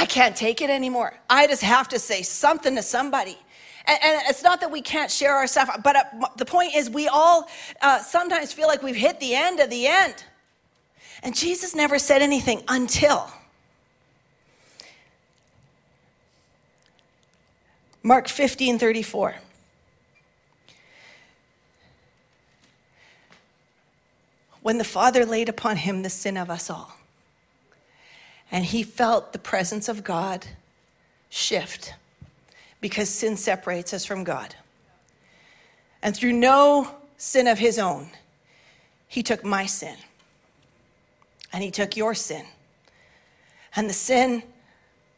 I 0.00 0.06
can't 0.06 0.34
take 0.34 0.62
it 0.62 0.70
anymore. 0.70 1.12
I 1.28 1.46
just 1.46 1.60
have 1.60 1.86
to 1.88 1.98
say 1.98 2.22
something 2.22 2.74
to 2.74 2.82
somebody. 2.82 3.36
And, 3.84 3.98
and 4.02 4.22
it's 4.30 4.42
not 4.42 4.62
that 4.62 4.70
we 4.70 4.80
can't 4.80 5.10
share 5.10 5.34
our 5.34 5.46
stuff, 5.46 5.68
but 5.84 5.94
uh, 5.94 6.04
the 6.38 6.46
point 6.46 6.74
is, 6.74 6.88
we 6.88 7.06
all 7.06 7.46
uh, 7.82 7.98
sometimes 7.98 8.50
feel 8.50 8.66
like 8.66 8.82
we've 8.82 8.96
hit 8.96 9.20
the 9.20 9.34
end 9.34 9.60
of 9.60 9.68
the 9.68 9.86
end. 9.86 10.24
And 11.22 11.36
Jesus 11.36 11.74
never 11.74 11.98
said 11.98 12.22
anything 12.22 12.62
until. 12.66 13.30
Mark 18.02 18.26
15 18.26 18.78
34. 18.78 19.34
When 24.62 24.78
the 24.78 24.84
Father 24.84 25.26
laid 25.26 25.50
upon 25.50 25.76
him 25.76 26.02
the 26.02 26.08
sin 26.08 26.38
of 26.38 26.48
us 26.48 26.70
all 26.70 26.99
and 28.50 28.64
he 28.64 28.82
felt 28.82 29.32
the 29.32 29.38
presence 29.38 29.88
of 29.88 30.02
God 30.02 30.46
shift 31.28 31.94
because 32.80 33.08
sin 33.08 33.36
separates 33.36 33.92
us 33.92 34.04
from 34.04 34.24
God. 34.24 34.54
And 36.02 36.16
through 36.16 36.32
no 36.32 36.96
sin 37.16 37.46
of 37.46 37.58
his 37.58 37.78
own, 37.78 38.10
he 39.06 39.22
took 39.22 39.44
my 39.44 39.66
sin 39.66 39.96
and 41.52 41.62
he 41.62 41.70
took 41.70 41.96
your 41.96 42.14
sin 42.14 42.44
and 43.76 43.88
the 43.88 43.94
sin 43.94 44.42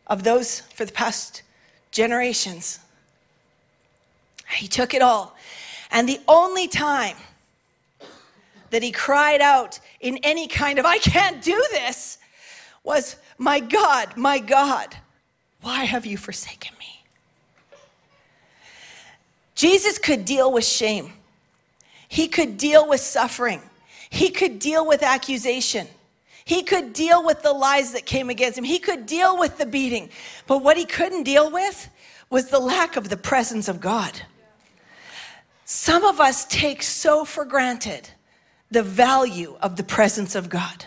of 0.06 0.24
those 0.24 0.60
for 0.60 0.84
the 0.84 0.92
past 0.92 1.42
generations. 1.90 2.80
He 4.56 4.68
took 4.68 4.92
it 4.92 5.02
all. 5.02 5.36
And 5.90 6.08
the 6.08 6.20
only 6.26 6.68
time 6.68 7.16
that 8.70 8.82
he 8.82 8.90
cried 8.90 9.40
out 9.40 9.78
in 10.00 10.18
any 10.22 10.48
kind 10.48 10.78
of, 10.78 10.86
I 10.86 10.98
can't 10.98 11.42
do 11.42 11.62
this, 11.70 12.18
was, 12.84 13.16
My 13.38 13.60
God, 13.60 14.16
my 14.16 14.38
God, 14.38 14.96
why 15.60 15.84
have 15.84 16.06
you 16.06 16.16
forsaken 16.16 16.74
me? 16.78 17.04
Jesus 19.54 19.98
could 19.98 20.24
deal 20.24 20.52
with 20.52 20.64
shame, 20.64 21.12
he 22.08 22.28
could 22.28 22.56
deal 22.56 22.88
with 22.88 23.00
suffering, 23.00 23.60
he 24.10 24.30
could 24.30 24.58
deal 24.58 24.86
with 24.86 25.02
accusation. 25.02 25.86
He 26.44 26.64
could 26.64 26.92
deal 26.92 27.24
with 27.24 27.42
the 27.42 27.52
lies 27.52 27.92
that 27.92 28.04
came 28.04 28.28
against 28.28 28.58
him. 28.58 28.64
He 28.64 28.80
could 28.80 29.06
deal 29.06 29.38
with 29.38 29.58
the 29.58 29.66
beating. 29.66 30.10
But 30.48 30.58
what 30.58 30.76
he 30.76 30.84
couldn't 30.84 31.22
deal 31.22 31.50
with 31.50 31.88
was 32.30 32.48
the 32.48 32.58
lack 32.58 32.96
of 32.96 33.10
the 33.10 33.16
presence 33.16 33.68
of 33.68 33.80
God. 33.80 34.22
Some 35.64 36.04
of 36.04 36.20
us 36.20 36.44
take 36.46 36.82
so 36.82 37.24
for 37.24 37.44
granted 37.44 38.10
the 38.70 38.82
value 38.82 39.56
of 39.60 39.76
the 39.76 39.84
presence 39.84 40.34
of 40.34 40.48
God. 40.48 40.86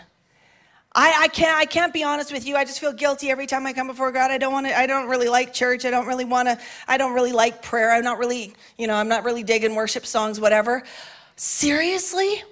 I, 0.98 1.24
I 1.24 1.28
can't 1.28 1.54
I 1.54 1.66
can't 1.66 1.92
be 1.92 2.02
honest 2.02 2.32
with 2.32 2.46
you. 2.46 2.56
I 2.56 2.64
just 2.64 2.80
feel 2.80 2.92
guilty 2.92 3.30
every 3.30 3.46
time 3.46 3.66
I 3.66 3.74
come 3.74 3.86
before 3.86 4.10
God. 4.10 4.30
I 4.30 4.38
don't 4.38 4.52
want 4.52 4.66
to 4.66 4.76
I 4.76 4.86
don't 4.86 5.08
really 5.08 5.28
like 5.28 5.52
church. 5.52 5.84
I 5.84 5.90
don't 5.90 6.06
really 6.06 6.24
want 6.24 6.48
to 6.48 6.58
I 6.88 6.96
don't 6.96 7.12
really 7.12 7.32
like 7.32 7.62
prayer. 7.62 7.92
I'm 7.92 8.02
not 8.02 8.18
really, 8.18 8.54
you 8.78 8.86
know, 8.86 8.94
I'm 8.94 9.06
not 9.06 9.22
really 9.22 9.42
digging 9.42 9.74
worship 9.74 10.06
songs 10.06 10.40
whatever. 10.40 10.82
Seriously? 11.36 12.42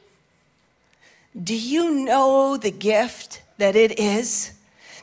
Do 1.43 1.57
you 1.57 1.91
know 2.05 2.59
the 2.59 2.71
gift 2.71 3.41
that 3.57 3.77
it 3.77 3.99
is 3.99 4.53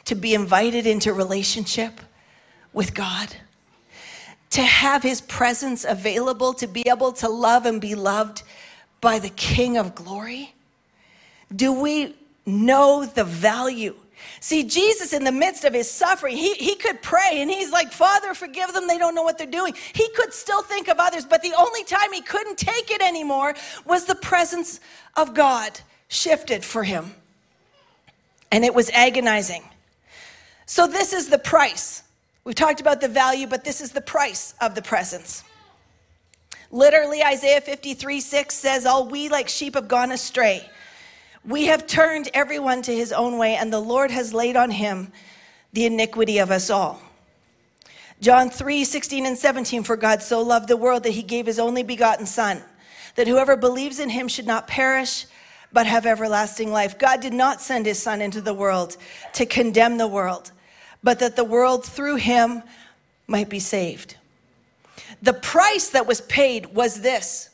to 0.06 0.13
be 0.13 0.36
invited 0.36 0.86
into 0.86 1.12
relationship 1.12 1.99
with 2.73 2.93
God? 2.93 3.36
To 4.51 4.62
have 4.62 5.01
his 5.01 5.19
presence 5.19 5.84
available, 5.84 6.54
to 6.54 6.67
be 6.67 6.84
able 6.88 7.12
to 7.13 7.27
love 7.27 7.65
and 7.65 7.82
be 7.82 7.95
loved 7.95 8.43
by 9.01 9.17
the 9.17 9.30
King 9.30 9.77
of 9.77 9.95
glory? 9.95 10.54
Do 11.54 11.73
we 11.73 12.15
know 12.45 13.06
the 13.06 13.23
value. 13.23 13.95
See, 14.39 14.63
Jesus, 14.63 15.13
in 15.13 15.23
the 15.23 15.32
midst 15.32 15.63
of 15.65 15.73
his 15.73 15.89
suffering, 15.89 16.38
he, 16.38 16.54
he 16.56 16.75
could 16.75 17.01
pray 17.01 17.41
and 17.41 17.49
he's 17.49 17.71
like, 17.71 17.91
Father, 17.91 18.34
forgive 18.34 18.73
them. 18.73 18.88
They 18.88 18.97
don't 18.97 19.15
know 19.15 19.23
what 19.23 19.38
they're 19.38 19.47
doing. 19.47 19.75
He 19.93 20.10
could 20.15 20.34
still 20.34 20.62
think 20.62 20.88
of 20.88 20.97
others, 20.99 21.25
but 21.25 21.41
the 21.41 21.54
only 21.58 21.84
time 21.84 22.12
he 22.13 22.21
couldn't 22.21 22.58
take 22.58 22.91
it 22.91 23.01
anymore 23.01 23.56
was 23.86 24.06
the 24.06 24.15
presence 24.15 24.80
of 25.15 25.34
God 25.34 25.80
shifted 26.08 26.63
for 26.63 26.84
him. 26.84 27.13
And 28.51 28.65
it 28.65 28.73
was 28.73 28.89
agonizing. 28.91 29.63
So, 30.65 30.88
this 30.88 31.13
is 31.13 31.30
the 31.30 31.38
price. 31.38 32.04
We've 32.43 32.56
talked 32.56 32.82
about 32.82 33.01
the 33.01 33.08
value, 33.08 33.47
but 33.47 33.63
this 33.63 33.82
is 33.82 33.91
the 33.91 34.01
price 34.01 34.54
of 34.62 34.75
the 34.75 34.82
presence. 34.82 35.43
Literally, 36.71 37.23
Isaiah 37.23 37.62
53 37.62 38.19
6 38.19 38.56
says, 38.56 38.86
All 38.86 39.08
we 39.08 39.30
like 39.30 39.49
sheep 39.49 39.75
have 39.75 39.88
gone 39.88 40.12
astray. 40.12 40.69
We 41.43 41.65
have 41.65 41.88
turned 41.88 42.30
everyone 42.34 42.84
to 42.84 42.95
his 42.95 43.12
own 43.12 43.38
way, 43.38 43.56
and 43.56 43.73
the 43.73 43.80
Lord 43.80 44.12
has 44.12 44.34
laid 44.34 44.56
on 44.56 44.71
him 44.71 45.12
the 45.73 45.86
iniquity 45.86 46.38
of 46.38 46.51
us 46.51 46.69
all. 46.69 47.01
John 48.19 48.51
3 48.51 48.84
16 48.84 49.25
and 49.25 49.38
17 49.38 49.84
For 49.84 49.97
God 49.97 50.21
so 50.21 50.41
loved 50.41 50.67
the 50.67 50.77
world 50.77 51.04
that 51.04 51.12
he 51.12 51.23
gave 51.23 51.47
his 51.47 51.58
only 51.58 51.82
begotten 51.82 52.27
Son, 52.27 52.62
that 53.15 53.27
whoever 53.27 53.56
believes 53.58 53.99
in 53.99 54.10
him 54.10 54.27
should 54.27 54.45
not 54.45 54.67
perish, 54.67 55.25
but 55.73 55.88
have 55.88 56.06
everlasting 56.06 56.71
life. 56.71 56.99
God 56.99 57.21
did 57.21 57.34
not 57.34 57.62
send 57.62 57.88
his 57.88 57.99
Son 57.99 58.21
into 58.21 58.41
the 58.41 58.54
world 58.54 58.97
to 59.34 59.45
condemn 59.47 59.97
the 59.97 60.08
world, 60.08 60.51
but 61.01 61.17
that 61.19 61.36
the 61.36 61.43
world 61.43 61.84
through 61.84 62.17
him 62.17 62.62
might 63.25 63.49
be 63.49 63.60
saved. 63.60 64.15
The 65.23 65.34
price 65.34 65.89
that 65.89 66.06
was 66.06 66.21
paid 66.21 66.67
was 66.67 67.02
this 67.02 67.50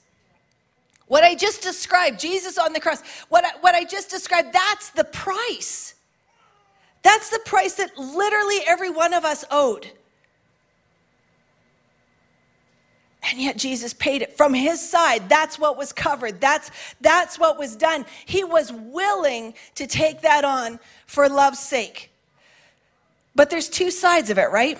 what 1.08 1.24
I 1.24 1.36
just 1.36 1.62
described, 1.62 2.20
Jesus 2.20 2.58
on 2.58 2.74
the 2.74 2.80
cross, 2.80 3.02
what 3.30 3.46
I, 3.46 3.58
what 3.62 3.76
I 3.76 3.84
just 3.84 4.10
described, 4.10 4.54
that's 4.54 4.90
the 4.90 5.06
price. 5.06 5.96
That's 7.02 7.30
the 7.30 7.40
price 7.46 7.76
that 7.76 7.98
literally 7.98 8.60
every 8.68 8.90
one 8.90 9.14
of 9.14 9.24
us 9.24 9.46
owed. 9.50 9.90
And 13.30 13.42
yet 13.42 13.58
Jesus 13.58 13.94
paid 13.94 14.22
it 14.22 14.38
from 14.38 14.54
his 14.54 14.88
side. 14.88 15.28
That's 15.28 15.60
what 15.60 15.78
was 15.78 15.92
covered. 15.92 16.40
That's, 16.40 16.72
that's 17.02 17.38
what 17.38 17.58
was 17.58 17.76
done. 17.76 18.06
He 18.26 18.44
was 18.44 18.72
willing 18.72 19.54
to 19.76 19.86
take 19.86 20.22
that 20.22 20.46
on 20.46 20.80
for 21.06 21.28
love's 21.28 21.60
sake. 21.60 22.12
But 23.36 23.50
there's 23.50 23.70
two 23.70 23.92
sides 23.92 24.30
of 24.30 24.38
it, 24.38 24.50
right? 24.52 24.78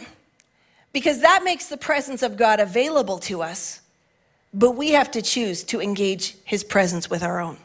Because 0.94 1.22
that 1.22 1.44
makes 1.44 1.68
the 1.68 1.78
presence 1.78 2.24
of 2.24 2.38
God 2.38 2.60
available 2.60 3.20
to 3.20 3.42
us, 3.42 3.82
but 4.54 4.72
we 4.72 4.92
have 4.92 5.12
to 5.12 5.22
choose 5.22 5.64
to 5.66 5.82
engage 5.82 6.36
his 6.44 6.64
presence 6.64 7.10
with 7.10 7.24
our 7.24 7.40
own. 7.40 7.58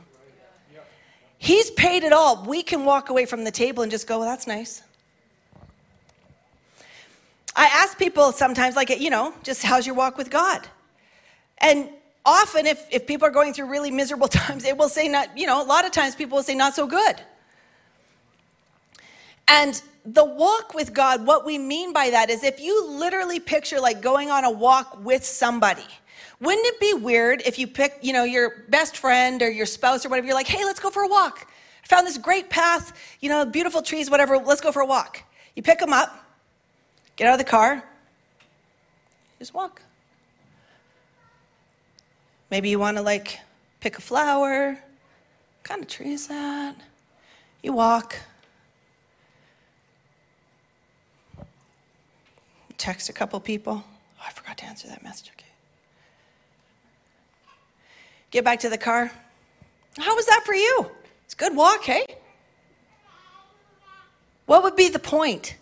He's 1.39 1.71
paid 1.73 2.05
it 2.05 2.13
all. 2.13 2.45
We 2.45 2.63
can 2.63 2.85
walk 2.85 3.11
away 3.11 3.27
from 3.27 3.45
the 3.45 3.51
table 3.51 3.83
and 3.83 3.91
just 3.91 4.07
go, 4.07 4.21
well, 4.21 4.29
that's 4.29 4.47
nice. 4.47 4.83
I 7.57 7.67
ask 7.67 7.99
people 7.99 8.33
sometimes, 8.33 8.77
like, 8.77 8.89
you 9.01 9.11
know, 9.11 9.35
just 9.43 9.63
how's 9.63 9.87
your 9.87 9.95
walk 9.95 10.17
with 10.17 10.31
God? 10.31 10.67
And 11.59 11.89
often, 12.25 12.67
if, 12.67 12.87
if 12.91 13.07
people 13.07 13.27
are 13.27 13.33
going 13.33 13.53
through 13.55 13.67
really 13.67 13.91
miserable 13.91 14.29
times, 14.43 14.63
they 14.63 14.73
will 14.73 14.89
say, 14.89 15.09
not, 15.09 15.37
you 15.37 15.47
know, 15.47 15.63
a 15.63 15.67
lot 15.67 15.85
of 15.85 15.93
times 15.93 16.15
people 16.15 16.37
will 16.37 16.45
say, 16.45 16.55
not 16.55 16.75
so 16.75 16.87
good. 16.87 17.21
And 19.49 19.83
the 20.05 20.25
walk 20.25 20.75
with 20.75 20.95
God, 20.95 21.27
what 21.27 21.45
we 21.45 21.59
mean 21.59 21.93
by 21.93 22.11
that 22.11 22.31
is 22.31 22.43
if 22.43 22.61
you 22.61 22.87
literally 22.89 23.39
picture 23.39 23.81
like 23.81 24.01
going 24.01 24.31
on 24.31 24.45
a 24.45 24.51
walk 24.51 25.05
with 25.05 25.25
somebody, 25.25 25.87
wouldn't 26.43 26.67
it 26.67 26.81
be 26.81 26.93
weird 26.95 27.41
if 27.47 27.59
you 27.59 27.67
pick, 27.67 27.99
you 28.03 28.13
know, 28.13 28.25
your 28.25 28.65
best 28.69 28.99
friend 28.99 29.41
or 29.43 29.51
your 29.51 29.67
spouse 29.67 30.05
or 30.05 30.11
whatever, 30.11 30.27
you're 30.27 30.37
like, 30.37 30.49
hey, 30.49 30.65
let's 30.65 30.81
go 30.81 30.91
for 30.91 31.03
a 31.03 31.09
walk. 31.09 31.47
I 31.85 31.87
found 31.87 32.07
this 32.07 32.19
great 32.19 32.51
path, 32.51 32.93
you 33.21 33.29
know, 33.31 33.47
beautiful 33.47 33.81
trees, 33.81 34.11
whatever, 34.11 34.37
let's 34.39 34.61
go 34.61 34.73
for 34.73 34.83
a 34.83 34.87
walk. 34.87 35.23
You 35.57 35.63
pick 35.63 35.79
them 35.79 35.93
up, 35.93 36.23
Get 37.17 37.29
out 37.29 37.35
of 37.35 37.39
the 37.39 37.51
car, 37.51 37.85
just 39.39 39.53
walk. 39.55 39.83
Maybe 42.51 42.69
you 42.69 42.79
want 42.79 42.97
to 42.97 43.03
like 43.03 43.39
pick 43.81 43.99
a 43.99 44.01
flower. 44.01 44.71
What 44.73 45.63
kind 45.63 45.83
of 45.83 45.89
tree 45.89 46.13
is 46.13 46.27
that? 46.29 46.77
You 47.63 47.75
walk. 47.75 48.17
Text 52.79 53.09
a 53.09 53.13
couple 53.13 53.39
people. 53.41 53.85
Oh, 53.87 54.25
I 54.27 54.33
forgot 54.33 54.59
to 54.59 54.65
answer 54.65 54.89
that 54.89 55.05
message. 55.05 55.31
Okay. 55.37 55.52
Get 58.33 58.45
back 58.45 58.61
to 58.61 58.71
the 58.71 58.79
car. 58.79 59.13
How 59.99 60.17
was 60.17 60.27
that 60.27 60.43
for 60.45 60.55
you? 60.55 60.91
It's 61.27 61.35
a 61.35 61.37
good 61.37 61.55
walk, 61.55 61.85
hey? 61.85 62.07
What 64.47 64.63
would 64.65 64.75
be 64.75 64.89
the 64.89 64.99
point? 64.99 65.57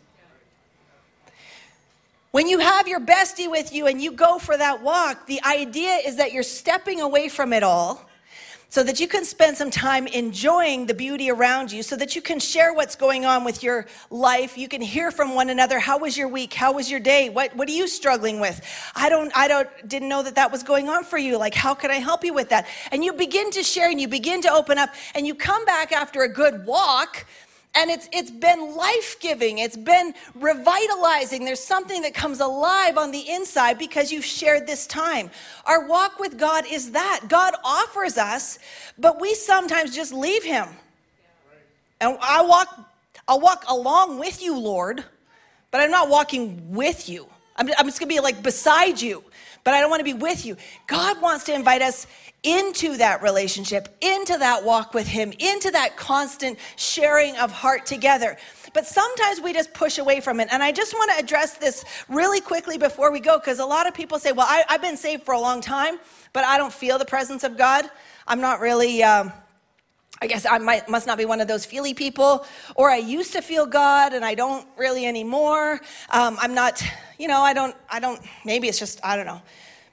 When 2.30 2.48
you 2.48 2.60
have 2.60 2.86
your 2.86 3.00
bestie 3.00 3.50
with 3.50 3.72
you 3.72 3.88
and 3.88 4.00
you 4.00 4.12
go 4.12 4.38
for 4.38 4.56
that 4.56 4.82
walk, 4.82 5.26
the 5.26 5.42
idea 5.42 5.96
is 6.06 6.16
that 6.16 6.32
you're 6.32 6.44
stepping 6.44 7.00
away 7.00 7.28
from 7.28 7.52
it 7.52 7.64
all 7.64 8.08
so 8.70 8.84
that 8.84 9.00
you 9.00 9.08
can 9.08 9.24
spend 9.24 9.56
some 9.56 9.70
time 9.70 10.06
enjoying 10.06 10.86
the 10.86 10.94
beauty 10.94 11.30
around 11.30 11.70
you, 11.70 11.82
so 11.82 11.96
that 11.96 12.14
you 12.16 12.22
can 12.22 12.38
share 12.38 12.72
what's 12.72 12.94
going 12.94 13.24
on 13.24 13.44
with 13.44 13.62
your 13.62 13.86
life. 14.10 14.56
You 14.56 14.68
can 14.68 14.80
hear 14.80 15.10
from 15.10 15.34
one 15.34 15.50
another. 15.50 15.80
How 15.80 15.98
was 15.98 16.16
your 16.16 16.28
week? 16.28 16.54
How 16.54 16.72
was 16.72 16.90
your 16.90 17.00
day? 17.00 17.28
What, 17.28 17.54
what 17.56 17.68
are 17.68 17.72
you 17.72 17.88
struggling 17.88 18.38
with? 18.38 18.60
I 18.94 19.08
don't, 19.08 19.32
I 19.36 19.48
don't, 19.48 19.68
didn't 19.88 20.08
know 20.08 20.22
that 20.22 20.36
that 20.36 20.52
was 20.52 20.62
going 20.62 20.88
on 20.88 21.02
for 21.02 21.18
you. 21.18 21.36
Like, 21.36 21.54
how 21.54 21.74
can 21.74 21.90
I 21.90 21.96
help 21.96 22.24
you 22.24 22.32
with 22.32 22.48
that? 22.50 22.66
And 22.92 23.04
you 23.04 23.12
begin 23.12 23.50
to 23.50 23.62
share 23.64 23.90
and 23.90 24.00
you 24.00 24.08
begin 24.08 24.40
to 24.42 24.52
open 24.52 24.78
up 24.78 24.90
and 25.14 25.26
you 25.26 25.34
come 25.34 25.64
back 25.64 25.92
after 25.92 26.22
a 26.22 26.28
good 26.28 26.64
walk 26.64 27.26
and 27.74 27.88
it's, 27.90 28.08
it's 28.12 28.30
been 28.30 28.74
life 28.74 29.16
giving, 29.20 29.58
it's 29.58 29.76
been 29.76 30.12
revitalizing. 30.34 31.44
There's 31.44 31.62
something 31.62 32.02
that 32.02 32.14
comes 32.14 32.40
alive 32.40 32.98
on 32.98 33.12
the 33.12 33.30
inside 33.30 33.78
because 33.78 34.10
you've 34.10 34.24
shared 34.24 34.66
this 34.66 34.86
time. 34.86 35.30
Our 35.66 35.86
walk 35.86 36.18
with 36.18 36.36
God 36.36 36.64
is 36.68 36.90
that 36.92 37.22
God 37.28 37.54
offers 37.64 38.18
us, 38.18 38.58
but 38.98 39.20
we 39.20 39.34
sometimes 39.34 39.94
just 39.94 40.12
leave 40.12 40.42
Him. 40.42 40.68
And 42.00 42.18
I 42.20 42.42
walk, 42.42 42.68
I'll 43.28 43.40
walk 43.40 43.64
along 43.68 44.18
with 44.18 44.42
you, 44.42 44.58
Lord, 44.58 45.04
but 45.70 45.80
I'm 45.80 45.90
not 45.90 46.08
walking 46.08 46.72
with 46.74 47.08
you. 47.08 47.28
I'm, 47.60 47.68
I'm 47.78 47.86
just 47.86 48.00
gonna 48.00 48.08
be 48.08 48.20
like 48.20 48.42
beside 48.42 49.00
you, 49.00 49.22
but 49.64 49.74
I 49.74 49.80
don't 49.80 49.90
wanna 49.90 50.02
be 50.02 50.14
with 50.14 50.46
you. 50.46 50.56
God 50.86 51.20
wants 51.20 51.44
to 51.44 51.54
invite 51.54 51.82
us 51.82 52.06
into 52.42 52.96
that 52.96 53.22
relationship, 53.22 53.94
into 54.00 54.38
that 54.38 54.64
walk 54.64 54.94
with 54.94 55.06
Him, 55.06 55.32
into 55.38 55.70
that 55.72 55.96
constant 55.96 56.58
sharing 56.76 57.36
of 57.36 57.52
heart 57.52 57.84
together. 57.84 58.38
But 58.72 58.86
sometimes 58.86 59.42
we 59.42 59.52
just 59.52 59.74
push 59.74 59.98
away 59.98 60.20
from 60.20 60.40
it. 60.40 60.48
And 60.50 60.62
I 60.62 60.72
just 60.72 60.94
want 60.94 61.10
to 61.12 61.18
address 61.22 61.58
this 61.58 61.84
really 62.08 62.40
quickly 62.40 62.78
before 62.78 63.12
we 63.12 63.20
go, 63.20 63.38
because 63.38 63.58
a 63.58 63.66
lot 63.66 63.86
of 63.86 63.92
people 63.92 64.18
say, 64.18 64.32
Well, 64.32 64.46
I, 64.48 64.64
have 64.68 64.80
been 64.80 64.96
saved 64.96 65.24
for 65.24 65.34
a 65.34 65.40
long 65.40 65.60
time, 65.60 65.98
but 66.32 66.44
I 66.44 66.56
don't 66.56 66.72
feel 66.72 66.98
the 66.98 67.04
presence 67.04 67.44
of 67.44 67.58
God. 67.58 67.84
I'm 68.26 68.40
not 68.40 68.60
really. 68.60 69.02
Um, 69.02 69.32
I 70.22 70.26
guess 70.26 70.44
I 70.44 70.58
might, 70.58 70.86
must 70.88 71.06
not 71.06 71.16
be 71.16 71.24
one 71.24 71.40
of 71.40 71.48
those 71.48 71.64
feely 71.64 71.94
people, 71.94 72.44
or 72.74 72.90
I 72.90 72.96
used 72.96 73.32
to 73.32 73.40
feel 73.40 73.64
God 73.64 74.12
and 74.12 74.22
I 74.22 74.34
don't 74.34 74.66
really 74.76 75.06
anymore. 75.06 75.80
Um, 76.10 76.36
I'm 76.40 76.52
not, 76.52 76.82
you 77.18 77.26
know, 77.26 77.40
I 77.40 77.54
don't, 77.54 77.74
I 77.88 78.00
don't, 78.00 78.20
maybe 78.44 78.68
it's 78.68 78.78
just, 78.78 79.00
I 79.02 79.16
don't 79.16 79.24
know. 79.24 79.40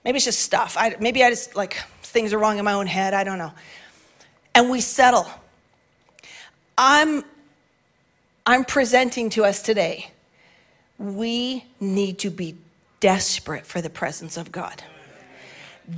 Maybe 0.04 0.18
it's 0.18 0.26
just 0.26 0.42
stuff. 0.42 0.76
I, 0.78 0.96
maybe 1.00 1.24
I 1.24 1.30
just 1.30 1.56
like 1.56 1.78
things 2.04 2.34
are 2.34 2.38
wrong 2.38 2.58
in 2.58 2.66
my 2.66 2.74
own 2.74 2.88
head. 2.88 3.14
I 3.14 3.24
don't 3.24 3.38
know. 3.38 3.54
And 4.54 4.70
we 4.70 4.82
settle. 4.82 5.28
I'm, 6.78 7.24
I'm 8.46 8.66
presenting 8.66 9.30
to 9.32 9.46
us 9.46 9.62
today. 9.62 10.12
We 10.98 11.64
need 11.80 12.20
to 12.20 12.30
be 12.30 12.58
desperate 13.00 13.66
for 13.66 13.82
the 13.82 13.90
presence 13.90 14.36
of 14.36 14.52
God. 14.52 14.84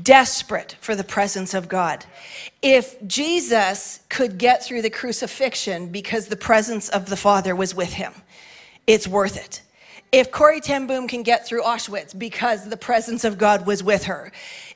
Desperate 0.03 0.75
for 0.81 0.95
the 0.95 1.03
presence 1.03 1.53
of 1.55 1.67
God. 1.67 2.05
If 2.61 2.95
Jesus 3.07 4.01
could 4.09 4.37
get 4.37 4.63
through 4.63 4.83
the 4.83 4.89
crucifixion 4.91 5.87
because 5.87 6.27
the 6.27 6.35
presence 6.35 6.89
of 6.89 7.09
the 7.09 7.17
Father 7.17 7.55
was 7.55 7.73
with 7.73 7.93
him, 7.93 8.13
it's 8.85 9.07
worth 9.07 9.35
it. 9.35 9.63
If 10.11 10.31
Corrie 10.31 10.61
ten 10.61 10.87
Boom 10.87 11.07
can 11.07 11.23
get 11.23 11.47
through 11.47 11.63
Auschwitz 11.63 12.17
because 12.17 12.67
the 12.67 12.77
presence 12.77 13.23
of 13.23 13.37
God 13.37 13.67
was 13.67 13.83
with 13.83 14.05
her, 14.05 14.31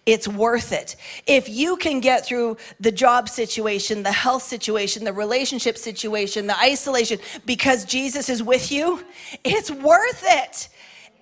it's 0.06 0.28
worth 0.28 0.72
it. 0.72 0.96
If 1.26 1.48
you 1.48 1.78
can 1.78 2.00
get 2.00 2.26
through 2.26 2.58
the 2.80 2.92
job 2.92 3.30
situation, 3.30 4.04
the 4.04 4.12
health 4.12 4.44
situation, 4.44 5.04
the 5.06 5.14
relationship 5.14 5.78
situation, 5.78 6.46
the 6.46 6.60
isolation 6.60 7.20
because 7.46 7.86
Jesus 7.86 8.30
is 8.30 8.44
with 8.44 8.72
you, 8.72 9.04
it's 9.44 9.72
worth 9.72 10.24
it. 10.24 10.70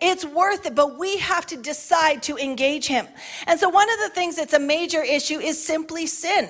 It's 0.02 0.26
worth 0.26 0.66
it, 0.66 0.74
but 0.74 0.98
we 0.98 1.18
have 1.18 1.46
to 1.48 1.58
decide 1.58 2.24
to 2.24 2.38
engage 2.38 2.88
him. 2.88 3.08
And 3.46 3.60
so, 3.60 3.70
one 3.70 3.88
of 3.92 4.00
the 4.00 4.10
things 4.10 4.36
that's 4.36 4.54
a 4.54 4.60
major 4.60 5.04
issue 5.04 5.40
is 5.40 5.64
simply 5.64 6.08
sin. 6.08 6.50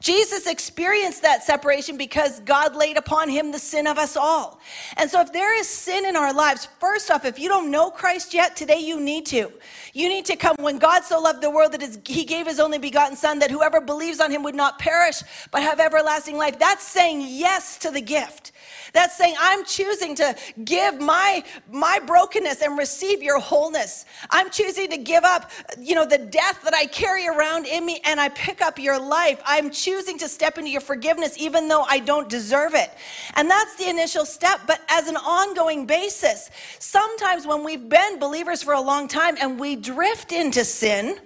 Jesus 0.00 0.46
experienced 0.46 1.22
that 1.22 1.42
separation 1.42 1.96
because 1.96 2.40
God 2.40 2.74
laid 2.74 2.96
upon 2.96 3.28
him 3.28 3.52
the 3.52 3.58
sin 3.58 3.86
of 3.86 3.98
us 3.98 4.16
all. 4.16 4.60
And 4.96 5.10
so, 5.10 5.20
if 5.20 5.32
there 5.32 5.58
is 5.58 5.68
sin 5.68 6.06
in 6.06 6.16
our 6.16 6.32
lives, 6.32 6.68
first 6.80 7.10
off, 7.10 7.24
if 7.24 7.38
you 7.38 7.48
don't 7.48 7.70
know 7.70 7.90
Christ 7.90 8.34
yet, 8.34 8.56
today 8.56 8.78
you 8.78 9.00
need 9.00 9.26
to. 9.26 9.52
You 9.92 10.08
need 10.08 10.24
to 10.26 10.36
come 10.36 10.56
when 10.58 10.78
God 10.78 11.04
so 11.04 11.20
loved 11.20 11.42
the 11.42 11.50
world 11.50 11.72
that 11.72 12.06
he 12.06 12.24
gave 12.24 12.46
his 12.46 12.60
only 12.60 12.78
begotten 12.78 13.16
Son, 13.16 13.38
that 13.38 13.50
whoever 13.50 13.80
believes 13.80 14.20
on 14.20 14.30
him 14.30 14.42
would 14.42 14.54
not 14.54 14.78
perish, 14.78 15.22
but 15.50 15.62
have 15.62 15.80
everlasting 15.80 16.36
life. 16.36 16.58
That's 16.58 16.84
saying 16.84 17.26
yes 17.28 17.78
to 17.78 17.90
the 17.90 18.00
gift. 18.00 18.52
That's 18.92 19.16
saying, 19.16 19.34
I'm 19.38 19.64
choosing 19.64 20.14
to 20.16 20.34
give 20.64 21.00
my, 21.00 21.44
my 21.70 22.00
brokenness 22.06 22.62
and 22.62 22.78
receive 22.78 23.22
your 23.22 23.38
wholeness. 23.38 24.06
I'm 24.30 24.50
choosing 24.50 24.90
to 24.90 24.96
give 24.96 25.24
up, 25.24 25.50
you 25.78 25.94
know, 25.94 26.06
the 26.06 26.18
death 26.18 26.62
that 26.64 26.74
I 26.74 26.86
carry 26.86 27.28
around 27.28 27.66
in 27.66 27.84
me 27.84 28.00
and 28.04 28.18
I 28.20 28.30
pick 28.30 28.62
up 28.62 28.78
your 28.78 28.98
life. 28.98 29.40
I'm 29.44 29.65
choosing 29.70 30.18
to 30.18 30.28
step 30.28 30.58
into 30.58 30.70
your 30.70 30.80
forgiveness 30.80 31.36
even 31.38 31.68
though 31.68 31.82
I 31.82 31.98
don't 31.98 32.28
deserve 32.28 32.74
it. 32.74 32.90
And 33.34 33.50
that's 33.50 33.76
the 33.76 33.88
initial 33.88 34.24
step, 34.24 34.60
but 34.66 34.80
as 34.88 35.08
an 35.08 35.16
ongoing 35.16 35.86
basis, 35.86 36.50
sometimes 36.78 37.46
when 37.46 37.64
we've 37.64 37.88
been 37.88 38.18
believers 38.18 38.62
for 38.62 38.74
a 38.74 38.80
long 38.80 39.08
time 39.08 39.36
and 39.40 39.58
we 39.58 39.76
drift 39.76 40.32
into 40.32 40.64
sin, 40.64 41.18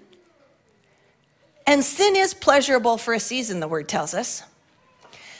and 1.66 1.84
sin 1.84 2.16
is 2.16 2.34
pleasurable 2.34 2.98
for 2.98 3.14
a 3.14 3.20
season, 3.20 3.60
the 3.60 3.68
word 3.68 3.88
tells 3.88 4.14
us. 4.14 4.42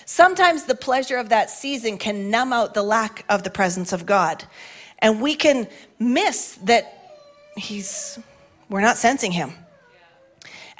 Sometimes 0.05 0.65
the 0.65 0.75
pleasure 0.75 1.17
of 1.17 1.29
that 1.29 1.51
season 1.51 1.99
can 1.99 2.31
numb 2.31 2.53
out 2.53 2.75
the 2.75 2.83
lack 2.83 3.25
of 3.29 3.43
the 3.43 3.51
presence 3.51 3.93
of 3.93 4.07
God. 4.07 4.45
And 4.99 5.21
we 5.21 5.35
can 5.35 5.69
miss 5.99 6.57
that 6.65 7.17
he's 7.57 8.19
we're 8.69 8.81
not 8.81 8.97
sensing 8.97 9.33
him. 9.33 9.53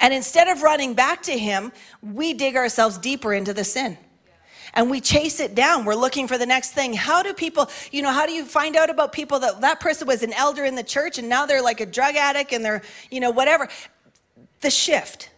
And 0.01 0.13
instead 0.13 0.47
of 0.47 0.61
running 0.61 0.93
back 0.93 1.23
to 1.23 1.37
him, 1.37 1.71
we 2.01 2.33
dig 2.33 2.55
ourselves 2.55 2.97
deeper 2.97 3.33
into 3.33 3.53
the 3.53 3.63
sin 3.63 3.97
and 4.73 4.89
we 4.89 5.01
chase 5.01 5.39
it 5.39 5.55
down. 5.55 5.85
We're 5.85 5.95
looking 5.95 6.27
for 6.27 6.37
the 6.37 6.45
next 6.45 6.71
thing. 6.71 6.93
How 6.93 7.23
do 7.23 7.33
people, 7.33 7.69
you 7.91 8.01
know, 8.01 8.11
how 8.11 8.25
do 8.25 8.31
you 8.31 8.45
find 8.45 8.75
out 8.75 8.89
about 8.89 9.11
people 9.11 9.39
that 9.39 9.61
that 9.61 9.79
person 9.79 10.07
was 10.07 10.23
an 10.23 10.33
elder 10.33 10.65
in 10.65 10.75
the 10.75 10.83
church 10.83 11.17
and 11.17 11.29
now 11.29 11.45
they're 11.45 11.61
like 11.61 11.81
a 11.81 11.85
drug 11.85 12.15
addict 12.15 12.51
and 12.53 12.63
they're, 12.63 12.81
you 13.09 13.19
know, 13.19 13.31
whatever? 13.31 13.69
The 14.61 14.69
shift 14.69 15.29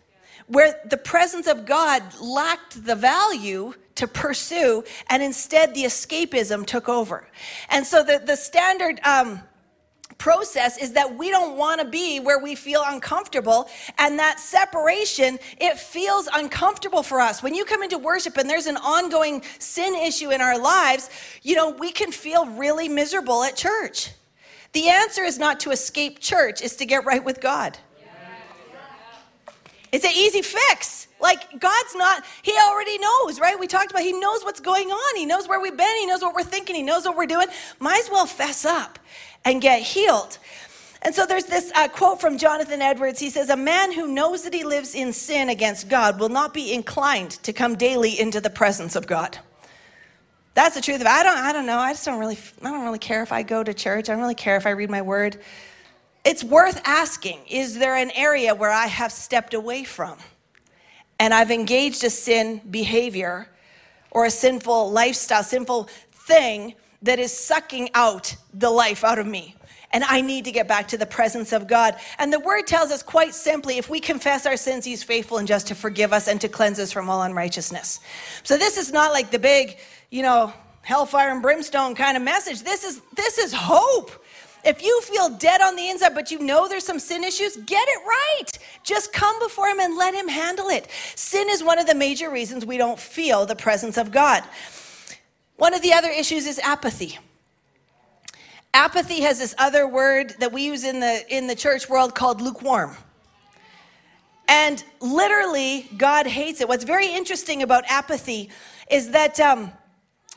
where 0.47 0.79
the 0.85 0.97
presence 0.97 1.47
of 1.47 1.65
God 1.65 2.03
lacked 2.21 2.85
the 2.85 2.95
value 2.95 3.73
to 3.95 4.07
pursue, 4.07 4.83
and 5.07 5.21
instead 5.21 5.73
the 5.75 5.83
escapism 5.83 6.65
took 6.65 6.89
over. 6.89 7.27
And 7.69 7.85
so 7.85 8.03
the, 8.03 8.21
the 8.25 8.35
standard 8.35 8.99
um, 9.03 9.41
process 10.17 10.77
is 10.77 10.93
that 10.93 11.17
we 11.17 11.29
don't 11.29 11.57
want 11.57 11.81
to 11.81 11.87
be 11.87 12.19
where 12.19 12.39
we 12.39 12.55
feel 12.55 12.83
uncomfortable. 12.85 13.69
And 13.97 14.19
that 14.19 14.39
separation, 14.39 15.39
it 15.59 15.77
feels 15.77 16.27
uncomfortable 16.33 17.03
for 17.03 17.19
us. 17.19 17.43
When 17.43 17.53
you 17.53 17.65
come 17.65 17.83
into 17.83 17.97
worship 17.97 18.37
and 18.37 18.49
there's 18.49 18.67
an 18.67 18.77
ongoing 18.77 19.43
sin 19.59 19.95
issue 19.95 20.31
in 20.31 20.41
our 20.41 20.59
lives, 20.59 21.09
you 21.41 21.55
know, 21.55 21.71
we 21.71 21.91
can 21.91 22.11
feel 22.11 22.45
really 22.45 22.89
miserable 22.89 23.43
at 23.43 23.55
church. 23.55 24.11
The 24.73 24.89
answer 24.89 25.23
is 25.23 25.37
not 25.37 25.59
to 25.61 25.71
escape 25.71 26.19
church, 26.19 26.61
it's 26.61 26.75
to 26.77 26.85
get 26.85 27.05
right 27.05 27.23
with 27.23 27.41
God. 27.41 27.77
It's 29.91 30.05
an 30.05 30.11
easy 30.15 30.41
fix. 30.41 31.07
Like, 31.21 31.59
God's 31.59 31.95
not, 31.95 32.25
He 32.41 32.51
already 32.51 32.97
knows, 32.97 33.39
right? 33.39 33.57
We 33.57 33.67
talked 33.67 33.91
about 33.91 34.01
He 34.01 34.11
knows 34.11 34.43
what's 34.43 34.59
going 34.59 34.89
on. 34.89 35.15
He 35.15 35.25
knows 35.25 35.47
where 35.47 35.61
we've 35.61 35.77
been. 35.77 35.95
He 35.97 36.07
knows 36.07 36.21
what 36.21 36.33
we're 36.33 36.43
thinking. 36.43 36.75
He 36.75 36.81
knows 36.81 37.05
what 37.05 37.15
we're 37.15 37.27
doing. 37.27 37.47
Might 37.79 37.99
as 37.99 38.09
well 38.09 38.25
fess 38.25 38.65
up 38.65 38.97
and 39.45 39.61
get 39.61 39.81
healed. 39.81 40.37
And 41.01 41.13
so 41.13 41.25
there's 41.25 41.45
this 41.45 41.71
uh, 41.75 41.89
quote 41.89 42.21
from 42.21 42.37
Jonathan 42.37 42.81
Edwards. 42.81 43.19
He 43.19 43.29
says, 43.29 43.49
A 43.49 43.57
man 43.57 43.91
who 43.91 44.07
knows 44.07 44.43
that 44.43 44.53
he 44.53 44.63
lives 44.63 44.95
in 44.95 45.11
sin 45.11 45.49
against 45.49 45.89
God 45.89 46.19
will 46.19 46.29
not 46.29 46.53
be 46.53 46.73
inclined 46.73 47.31
to 47.43 47.51
come 47.51 47.75
daily 47.75 48.17
into 48.17 48.39
the 48.39 48.49
presence 48.49 48.95
of 48.95 49.05
God. 49.05 49.37
That's 50.53 50.75
the 50.75 50.81
truth 50.81 50.97
of 50.97 51.07
it. 51.07 51.07
I 51.07 51.23
don't, 51.23 51.37
I 51.37 51.51
don't 51.51 51.65
know. 51.65 51.77
I 51.77 51.91
just 51.91 52.05
don't 52.05 52.19
really, 52.19 52.37
I 52.61 52.69
don't 52.69 52.83
really 52.83 52.99
care 52.99 53.21
if 53.21 53.33
I 53.33 53.43
go 53.43 53.63
to 53.63 53.73
church. 53.73 54.07
I 54.07 54.13
don't 54.13 54.21
really 54.21 54.35
care 54.35 54.55
if 54.55 54.65
I 54.65 54.69
read 54.69 54.89
my 54.89 55.01
word. 55.01 55.41
It's 56.23 56.43
worth 56.43 56.81
asking 56.85 57.39
Is 57.49 57.77
there 57.77 57.95
an 57.95 58.11
area 58.11 58.55
where 58.55 58.71
I 58.71 58.87
have 58.87 59.11
stepped 59.11 59.53
away 59.53 59.83
from 59.83 60.17
and 61.19 61.33
I've 61.33 61.51
engaged 61.51 62.03
a 62.05 62.09
sin 62.09 62.61
behavior 62.69 63.49
or 64.11 64.25
a 64.25 64.31
sinful 64.31 64.91
lifestyle, 64.91 65.43
sinful 65.43 65.89
thing 66.11 66.75
that 67.03 67.19
is 67.19 67.31
sucking 67.37 67.89
out 67.93 68.35
the 68.53 68.69
life 68.69 69.03
out 69.03 69.19
of 69.19 69.27
me? 69.27 69.55
and 69.93 70.03
I 70.03 70.21
need 70.21 70.45
to 70.45 70.51
get 70.51 70.67
back 70.67 70.87
to 70.89 70.97
the 70.97 71.05
presence 71.05 71.53
of 71.53 71.67
God. 71.67 71.95
And 72.17 72.33
the 72.33 72.39
word 72.39 72.65
tells 72.65 72.91
us 72.91 73.03
quite 73.03 73.35
simply 73.35 73.77
if 73.77 73.89
we 73.89 73.99
confess 73.99 74.45
our 74.45 74.57
sins, 74.57 74.83
He's 74.83 75.03
faithful 75.03 75.37
and 75.37 75.47
just 75.47 75.67
to 75.67 75.75
forgive 75.75 76.11
us 76.11 76.27
and 76.27 76.41
to 76.41 76.49
cleanse 76.49 76.79
us 76.79 76.91
from 76.91 77.09
all 77.09 77.21
unrighteousness. 77.21 77.99
So 78.41 78.57
this 78.57 78.77
is 78.77 78.91
not 78.91 79.13
like 79.13 79.29
the 79.29 79.39
big, 79.39 79.77
you 80.09 80.23
know, 80.23 80.51
hellfire 80.81 81.31
and 81.31 81.41
brimstone 81.41 81.95
kind 81.95 82.17
of 82.17 82.23
message. 82.23 82.63
This 82.63 82.83
is 82.83 83.01
this 83.15 83.37
is 83.37 83.53
hope. 83.53 84.11
If 84.65 84.81
you 84.81 85.01
feel 85.01 85.29
dead 85.29 85.61
on 85.61 85.75
the 85.75 85.89
inside, 85.89 86.15
but 86.15 86.31
you 86.31 86.39
know 86.39 86.69
there's 86.69 86.85
some 86.85 86.99
sin 86.99 87.23
issues, 87.23 87.57
get 87.57 87.85
it 87.85 88.07
right. 88.07 88.59
Just 88.83 89.11
come 89.11 89.37
before 89.39 89.67
Him 89.67 89.79
and 89.79 89.97
let 89.97 90.15
Him 90.15 90.27
handle 90.27 90.69
it. 90.69 90.87
Sin 91.15 91.49
is 91.49 91.63
one 91.63 91.79
of 91.79 91.85
the 91.85 91.95
major 91.95 92.31
reasons 92.31 92.65
we 92.65 92.77
don't 92.77 92.99
feel 92.99 93.45
the 93.45 93.57
presence 93.57 93.97
of 93.97 94.11
God. 94.11 94.43
One 95.63 95.73
of 95.73 95.81
the 95.81 95.93
other 95.93 96.09
issues 96.09 96.45
is 96.45 96.59
apathy. 96.59 97.17
Apathy 98.73 99.21
has 99.21 99.39
this 99.39 99.55
other 99.57 99.87
word 99.87 100.35
that 100.39 100.51
we 100.51 100.65
use 100.65 100.83
in 100.83 100.99
the, 100.99 101.23
in 101.33 101.47
the 101.47 101.55
church 101.55 101.87
world 101.87 102.13
called 102.13 102.41
lukewarm. 102.41 102.97
And 104.49 104.83
literally, 104.99 105.87
God 105.95 106.27
hates 106.27 106.59
it. 106.59 106.67
What's 106.67 106.83
very 106.83 107.07
interesting 107.07 107.63
about 107.63 107.85
apathy 107.87 108.49
is 108.91 109.11
that 109.11 109.39
um, 109.39 109.71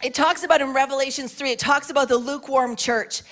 it 0.01 0.15
talks 0.15 0.45
about 0.45 0.61
in 0.61 0.73
Revelations 0.73 1.35
3, 1.35 1.51
it 1.51 1.59
talks 1.59 1.91
about 1.91 2.07
the 2.07 2.19
lukewarm 2.19 2.77
church. 2.77 3.23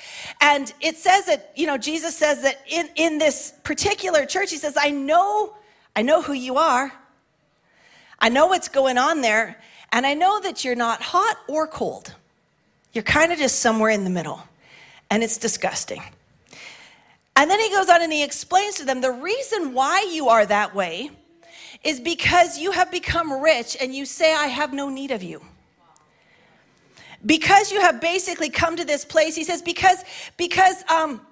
And 0.41 0.75
it 0.81 0.97
says 0.97 1.27
that, 1.27 1.53
you 1.55 1.69
know, 1.69 1.79
Jesus 1.79 2.17
says 2.17 2.43
that 2.43 2.61
in, 2.67 2.89
in 2.97 3.19
this 3.19 3.53
particular 3.63 4.27
church, 4.27 4.51
he 4.51 4.57
says, 4.57 4.77
I 4.77 4.91
know, 4.91 5.55
I 5.95 6.03
know 6.03 6.23
who 6.23 6.33
you 6.33 6.57
are. 6.57 6.93
I 8.19 8.31
know 8.31 8.49
what's 8.49 8.69
going 8.69 8.99
on 8.99 9.21
there. 9.21 9.63
And 9.95 10.05
I 10.05 10.15
know 10.15 10.41
that 10.41 10.65
you're 10.65 10.75
not 10.75 11.01
hot 11.01 11.39
or 11.47 11.69
cold. 11.69 12.13
You're 12.93 13.05
kind 13.05 13.33
of 13.33 13.39
just 13.39 13.61
somewhere 13.61 13.91
in 13.91 14.03
the 14.03 14.11
middle. 14.11 14.43
And 15.09 15.23
it's 15.23 15.39
disgusting. 15.39 16.03
And 17.37 17.49
then 17.49 17.61
he 17.61 17.71
goes 17.71 17.89
on 17.89 18.03
and 18.03 18.13
he 18.13 18.25
explains 18.25 18.75
to 18.77 18.85
them 18.85 19.01
the 19.01 19.13
reason 19.13 19.73
why 19.73 20.11
you 20.13 20.29
are 20.29 20.45
that 20.47 20.75
way 20.75 21.11
is 21.85 22.01
because 22.01 22.59
you 22.59 22.73
have 22.73 22.91
become 22.91 23.41
rich 23.41 23.77
and 23.81 23.95
you 23.95 24.05
say, 24.05 24.35
I 24.35 24.49
have 24.49 24.73
no 24.73 24.89
need 24.91 25.13
of 25.13 25.23
you 25.23 25.41
because 27.25 27.71
you 27.71 27.81
have 27.81 28.01
basically 28.01 28.51
come 28.51 28.77
to 28.77 28.85
this 28.85 29.03
place 29.03 29.35
he 29.35 29.45
says 29.45 29.63
because 29.63 30.05
because 30.37 30.85
um 30.91 31.23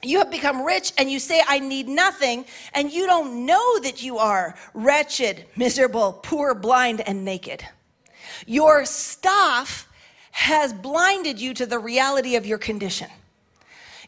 you 0.00 0.18
have 0.18 0.30
become 0.30 0.62
rich 0.62 0.92
and 0.98 1.10
you 1.10 1.18
say, 1.18 1.42
I 1.48 1.58
need 1.58 1.88
nothing, 1.88 2.44
and 2.74 2.92
you 2.92 3.06
don't 3.06 3.46
know 3.46 3.78
that 3.80 4.02
you 4.02 4.18
are 4.18 4.54
wretched, 4.74 5.46
miserable, 5.56 6.20
poor, 6.22 6.54
blind, 6.54 7.00
and 7.00 7.24
naked. 7.24 7.64
Your 8.46 8.84
stuff 8.84 9.88
has 10.32 10.72
blinded 10.72 11.40
you 11.40 11.54
to 11.54 11.66
the 11.66 11.78
reality 11.78 12.36
of 12.36 12.44
your 12.44 12.58
condition. 12.58 13.08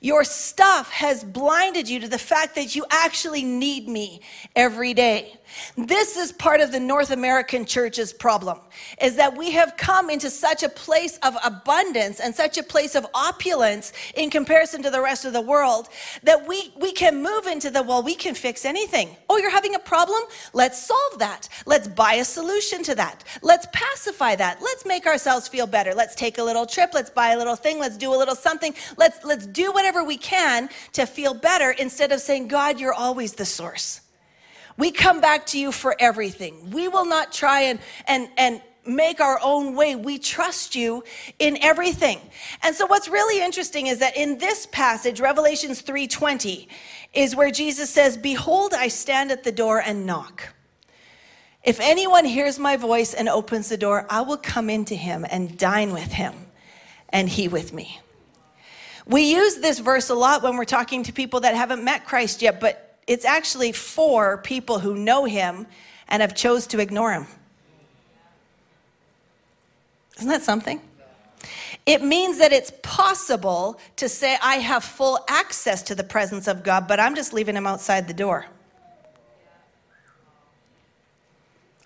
Your 0.00 0.24
stuff 0.24 0.90
has 0.90 1.24
blinded 1.24 1.88
you 1.88 2.00
to 2.00 2.08
the 2.08 2.18
fact 2.18 2.54
that 2.56 2.74
you 2.74 2.84
actually 2.90 3.42
need 3.42 3.88
me 3.88 4.20
every 4.54 4.92
day. 4.92 5.38
This 5.76 6.16
is 6.16 6.32
part 6.32 6.60
of 6.60 6.72
the 6.72 6.80
North 6.80 7.10
American 7.10 7.64
church's 7.64 8.12
problem 8.12 8.58
is 9.00 9.16
that 9.16 9.36
we 9.36 9.50
have 9.52 9.76
come 9.76 10.10
into 10.10 10.30
such 10.30 10.62
a 10.62 10.68
place 10.68 11.18
of 11.18 11.36
abundance 11.44 12.20
and 12.20 12.34
such 12.34 12.58
a 12.58 12.62
place 12.62 12.94
of 12.94 13.06
opulence 13.14 13.92
in 14.14 14.30
comparison 14.30 14.82
to 14.82 14.90
the 14.90 15.00
rest 15.00 15.24
of 15.24 15.32
the 15.32 15.40
world 15.40 15.88
that 16.22 16.46
we 16.46 16.72
we 16.78 16.92
can 16.92 17.22
move 17.22 17.46
into 17.46 17.70
the 17.70 17.82
well 17.82 18.02
we 18.02 18.14
can 18.14 18.34
fix 18.34 18.64
anything. 18.64 19.16
Oh, 19.28 19.38
you're 19.38 19.50
having 19.50 19.74
a 19.74 19.78
problem? 19.78 20.22
Let's 20.52 20.82
solve 20.82 21.18
that. 21.18 21.48
Let's 21.66 21.88
buy 21.88 22.14
a 22.14 22.24
solution 22.24 22.82
to 22.84 22.94
that. 22.96 23.24
Let's 23.42 23.66
pacify 23.72 24.36
that. 24.36 24.60
Let's 24.62 24.84
make 24.84 25.06
ourselves 25.06 25.48
feel 25.48 25.66
better. 25.66 25.94
Let's 25.94 26.14
take 26.14 26.38
a 26.38 26.42
little 26.42 26.66
trip, 26.66 26.90
let's 26.94 27.10
buy 27.10 27.30
a 27.30 27.38
little 27.38 27.56
thing, 27.56 27.78
let's 27.78 27.96
do 27.96 28.14
a 28.14 28.16
little 28.16 28.34
something. 28.34 28.74
Let's 28.96 29.24
let's 29.24 29.46
do 29.46 29.72
whatever 29.72 30.04
we 30.04 30.16
can 30.16 30.68
to 30.92 31.06
feel 31.06 31.34
better 31.34 31.70
instead 31.70 32.12
of 32.12 32.20
saying, 32.20 32.48
"God, 32.48 32.80
you're 32.80 32.94
always 32.94 33.34
the 33.34 33.46
source." 33.46 34.00
We 34.76 34.90
come 34.90 35.20
back 35.20 35.46
to 35.46 35.58
you 35.58 35.72
for 35.72 35.96
everything. 35.98 36.70
We 36.70 36.88
will 36.88 37.06
not 37.06 37.32
try 37.32 37.62
and, 37.62 37.78
and, 38.06 38.28
and 38.36 38.60
make 38.86 39.20
our 39.20 39.40
own 39.42 39.74
way. 39.74 39.96
We 39.96 40.18
trust 40.18 40.74
you 40.74 41.04
in 41.38 41.58
everything. 41.62 42.20
And 42.62 42.74
so 42.74 42.86
what's 42.86 43.08
really 43.08 43.42
interesting 43.42 43.86
is 43.86 43.98
that 43.98 44.16
in 44.16 44.38
this 44.38 44.66
passage, 44.66 45.20
Revelations 45.20 45.82
3:20, 45.82 46.68
is 47.12 47.34
where 47.34 47.50
Jesus 47.50 47.90
says, 47.90 48.16
"Behold, 48.16 48.74
I 48.74 48.88
stand 48.88 49.32
at 49.32 49.44
the 49.44 49.52
door 49.52 49.80
and 49.80 50.06
knock. 50.06 50.54
If 51.64 51.80
anyone 51.80 52.24
hears 52.24 52.58
my 52.58 52.76
voice 52.76 53.12
and 53.12 53.28
opens 53.28 53.68
the 53.68 53.76
door, 53.76 54.06
I 54.08 54.20
will 54.20 54.36
come 54.36 54.70
into 54.70 54.94
him 54.94 55.26
and 55.28 55.58
dine 55.58 55.92
with 55.92 56.12
him, 56.12 56.46
and 57.08 57.28
he 57.28 57.48
with 57.48 57.72
me." 57.72 58.00
We 59.06 59.22
use 59.22 59.56
this 59.56 59.78
verse 59.78 60.10
a 60.10 60.14
lot 60.14 60.42
when 60.42 60.56
we're 60.56 60.64
talking 60.64 61.04
to 61.04 61.12
people 61.12 61.40
that 61.40 61.54
haven't 61.54 61.84
met 61.84 62.04
Christ 62.04 62.42
yet, 62.42 62.60
but 62.60 62.85
it's 63.06 63.24
actually 63.24 63.72
for 63.72 64.38
people 64.38 64.80
who 64.80 64.96
know 64.96 65.24
him 65.24 65.66
and 66.08 66.20
have 66.20 66.34
chose 66.34 66.66
to 66.68 66.80
ignore 66.80 67.12
him. 67.12 67.26
Isn't 70.18 70.28
that 70.28 70.42
something? 70.42 70.80
It 71.84 72.02
means 72.02 72.38
that 72.38 72.52
it's 72.52 72.72
possible 72.82 73.78
to 73.96 74.08
say, 74.08 74.36
I 74.42 74.56
have 74.56 74.82
full 74.82 75.24
access 75.28 75.82
to 75.84 75.94
the 75.94 76.02
presence 76.02 76.48
of 76.48 76.64
God, 76.64 76.88
but 76.88 76.98
I'm 76.98 77.14
just 77.14 77.32
leaving 77.32 77.54
him 77.54 77.66
outside 77.66 78.08
the 78.08 78.14
door. 78.14 78.46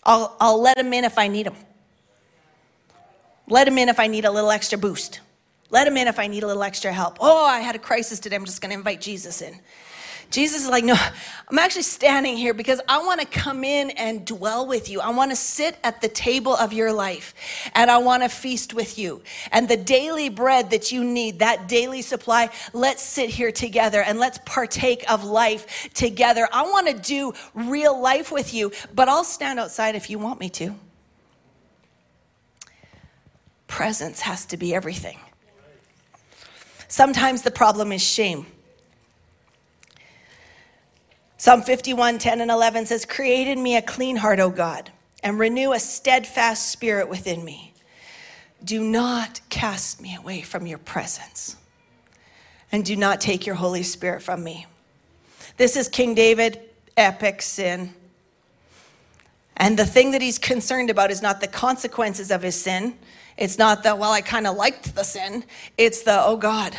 I'll, 0.05 0.35
I'll 0.41 0.61
let 0.61 0.79
him 0.79 0.93
in 0.93 1.05
if 1.05 1.19
I 1.19 1.29
need 1.29 1.47
him. 1.47 1.57
Let 3.49 3.69
him 3.69 3.77
in 3.79 3.89
if 3.89 3.99
I 4.01 4.07
need 4.07 4.25
a 4.25 4.31
little 4.31 4.51
extra 4.51 4.79
boost. 4.79 5.21
Let 5.69 5.87
him 5.87 5.97
in 5.97 6.09
if 6.09 6.19
I 6.19 6.27
need 6.27 6.43
a 6.43 6.47
little 6.47 6.63
extra 6.63 6.93
help. 6.93 7.19
Oh, 7.21 7.45
I 7.47 7.61
had 7.61 7.75
a 7.75 7.79
crisis 7.79 8.19
today. 8.19 8.37
I'm 8.37 8.45
just 8.45 8.63
going 8.63 8.71
to 8.71 8.79
invite 8.79 9.01
Jesus 9.01 9.43
in. 9.43 9.61
Jesus 10.31 10.63
is 10.63 10.69
like, 10.69 10.85
no, 10.85 10.95
I'm 11.49 11.59
actually 11.59 11.83
standing 11.83 12.37
here 12.37 12.55
because 12.55 12.81
I 12.89 13.03
want 13.05 13.21
to 13.21 13.27
come 13.27 13.65
in 13.65 13.91
and 13.91 14.25
dwell 14.25 14.65
with 14.65 14.89
you. 14.89 15.01
I 15.01 15.11
want 15.11 15.33
to 15.33 15.37
sit 15.37 15.77
at 15.83 16.01
the 16.01 16.09
table 16.09 16.55
of 16.55 16.73
your 16.73 16.93
life 16.93 17.35
and 17.75 17.91
I 17.91 17.99
want 17.99 18.23
to 18.23 18.29
feast 18.29 18.73
with 18.73 18.97
you. 18.97 19.23
And 19.51 19.69
the 19.69 19.77
daily 19.77 20.29
bread 20.29 20.71
that 20.71 20.93
you 20.93 21.03
need, 21.03 21.41
that 21.41 21.67
daily 21.67 22.01
supply, 22.01 22.51
let's 22.73 23.03
sit 23.03 23.29
here 23.29 23.51
together 23.51 24.03
and 24.03 24.21
let's 24.21 24.39
partake 24.47 25.11
of 25.11 25.25
life 25.25 25.89
together. 25.95 26.49
I 26.53 26.63
want 26.63 26.87
to 26.87 26.95
do 26.95 27.33
real 27.53 28.01
life 28.01 28.31
with 28.31 28.55
you, 28.55 28.71
but 28.95 29.09
I'll 29.09 29.25
stand 29.25 29.59
outside 29.59 29.97
if 29.97 30.11
you 30.11 30.21
want 30.21 30.39
me 30.39 30.49
to. 30.51 30.77
Presence 33.67 34.21
has 34.21 34.47
to 34.47 34.57
be 34.57 34.73
everything. 34.75 35.19
Sometimes 36.87 37.43
the 37.43 37.51
problem 37.51 37.91
is 37.91 38.03
shame. 38.03 38.47
Psalm 41.41 41.63
51, 41.63 42.19
10 42.19 42.43
and 42.43 42.51
11 42.51 42.85
says, 42.85 43.07
Create 43.07 43.49
in 43.49 43.63
me 43.63 43.75
a 43.75 43.81
clean 43.81 44.17
heart, 44.17 44.39
O 44.41 44.51
God, 44.51 44.91
and 45.23 45.39
renew 45.39 45.73
a 45.73 45.81
steadfast 45.81 46.71
spirit 46.71 47.09
within 47.09 47.43
me. 47.43 47.73
Do 48.63 48.85
not 48.85 49.41
cast 49.49 50.03
me 50.03 50.15
away 50.15 50.43
from 50.43 50.67
your 50.67 50.77
presence, 50.77 51.57
and 52.71 52.85
do 52.85 52.95
not 52.95 53.23
take 53.23 53.47
your 53.47 53.55
Holy 53.55 53.83
Spirit 53.83 54.21
from 54.23 54.45
me. 54.45 54.67
This 55.57 55.79
is 55.79 55.89
King 55.89 56.15
David, 56.15 56.61
epic 56.99 57.41
sin. 57.41 57.95
And 59.57 59.79
the 59.79 59.87
thing 59.87 60.11
that 60.11 60.21
he's 60.21 60.39
concerned 60.39 60.91
about 60.91 61.11
is 61.11 61.23
not 61.23 61.41
the 61.41 61.49
consequences 61.49 62.31
of 62.31 62.43
his 62.43 62.55
sin. 62.55 62.99
It's 63.39 63.57
not 63.57 63.83
the, 63.83 63.97
well, 63.97 64.13
I 64.13 64.21
kind 64.21 64.47
of 64.47 64.59
liked 64.59 64.95
the 64.95 65.05
sin. 65.05 65.45
It's 65.79 66.03
the, 66.03 66.23
oh 66.23 66.37
God, 66.37 66.77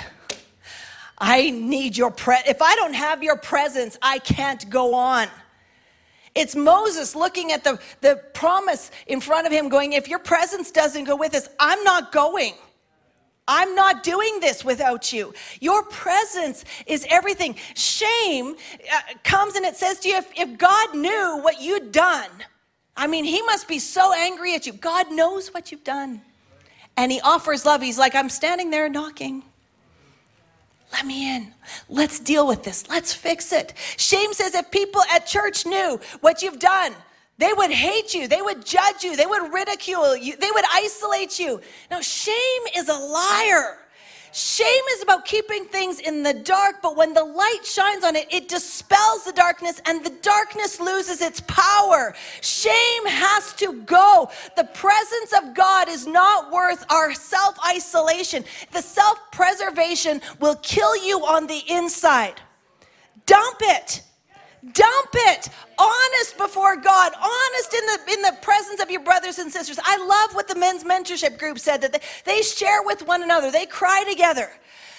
I 1.21 1.51
need 1.51 1.95
your 1.95 2.09
pre 2.09 2.37
if 2.47 2.63
I 2.63 2.75
don't 2.75 2.95
have 2.95 3.21
your 3.21 3.37
presence, 3.37 3.95
I 4.01 4.17
can't 4.19 4.67
go 4.69 4.95
on. 4.95 5.27
It's 6.33 6.55
Moses 6.55 7.15
looking 7.15 7.51
at 7.51 7.63
the, 7.63 7.79
the 7.99 8.21
promise 8.33 8.89
in 9.05 9.21
front 9.21 9.45
of 9.45 9.53
him, 9.53 9.69
going, 9.69 9.93
If 9.93 10.07
your 10.07 10.19
presence 10.19 10.71
doesn't 10.71 11.03
go 11.03 11.15
with 11.15 11.35
us, 11.35 11.47
I'm 11.59 11.83
not 11.83 12.11
going. 12.11 12.53
I'm 13.47 13.75
not 13.75 14.01
doing 14.01 14.39
this 14.39 14.65
without 14.65 15.11
you. 15.13 15.33
Your 15.59 15.83
presence 15.83 16.63
is 16.87 17.05
everything. 17.09 17.55
Shame 17.75 18.55
uh, 18.91 18.99
comes 19.23 19.55
and 19.55 19.65
it 19.65 19.75
says 19.75 19.99
to 19.99 20.09
you, 20.09 20.17
if, 20.17 20.31
if 20.39 20.57
God 20.57 20.95
knew 20.95 21.39
what 21.41 21.61
you'd 21.61 21.91
done, 21.91 22.29
I 22.95 23.07
mean, 23.07 23.25
he 23.25 23.41
must 23.43 23.67
be 23.67 23.79
so 23.79 24.13
angry 24.13 24.55
at 24.55 24.65
you. 24.65 24.73
God 24.73 25.11
knows 25.11 25.49
what 25.53 25.71
you've 25.71 25.83
done. 25.83 26.21
And 26.95 27.11
he 27.11 27.19
offers 27.21 27.65
love. 27.65 27.81
He's 27.81 27.99
like, 27.99 28.15
I'm 28.15 28.29
standing 28.29 28.69
there 28.69 28.87
knocking. 28.89 29.43
Let 30.91 31.05
me 31.05 31.35
in. 31.35 31.53
Let's 31.89 32.19
deal 32.19 32.45
with 32.47 32.63
this. 32.63 32.89
Let's 32.89 33.13
fix 33.13 33.53
it. 33.53 33.73
Shame 33.97 34.33
says 34.33 34.55
if 34.55 34.69
people 34.71 35.01
at 35.11 35.25
church 35.25 35.65
knew 35.65 35.99
what 36.19 36.41
you've 36.41 36.59
done, 36.59 36.93
they 37.37 37.53
would 37.53 37.71
hate 37.71 38.13
you. 38.13 38.27
They 38.27 38.41
would 38.41 38.65
judge 38.65 39.03
you. 39.03 39.15
They 39.15 39.25
would 39.25 39.51
ridicule 39.51 40.15
you. 40.15 40.35
They 40.35 40.51
would 40.51 40.65
isolate 40.73 41.39
you. 41.39 41.61
Now, 41.89 42.01
shame 42.01 42.61
is 42.75 42.87
a 42.89 42.93
liar. 42.93 43.77
Shame 44.33 44.83
is 44.93 45.03
about 45.03 45.25
keeping 45.25 45.65
things 45.65 45.99
in 45.99 46.23
the 46.23 46.33
dark, 46.33 46.77
but 46.81 46.95
when 46.95 47.13
the 47.13 47.23
light 47.23 47.65
shines 47.65 48.05
on 48.05 48.15
it, 48.15 48.27
it 48.31 48.47
dispels 48.47 49.25
the 49.25 49.33
darkness 49.33 49.81
and 49.85 50.03
the 50.05 50.09
darkness 50.21 50.79
loses 50.79 51.21
its 51.21 51.41
power. 51.47 52.15
Shame 52.39 53.05
has 53.07 53.53
to 53.53 53.81
go. 53.83 54.29
The 54.55 54.63
presence 54.63 55.33
of 55.33 55.53
God 55.53 55.89
is 55.89 56.07
not 56.07 56.51
worth 56.51 56.85
our 56.89 57.13
self 57.13 57.57
isolation. 57.67 58.45
The 58.71 58.81
self 58.81 59.19
preservation 59.31 60.21
will 60.39 60.55
kill 60.55 60.95
you 61.05 61.25
on 61.25 61.47
the 61.47 61.61
inside. 61.67 62.39
Dump 63.25 63.57
it. 63.61 64.01
Dump 64.63 65.09
it. 65.13 65.49
Honest 65.79 66.37
before 66.37 66.75
God. 66.75 67.13
Honest 67.15 67.73
in 67.73 67.85
the 67.87 68.13
in 68.13 68.21
the 68.21 68.37
presence 68.43 68.79
of 68.79 68.91
your 68.91 69.03
brothers 69.03 69.39
and 69.39 69.51
sisters. 69.51 69.79
I 69.83 69.97
love 69.97 70.35
what 70.35 70.47
the 70.47 70.55
men's 70.55 70.83
mentorship 70.83 71.39
group 71.39 71.57
said 71.57 71.81
that 71.81 71.91
they, 71.93 71.99
they 72.25 72.41
share 72.43 72.83
with 72.83 73.07
one 73.07 73.23
another. 73.23 73.49
They 73.49 73.65
cry 73.65 74.03
together. 74.07 74.51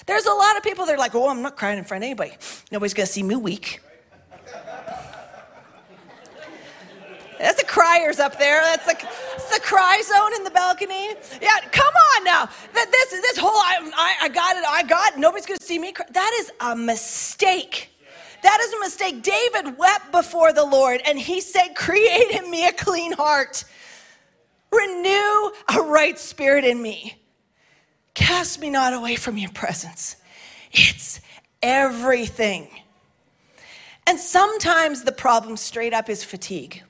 There's 0.06 0.26
a 0.26 0.32
lot 0.32 0.56
of 0.56 0.64
people 0.64 0.84
that 0.86 0.94
are 0.96 0.98
like, 0.98 1.14
oh, 1.14 1.28
I'm 1.28 1.42
not 1.42 1.56
crying 1.56 1.78
in 1.78 1.84
front 1.84 2.02
of 2.02 2.06
anybody. 2.06 2.32
Nobody's 2.72 2.92
gonna 2.92 3.06
see 3.06 3.22
me 3.22 3.36
weak. 3.36 3.80
That's 7.38 7.60
the 7.60 7.66
criers 7.66 8.18
up 8.18 8.38
there. 8.38 8.62
That's 8.62 8.86
the, 8.86 8.94
that's 8.94 9.54
the 9.54 9.60
cry 9.60 10.02
zone 10.04 10.32
in 10.36 10.44
the 10.44 10.50
balcony. 10.50 11.10
Yeah, 11.40 11.58
come 11.70 11.94
on 12.16 12.24
now. 12.24 12.48
That 12.74 12.90
this 12.90 13.10
this 13.10 13.38
whole 13.38 13.50
I, 13.50 13.90
I, 13.94 14.26
I 14.26 14.28
got 14.28 14.56
it. 14.56 14.64
I 14.66 14.82
got 14.82 15.12
it. 15.12 15.18
Nobody's 15.20 15.46
gonna 15.46 15.58
see 15.60 15.78
me. 15.78 15.92
Cry. 15.92 16.06
That 16.10 16.36
is 16.40 16.50
a 16.60 16.74
mistake. 16.74 17.91
That 18.43 18.61
is 18.61 18.72
a 18.72 18.80
mistake. 18.80 19.22
David 19.22 19.78
wept 19.78 20.12
before 20.12 20.53
the 20.53 20.64
Lord 20.64 21.01
and 21.07 21.18
he 21.18 21.40
said, 21.40 21.74
Create 21.74 22.30
in 22.30 22.51
me 22.51 22.66
a 22.66 22.72
clean 22.72 23.12
heart, 23.12 23.64
renew 24.70 25.51
a 25.76 25.82
right 25.82 26.18
spirit 26.18 26.64
in 26.64 26.80
me. 26.82 27.16
Cast 28.14 28.61
me 28.61 28.68
not 28.68 28.93
away 28.93 29.16
from 29.16 29.38
your 29.38 29.51
presence. 29.53 30.16
It's 30.72 31.20
everything. 31.62 32.68
And 34.07 34.18
sometimes 34.18 35.05
the 35.05 35.12
problem 35.12 35.57
straight 35.57 35.95
up 35.95 36.09
is 36.11 36.24
fatigue. 36.24 36.82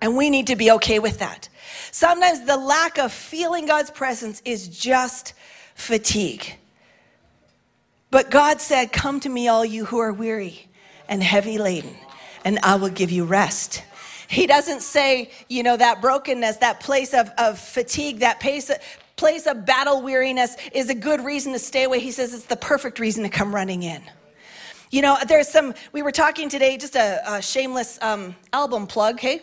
And 0.00 0.16
we 0.16 0.30
need 0.30 0.46
to 0.48 0.56
be 0.56 0.70
okay 0.72 0.98
with 0.98 1.18
that. 1.18 1.48
Sometimes 1.90 2.44
the 2.44 2.56
lack 2.56 2.98
of 2.98 3.12
feeling 3.12 3.66
God's 3.66 3.90
presence 3.90 4.42
is 4.44 4.68
just 4.68 5.34
fatigue. 5.74 6.56
But 8.16 8.30
God 8.30 8.62
said, 8.62 8.92
Come 8.92 9.20
to 9.20 9.28
me, 9.28 9.46
all 9.48 9.62
you 9.62 9.84
who 9.84 9.98
are 9.98 10.10
weary 10.10 10.66
and 11.06 11.22
heavy 11.22 11.58
laden, 11.58 11.94
and 12.46 12.58
I 12.62 12.76
will 12.76 12.88
give 12.88 13.10
you 13.10 13.26
rest. 13.26 13.84
He 14.26 14.46
doesn't 14.46 14.80
say, 14.80 15.30
you 15.50 15.62
know, 15.62 15.76
that 15.76 16.00
brokenness, 16.00 16.56
that 16.56 16.80
place 16.80 17.12
of, 17.12 17.30
of 17.36 17.58
fatigue, 17.58 18.20
that 18.20 18.40
place, 18.40 18.70
place 19.16 19.46
of 19.46 19.66
battle 19.66 20.00
weariness 20.00 20.56
is 20.72 20.88
a 20.88 20.94
good 20.94 21.26
reason 21.26 21.52
to 21.52 21.58
stay 21.58 21.84
away. 21.84 22.00
He 22.00 22.10
says 22.10 22.32
it's 22.32 22.46
the 22.46 22.56
perfect 22.56 23.00
reason 23.00 23.22
to 23.24 23.28
come 23.28 23.54
running 23.54 23.82
in. 23.82 24.00
You 24.90 25.02
know, 25.02 25.18
there's 25.28 25.48
some, 25.48 25.74
we 25.92 26.00
were 26.00 26.10
talking 26.10 26.48
today, 26.48 26.78
just 26.78 26.96
a, 26.96 27.20
a 27.30 27.42
shameless 27.42 27.98
um, 28.00 28.34
album 28.50 28.86
plug, 28.86 29.16
okay? 29.16 29.42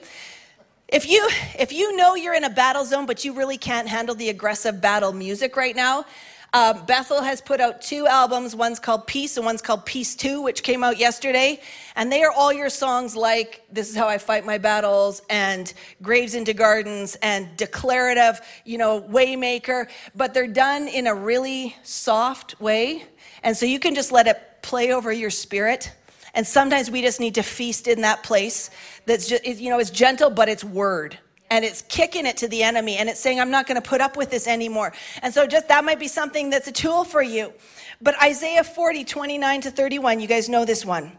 If 0.87 1.07
you, 1.07 1.29
if 1.59 1.71
you 1.71 1.95
know 1.95 2.15
you're 2.15 2.33
in 2.33 2.43
a 2.43 2.49
battle 2.49 2.85
zone, 2.85 3.05
but 3.05 3.23
you 3.23 3.33
really 3.33 3.59
can't 3.59 3.87
handle 3.87 4.15
the 4.15 4.29
aggressive 4.29 4.81
battle 4.81 5.13
music 5.13 5.55
right 5.55 5.75
now, 5.75 6.05
uh, 6.53 6.73
Bethel 6.85 7.21
has 7.21 7.41
put 7.41 7.59
out 7.59 7.81
two 7.81 8.05
albums. 8.05 8.55
One's 8.55 8.79
called 8.79 9.07
Peace 9.07 9.37
and 9.37 9.45
one's 9.45 9.61
called 9.61 9.87
Peace 9.87 10.15
2, 10.15 10.39
which 10.39 10.61
came 10.61 10.83
out 10.83 10.99
yesterday. 10.99 11.59
And 11.95 12.11
they 12.11 12.21
are 12.23 12.31
all 12.31 12.53
your 12.53 12.69
songs 12.69 13.15
like 13.15 13.63
This 13.71 13.89
is 13.89 13.95
How 13.95 14.07
I 14.07 14.19
Fight 14.19 14.45
My 14.45 14.59
Battles 14.59 15.23
and 15.31 15.73
Graves 16.03 16.35
into 16.35 16.53
Gardens 16.53 17.15
and 17.23 17.49
Declarative, 17.57 18.39
you 18.65 18.77
know, 18.77 19.01
Waymaker. 19.01 19.89
But 20.13 20.35
they're 20.35 20.45
done 20.45 20.87
in 20.87 21.07
a 21.07 21.15
really 21.15 21.75
soft 21.81 22.61
way. 22.61 23.03
And 23.41 23.57
so 23.57 23.65
you 23.65 23.79
can 23.79 23.95
just 23.95 24.11
let 24.11 24.27
it 24.27 24.39
play 24.61 24.93
over 24.93 25.11
your 25.11 25.31
spirit. 25.31 25.91
And 26.35 26.45
sometimes 26.45 26.91
we 26.91 27.01
just 27.01 27.19
need 27.19 27.35
to 27.35 27.43
feast 27.43 27.87
in 27.87 28.01
that 28.01 28.21
place 28.21 28.69
that's 29.07 29.27
just, 29.27 29.43
you 29.43 29.71
know, 29.71 29.79
it's 29.79 29.89
gentle, 29.89 30.29
but 30.29 30.49
it's 30.49 30.63
word 30.63 31.17
and 31.53 31.63
it's 31.63 31.83
kicking 31.83 32.25
it 32.25 32.35
to 32.37 32.47
the 32.47 32.63
enemy 32.63 32.97
and 32.97 33.07
it's 33.07 33.19
saying, 33.19 33.39
I'm 33.39 33.51
not 33.51 33.67
going 33.67 33.79
to 33.79 33.87
put 33.87 34.01
up 34.01 34.17
with 34.17 34.31
this 34.31 34.47
anymore. 34.47 34.91
And 35.21 35.31
so, 35.31 35.45
just 35.45 35.67
that 35.67 35.85
might 35.85 35.99
be 35.99 36.07
something 36.07 36.49
that's 36.49 36.67
a 36.67 36.71
tool 36.71 37.03
for 37.03 37.21
you. 37.21 37.53
But 38.01 38.19
Isaiah 38.23 38.63
40, 38.63 39.03
29 39.03 39.61
to 39.61 39.69
31, 39.69 40.19
you 40.19 40.27
guys 40.27 40.49
know 40.49 40.65
this 40.65 40.83
one. 40.83 41.11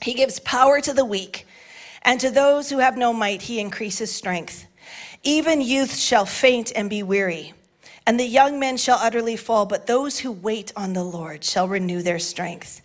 He 0.00 0.14
gives 0.14 0.38
power 0.38 0.80
to 0.80 0.92
the 0.92 1.04
weak, 1.04 1.48
and 2.02 2.20
to 2.20 2.30
those 2.30 2.70
who 2.70 2.78
have 2.78 2.96
no 2.96 3.12
might, 3.12 3.42
he 3.42 3.58
increases 3.58 4.14
strength. 4.14 4.66
Even 5.24 5.60
youth 5.60 5.96
shall 5.96 6.26
faint 6.26 6.70
and 6.76 6.88
be 6.88 7.02
weary, 7.02 7.52
and 8.06 8.20
the 8.20 8.24
young 8.24 8.60
men 8.60 8.76
shall 8.76 8.98
utterly 8.98 9.36
fall, 9.36 9.66
but 9.66 9.88
those 9.88 10.20
who 10.20 10.30
wait 10.30 10.72
on 10.76 10.92
the 10.92 11.02
Lord 11.02 11.42
shall 11.42 11.66
renew 11.66 12.02
their 12.02 12.20
strength. 12.20 12.82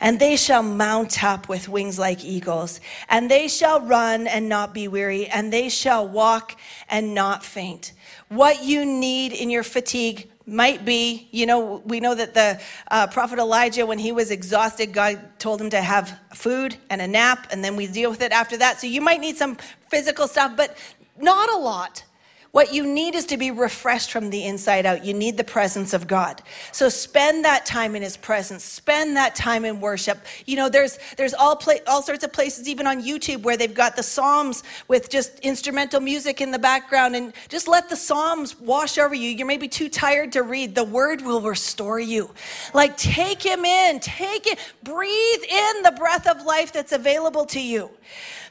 And 0.00 0.18
they 0.18 0.36
shall 0.36 0.62
mount 0.62 1.24
up 1.24 1.48
with 1.48 1.68
wings 1.68 1.98
like 1.98 2.24
eagles, 2.24 2.80
and 3.08 3.30
they 3.30 3.48
shall 3.48 3.80
run 3.80 4.26
and 4.26 4.48
not 4.48 4.72
be 4.72 4.86
weary, 4.86 5.26
and 5.26 5.52
they 5.52 5.68
shall 5.68 6.06
walk 6.06 6.56
and 6.88 7.14
not 7.14 7.44
faint. 7.44 7.92
What 8.28 8.62
you 8.62 8.86
need 8.86 9.32
in 9.32 9.50
your 9.50 9.64
fatigue 9.64 10.30
might 10.46 10.84
be, 10.84 11.28
you 11.30 11.46
know, 11.46 11.82
we 11.84 12.00
know 12.00 12.14
that 12.14 12.32
the 12.32 12.60
uh, 12.90 13.06
prophet 13.08 13.38
Elijah, 13.38 13.84
when 13.84 13.98
he 13.98 14.12
was 14.12 14.30
exhausted, 14.30 14.92
God 14.92 15.20
told 15.38 15.60
him 15.60 15.70
to 15.70 15.80
have 15.80 16.18
food 16.32 16.76
and 16.88 17.02
a 17.02 17.06
nap, 17.06 17.48
and 17.50 17.62
then 17.62 17.76
we 17.76 17.86
deal 17.86 18.10
with 18.10 18.22
it 18.22 18.32
after 18.32 18.56
that. 18.56 18.80
So 18.80 18.86
you 18.86 19.00
might 19.00 19.20
need 19.20 19.36
some 19.36 19.56
physical 19.88 20.26
stuff, 20.26 20.56
but 20.56 20.76
not 21.18 21.50
a 21.50 21.56
lot. 21.56 22.04
What 22.50 22.72
you 22.72 22.86
need 22.86 23.14
is 23.14 23.26
to 23.26 23.36
be 23.36 23.50
refreshed 23.50 24.10
from 24.10 24.30
the 24.30 24.44
inside 24.44 24.86
out. 24.86 25.04
You 25.04 25.12
need 25.12 25.36
the 25.36 25.44
presence 25.44 25.92
of 25.92 26.06
God. 26.06 26.42
So 26.72 26.88
spend 26.88 27.44
that 27.44 27.66
time 27.66 27.94
in 27.94 28.02
his 28.02 28.16
presence. 28.16 28.64
Spend 28.64 29.16
that 29.16 29.34
time 29.34 29.66
in 29.66 29.80
worship. 29.80 30.18
You 30.46 30.56
know, 30.56 30.70
there's 30.70 30.98
there's 31.18 31.34
all 31.34 31.56
pla- 31.56 31.84
all 31.86 32.00
sorts 32.00 32.24
of 32.24 32.32
places 32.32 32.66
even 32.66 32.86
on 32.86 33.02
YouTube 33.02 33.42
where 33.42 33.58
they've 33.58 33.74
got 33.74 33.96
the 33.96 34.02
Psalms 34.02 34.64
with 34.88 35.10
just 35.10 35.38
instrumental 35.40 36.00
music 36.00 36.40
in 36.40 36.50
the 36.50 36.58
background 36.58 37.14
and 37.14 37.34
just 37.50 37.68
let 37.68 37.90
the 37.90 37.96
Psalms 37.96 38.58
wash 38.58 38.96
over 38.96 39.14
you. 39.14 39.28
You're 39.28 39.46
maybe 39.46 39.68
too 39.68 39.90
tired 39.90 40.32
to 40.32 40.42
read. 40.42 40.74
The 40.74 40.84
word 40.84 41.20
will 41.20 41.42
restore 41.42 42.00
you. 42.00 42.30
Like 42.72 42.96
take 42.96 43.42
him 43.42 43.66
in. 43.66 44.00
Take 44.00 44.46
it. 44.46 44.58
Breathe 44.82 45.42
in 45.50 45.82
the 45.82 45.92
breath 45.92 46.26
of 46.26 46.42
life 46.44 46.72
that's 46.72 46.92
available 46.92 47.44
to 47.46 47.60
you. 47.60 47.90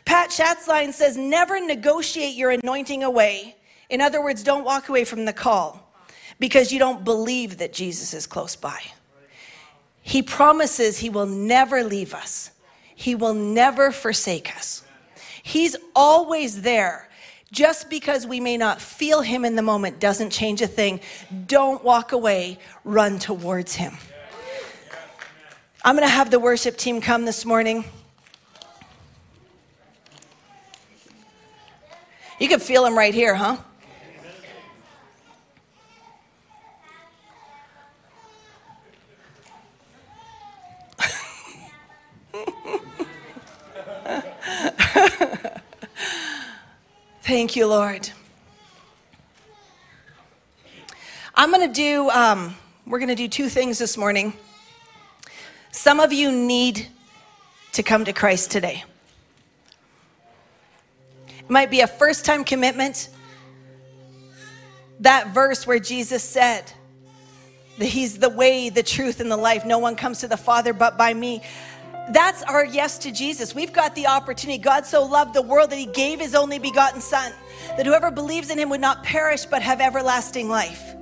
Pat 0.06 0.30
Schatzline 0.30 0.94
says, 0.94 1.18
never 1.18 1.60
negotiate 1.60 2.36
your 2.36 2.52
anointing 2.52 3.04
away 3.04 3.57
in 3.90 4.02
other 4.02 4.22
words, 4.22 4.44
don't 4.44 4.64
walk 4.64 4.90
away 4.90 5.06
from 5.06 5.26
the 5.26 5.34
call 5.34 5.94
because 6.40 6.72
you 6.72 6.80
don't 6.80 7.04
believe 7.04 7.58
that 7.58 7.74
Jesus 7.74 8.14
is 8.14 8.28
close 8.28 8.56
by. 8.56 8.80
He 10.02 10.22
promises 10.22 10.98
he 10.98 11.10
will 11.10 11.26
never 11.26 11.84
leave 11.84 12.14
us, 12.14 12.52
he 12.96 13.16
will 13.16 13.34
never 13.34 13.92
forsake 13.92 14.56
us. 14.56 14.84
He's 15.44 15.76
always 15.96 16.62
there. 16.62 17.08
Just 17.50 17.90
because 17.90 18.28
we 18.28 18.42
may 18.42 18.58
not 18.58 18.82
feel 18.82 19.22
him 19.22 19.46
in 19.46 19.56
the 19.56 19.62
moment 19.62 20.02
doesn't 20.02 20.32
change 20.32 20.62
a 20.62 20.68
thing. 20.68 21.00
Don't 21.46 21.82
walk 21.82 22.12
away, 22.12 22.60
run 22.84 23.20
towards 23.20 23.74
him. 23.74 23.94
I'm 25.86 25.96
going 25.96 26.06
to 26.06 26.14
have 26.14 26.30
the 26.30 26.40
worship 26.40 26.76
team 26.76 27.00
come 27.00 27.24
this 27.24 27.46
morning. 27.46 27.86
You 32.40 32.50
can 32.50 32.60
feel 32.60 32.86
him 32.86 32.98
right 32.98 33.14
here, 33.14 33.34
huh? 33.34 33.58
Thank 47.28 47.58
you, 47.58 47.68
Lord. 47.68 48.10
I'm 51.36 51.52
going 51.52 51.68
to 51.68 51.74
do, 51.74 52.10
um, 52.10 52.56
we're 52.86 53.00
going 53.00 53.10
to 53.10 53.16
do 53.16 53.28
two 53.28 53.50
things 53.50 53.78
this 53.78 53.98
morning. 53.98 54.32
Some 55.74 56.00
of 56.00 56.14
you 56.14 56.32
need 56.32 56.88
to 57.74 57.84
come 57.84 58.06
to 58.06 58.14
Christ 58.14 58.50
today. 58.50 58.86
It 61.28 61.50
might 61.50 61.70
be 61.70 61.82
a 61.82 61.88
first 61.88 62.24
time 62.24 62.46
commitment. 62.46 63.10
That 65.02 65.34
verse 65.34 65.68
where 65.68 65.80
Jesus 65.80 66.24
said 66.24 66.72
that 67.78 67.88
He's 67.88 68.20
the 68.20 68.30
way, 68.30 68.70
the 68.70 68.84
truth, 68.84 69.20
and 69.20 69.30
the 69.30 69.36
life. 69.36 69.66
No 69.66 69.80
one 69.80 69.98
comes 69.98 70.22
to 70.22 70.30
the 70.30 70.38
Father 70.38 70.72
but 70.72 70.98
by 70.98 71.14
me. 71.14 71.42
That's 72.10 72.42
our 72.44 72.64
yes 72.64 72.98
to 73.00 73.12
Jesus. 73.12 73.54
We've 73.54 73.74
got 73.74 73.94
the 73.96 74.08
opportunity. 74.08 74.58
God 74.58 74.86
so 74.86 75.04
loved 75.04 75.34
the 75.34 75.42
world 75.42 75.72
that 75.72 75.80
He 75.80 75.86
gave 75.86 76.20
His 76.20 76.36
only 76.36 76.58
begotten 76.58 77.02
Son, 77.02 77.34
that 77.76 77.86
whoever 77.86 78.12
believes 78.12 78.50
in 78.50 78.58
Him 78.58 78.70
would 78.70 78.82
not 78.82 79.04
perish 79.04 79.46
but 79.46 79.62
have 79.62 79.82
everlasting 79.82 80.48
life. 80.48 80.96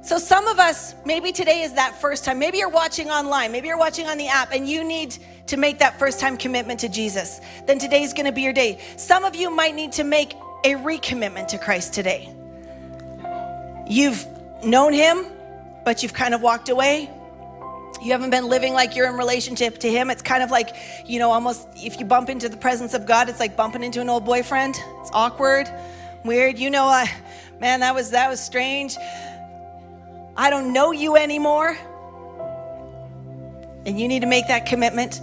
So, 0.00 0.16
some 0.16 0.48
of 0.48 0.58
us, 0.58 0.94
maybe 1.04 1.32
today 1.32 1.60
is 1.60 1.74
that 1.74 2.00
first 2.00 2.24
time. 2.24 2.38
Maybe 2.38 2.56
you're 2.58 2.70
watching 2.70 3.10
online, 3.10 3.52
maybe 3.52 3.68
you're 3.68 3.76
watching 3.76 4.06
on 4.06 4.16
the 4.16 4.28
app, 4.28 4.52
and 4.52 4.66
you 4.66 4.82
need 4.82 5.18
to 5.48 5.58
make 5.58 5.78
that 5.80 5.98
first 5.98 6.18
time 6.20 6.38
commitment 6.38 6.80
to 6.80 6.88
Jesus. 6.88 7.42
Then 7.66 7.78
today's 7.78 8.14
gonna 8.14 8.32
be 8.32 8.40
your 8.40 8.54
day. 8.54 8.78
Some 8.96 9.24
of 9.24 9.36
you 9.36 9.50
might 9.50 9.74
need 9.74 9.92
to 9.92 10.04
make 10.04 10.32
a 10.64 10.74
recommitment 10.74 11.48
to 11.48 11.58
Christ 11.58 11.92
today. 11.92 12.32
You've 13.86 14.26
known 14.64 14.94
Him, 14.94 15.26
but 15.84 16.02
you've 16.02 16.14
kind 16.14 16.32
of 16.32 16.40
walked 16.40 16.70
away. 16.70 17.10
You 18.02 18.12
haven't 18.12 18.30
been 18.30 18.48
living 18.48 18.72
like 18.72 18.94
you're 18.94 19.08
in 19.08 19.16
relationship 19.16 19.78
to 19.78 19.90
Him. 19.90 20.10
It's 20.10 20.22
kind 20.22 20.42
of 20.42 20.50
like, 20.50 20.76
you 21.06 21.18
know, 21.18 21.30
almost 21.30 21.66
if 21.76 21.98
you 21.98 22.06
bump 22.06 22.28
into 22.30 22.48
the 22.48 22.56
presence 22.56 22.94
of 22.94 23.06
God, 23.06 23.28
it's 23.28 23.40
like 23.40 23.56
bumping 23.56 23.82
into 23.82 24.00
an 24.00 24.08
old 24.08 24.24
boyfriend. 24.24 24.76
It's 25.00 25.10
awkward, 25.12 25.68
weird. 26.24 26.58
You 26.58 26.70
know, 26.70 26.84
i 26.84 27.10
man, 27.60 27.80
that 27.80 27.94
was 27.94 28.10
that 28.10 28.30
was 28.30 28.40
strange. 28.40 28.96
I 30.36 30.50
don't 30.50 30.72
know 30.72 30.92
you 30.92 31.16
anymore. 31.16 31.76
And 33.84 33.98
you 33.98 34.06
need 34.06 34.20
to 34.20 34.26
make 34.26 34.46
that 34.48 34.66
commitment. 34.66 35.20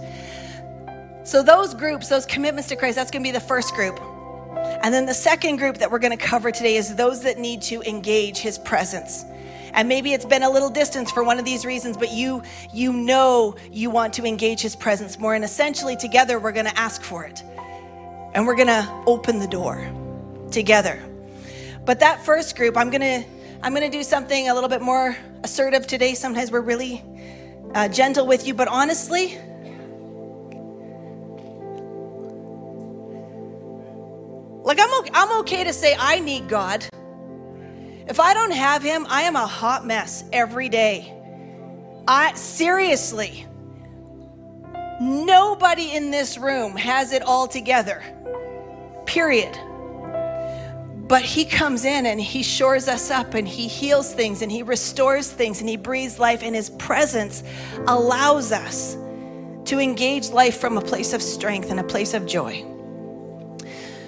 So, 1.24 1.42
those 1.42 1.74
groups, 1.74 2.08
those 2.08 2.26
commitments 2.26 2.68
to 2.68 2.76
Christ, 2.76 2.96
that's 2.96 3.10
going 3.10 3.22
to 3.22 3.26
be 3.26 3.32
the 3.32 3.40
first 3.40 3.74
group. 3.74 3.98
And 4.82 4.92
then 4.92 5.06
the 5.06 5.14
second 5.14 5.56
group 5.56 5.78
that 5.78 5.90
we're 5.90 5.98
going 5.98 6.16
to 6.16 6.24
cover 6.24 6.52
today 6.52 6.76
is 6.76 6.94
those 6.94 7.22
that 7.22 7.38
need 7.38 7.62
to 7.62 7.82
engage 7.82 8.38
his 8.38 8.58
presence. 8.58 9.24
And 9.76 9.88
maybe 9.90 10.14
it's 10.14 10.24
been 10.24 10.42
a 10.42 10.48
little 10.48 10.70
distance 10.70 11.10
for 11.10 11.22
one 11.22 11.38
of 11.38 11.44
these 11.44 11.66
reasons, 11.66 11.98
but 11.98 12.10
you 12.10 12.42
you 12.72 12.94
know 12.94 13.54
you 13.70 13.90
want 13.90 14.14
to 14.14 14.24
engage 14.24 14.60
his 14.62 14.74
presence 14.74 15.18
more 15.18 15.34
and 15.34 15.44
essentially 15.44 15.96
together 15.96 16.40
we're 16.40 16.52
going 16.52 16.66
to 16.66 16.78
ask 16.78 17.02
for 17.02 17.24
it. 17.24 17.42
And 18.34 18.46
we're 18.46 18.56
going 18.56 18.68
to 18.68 19.02
open 19.06 19.38
the 19.38 19.46
door 19.46 19.86
together. 20.50 20.98
But 21.84 22.00
that 22.00 22.24
first 22.24 22.56
group, 22.56 22.76
I'm 22.76 22.90
going 22.90 23.02
to 23.02 23.28
I'm 23.62 23.74
going 23.74 23.90
to 23.90 23.96
do 23.96 24.02
something 24.02 24.48
a 24.48 24.54
little 24.54 24.68
bit 24.68 24.80
more 24.80 25.16
assertive 25.44 25.86
today. 25.86 26.14
Sometimes 26.14 26.50
we're 26.50 26.60
really 26.60 27.04
uh, 27.74 27.88
gentle 27.88 28.26
with 28.26 28.46
you, 28.46 28.54
but 28.54 28.68
honestly, 28.68 29.38
like 34.64 34.80
I'm 34.80 35.00
okay, 35.00 35.10
I'm 35.12 35.38
okay 35.40 35.64
to 35.64 35.72
say 35.72 35.94
I 35.98 36.20
need 36.20 36.48
God. 36.48 36.86
If 38.06 38.20
I 38.20 38.34
don't 38.34 38.52
have 38.52 38.82
Him, 38.82 39.06
I 39.08 39.22
am 39.22 39.36
a 39.36 39.46
hot 39.46 39.84
mess 39.84 40.24
every 40.32 40.68
day. 40.68 41.12
I 42.08 42.34
seriously, 42.34 43.46
nobody 45.00 45.92
in 45.92 46.12
this 46.12 46.38
room 46.38 46.76
has 46.76 47.12
it 47.12 47.22
all 47.22 47.48
together. 47.48 48.02
Period. 49.06 49.58
But 51.08 51.22
he 51.22 51.44
comes 51.44 51.84
in 51.84 52.06
and 52.06 52.20
he 52.20 52.42
shores 52.42 52.88
us 52.88 53.10
up 53.10 53.34
and 53.34 53.46
he 53.46 53.68
heals 53.68 54.12
things 54.12 54.42
and 54.42 54.50
he 54.50 54.62
restores 54.62 55.30
things 55.30 55.60
and 55.60 55.68
he 55.68 55.76
breathes 55.76 56.18
life, 56.18 56.42
and 56.42 56.54
his 56.54 56.70
presence 56.70 57.42
allows 57.88 58.52
us 58.52 58.96
to 59.66 59.80
engage 59.80 60.30
life 60.30 60.58
from 60.58 60.78
a 60.78 60.80
place 60.80 61.12
of 61.12 61.22
strength 61.22 61.70
and 61.70 61.80
a 61.80 61.84
place 61.84 62.14
of 62.14 62.24
joy. 62.24 62.64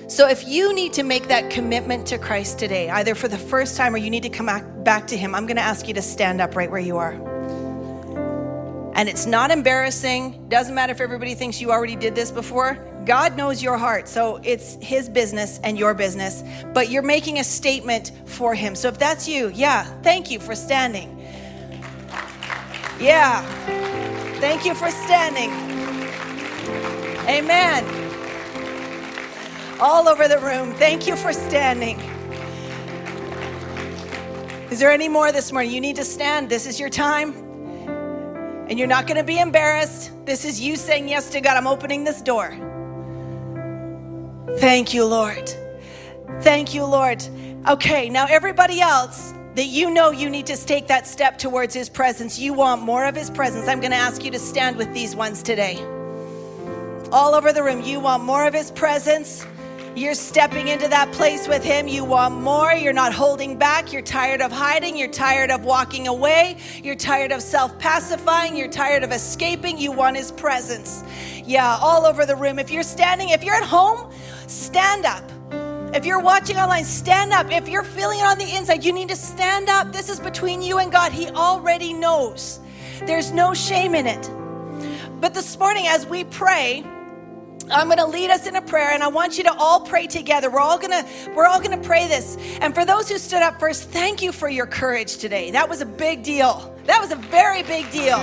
So, 0.09 0.27
if 0.27 0.49
you 0.49 0.75
need 0.75 0.95
to 0.95 1.03
make 1.03 1.29
that 1.29 1.51
commitment 1.51 2.07
to 2.07 2.17
Christ 2.17 2.59
today, 2.59 2.89
either 2.89 3.15
for 3.15 3.29
the 3.29 3.37
first 3.37 3.77
time 3.77 3.95
or 3.95 3.99
you 3.99 4.09
need 4.09 4.23
to 4.23 4.31
come 4.31 4.47
back 4.83 5.07
to 5.09 5.19
Him, 5.19 5.35
I'm 5.35 5.45
going 5.45 5.57
to 5.57 5.63
ask 5.63 5.87
you 5.87 5.93
to 5.95 6.03
stand 6.03 6.41
up 6.41 6.57
right 6.57 6.71
where 6.71 6.81
you 6.81 6.97
are. 6.97 7.13
And 8.95 9.07
it's 9.07 9.27
not 9.27 9.51
embarrassing. 9.51 10.49
Doesn't 10.49 10.75
matter 10.75 10.93
if 10.93 11.03
everybody 11.03 11.35
thinks 11.35 11.61
you 11.61 11.71
already 11.71 11.95
did 11.95 12.15
this 12.15 12.31
before. 12.31 12.79
God 13.05 13.37
knows 13.37 13.63
your 13.63 13.77
heart. 13.77 14.09
So 14.09 14.41
it's 14.43 14.77
his 14.81 15.11
business 15.11 15.61
and 15.63 15.79
your 15.79 15.93
business. 15.93 16.43
But 16.73 16.89
you're 16.89 17.03
making 17.03 17.39
a 17.39 17.45
statement 17.45 18.13
for 18.25 18.55
him. 18.55 18.75
So 18.75 18.89
if 18.89 18.99
that's 18.99 19.29
you, 19.29 19.53
yeah, 19.55 19.85
thank 20.01 20.31
you 20.31 20.41
for 20.41 20.55
standing. 20.55 21.19
Yeah. 22.99 23.43
Thank 24.41 24.65
you 24.65 24.75
for 24.75 24.91
standing. 24.91 25.51
Amen. 27.29 28.08
All 29.81 30.09
over 30.09 30.27
the 30.27 30.39
room. 30.41 30.75
Thank 30.75 31.07
you 31.07 31.15
for 31.15 31.33
standing. 31.33 32.01
Is 34.73 34.81
there 34.81 34.91
any 34.91 35.09
more 35.09 35.31
this 35.31 35.53
morning? 35.53 35.71
You 35.71 35.81
need 35.81 35.97
to 35.97 36.05
stand. 36.05 36.51
This 36.51 36.67
is 36.67 36.81
your 36.81 36.91
time. 36.91 37.33
And 38.69 38.77
you're 38.77 38.89
not 38.89 39.07
going 39.07 39.19
to 39.19 39.25
be 39.25 39.39
embarrassed. 39.39 40.11
This 40.27 40.45
is 40.45 40.61
you 40.61 40.75
saying 40.75 41.09
yes 41.09 41.31
to 41.31 41.41
God. 41.41 41.57
I'm 41.57 41.69
opening 41.69 42.03
this 42.03 42.21
door. 42.21 42.57
Thank 44.59 44.93
you, 44.95 45.05
Lord. 45.05 45.49
Thank 46.41 46.75
you, 46.75 46.85
Lord. 46.85 47.23
Okay, 47.69 48.09
now 48.09 48.27
everybody 48.29 48.81
else 48.81 49.33
that 49.55 49.67
you 49.67 49.91
know 49.91 50.11
you 50.11 50.29
need 50.29 50.47
to 50.47 50.57
take 50.57 50.89
that 50.89 51.07
step 51.07 51.39
towards 51.39 51.73
His 51.73 51.89
presence, 51.89 52.39
you 52.39 52.53
want 52.53 52.83
more 52.83 53.05
of 53.05 53.15
His 53.15 53.31
presence. 53.31 53.69
I'm 53.69 53.81
going 53.81 53.93
to 53.93 53.97
ask 53.97 54.25
you 54.25 54.31
to 54.33 54.39
stand 54.39 54.77
with 54.77 54.93
these 54.93 55.15
ones 55.15 55.43
today. 55.43 55.77
All 57.13 57.35
over 57.35 57.53
the 57.53 57.63
room, 57.63 57.83
you 57.83 58.01
want 58.01 58.25
more 58.25 58.45
of 58.45 58.55
His 58.55 58.71
presence. 58.71 59.47
You're 59.99 60.15
stepping 60.15 60.69
into 60.69 60.87
that 60.87 61.11
place 61.11 61.49
with 61.49 61.65
Him. 61.65 61.89
You 61.89 62.05
want 62.05 62.33
more. 62.37 62.73
You're 62.73 62.93
not 62.93 63.13
holding 63.13 63.57
back. 63.57 63.93
You're 63.93 64.01
tired 64.01 64.41
of 64.41 64.53
hiding. 64.53 64.97
You're 64.97 65.11
tired 65.11 65.51
of 65.51 65.65
walking 65.65 66.07
away. 66.07 66.59
You're 66.85 66.95
tired 66.95 67.33
of 67.33 67.43
self 67.43 67.77
pacifying. 67.81 68.57
You're 68.57 68.69
tired 68.69 69.03
of 69.03 69.11
escaping. 69.11 69.77
You 69.77 69.91
want 69.91 70.17
His 70.17 70.31
presence. 70.31 71.03
Yeah, 71.45 71.77
all 71.83 72.07
over 72.07 72.25
the 72.25 72.37
room. 72.37 72.61
If 72.61 72.71
you're 72.71 72.85
standing, 72.85 73.31
if 73.31 73.43
you're 73.43 73.57
at 73.57 73.65
home, 73.65 74.13
stand 74.47 75.05
up. 75.05 75.25
If 75.93 76.07
you're 76.07 76.21
watching 76.21 76.59
online, 76.59 76.85
stand 76.85 77.33
up. 77.33 77.51
If 77.51 77.69
you're 77.69 77.83
feeling 77.83 78.21
it 78.21 78.25
on 78.25 78.39
the 78.39 78.57
inside, 78.57 78.85
you 78.85 78.93
need 78.93 79.09
to 79.09 79.17
stand 79.17 79.69
up. 79.69 79.93
This 79.93 80.09
is 80.09 80.21
between 80.21 80.63
you 80.63 80.79
and 80.79 80.93
God. 80.93 81.11
He 81.11 81.29
already 81.31 81.93
knows. 81.93 82.61
There's 83.01 83.33
no 83.33 83.53
shame 83.53 83.97
in 83.97 84.07
it. 84.07 84.31
But 85.21 85.35
this 85.35 85.59
morning, 85.59 85.89
as 85.89 86.07
we 86.07 86.23
pray, 86.23 86.85
I'm 87.71 87.87
going 87.87 87.99
to 87.99 88.07
lead 88.07 88.31
us 88.31 88.47
in 88.47 88.57
a 88.57 88.63
prayer 88.63 88.93
and 88.93 89.03
I 89.03 89.09
want 89.09 89.37
you 89.37 89.45
to 89.45 89.53
all 89.55 89.81
pray 89.81 90.07
together. 90.07 90.51
We're 90.51 90.61
all 90.61 90.79
going 90.79 90.91
to 90.91 91.07
we're 91.35 91.47
all 91.47 91.61
going 91.61 91.79
to 91.79 91.87
pray 91.87 92.09
this. 92.09 92.37
And 92.61 92.75
for 92.75 92.85
those 92.85 93.09
who 93.09 93.19
stood 93.19 93.43
up 93.43 93.61
first, 93.61 93.91
thank 93.91 94.23
you 94.23 94.33
for 94.33 94.49
your 94.49 94.67
courage 94.67 95.19
today. 95.19 95.51
That 95.51 95.69
was 95.69 95.81
a 95.81 95.87
big 95.87 96.23
deal. 96.23 96.75
That 96.85 97.01
was 97.01 97.13
a 97.13 97.17
very 97.17 97.63
big 97.63 97.91
deal. 97.91 98.19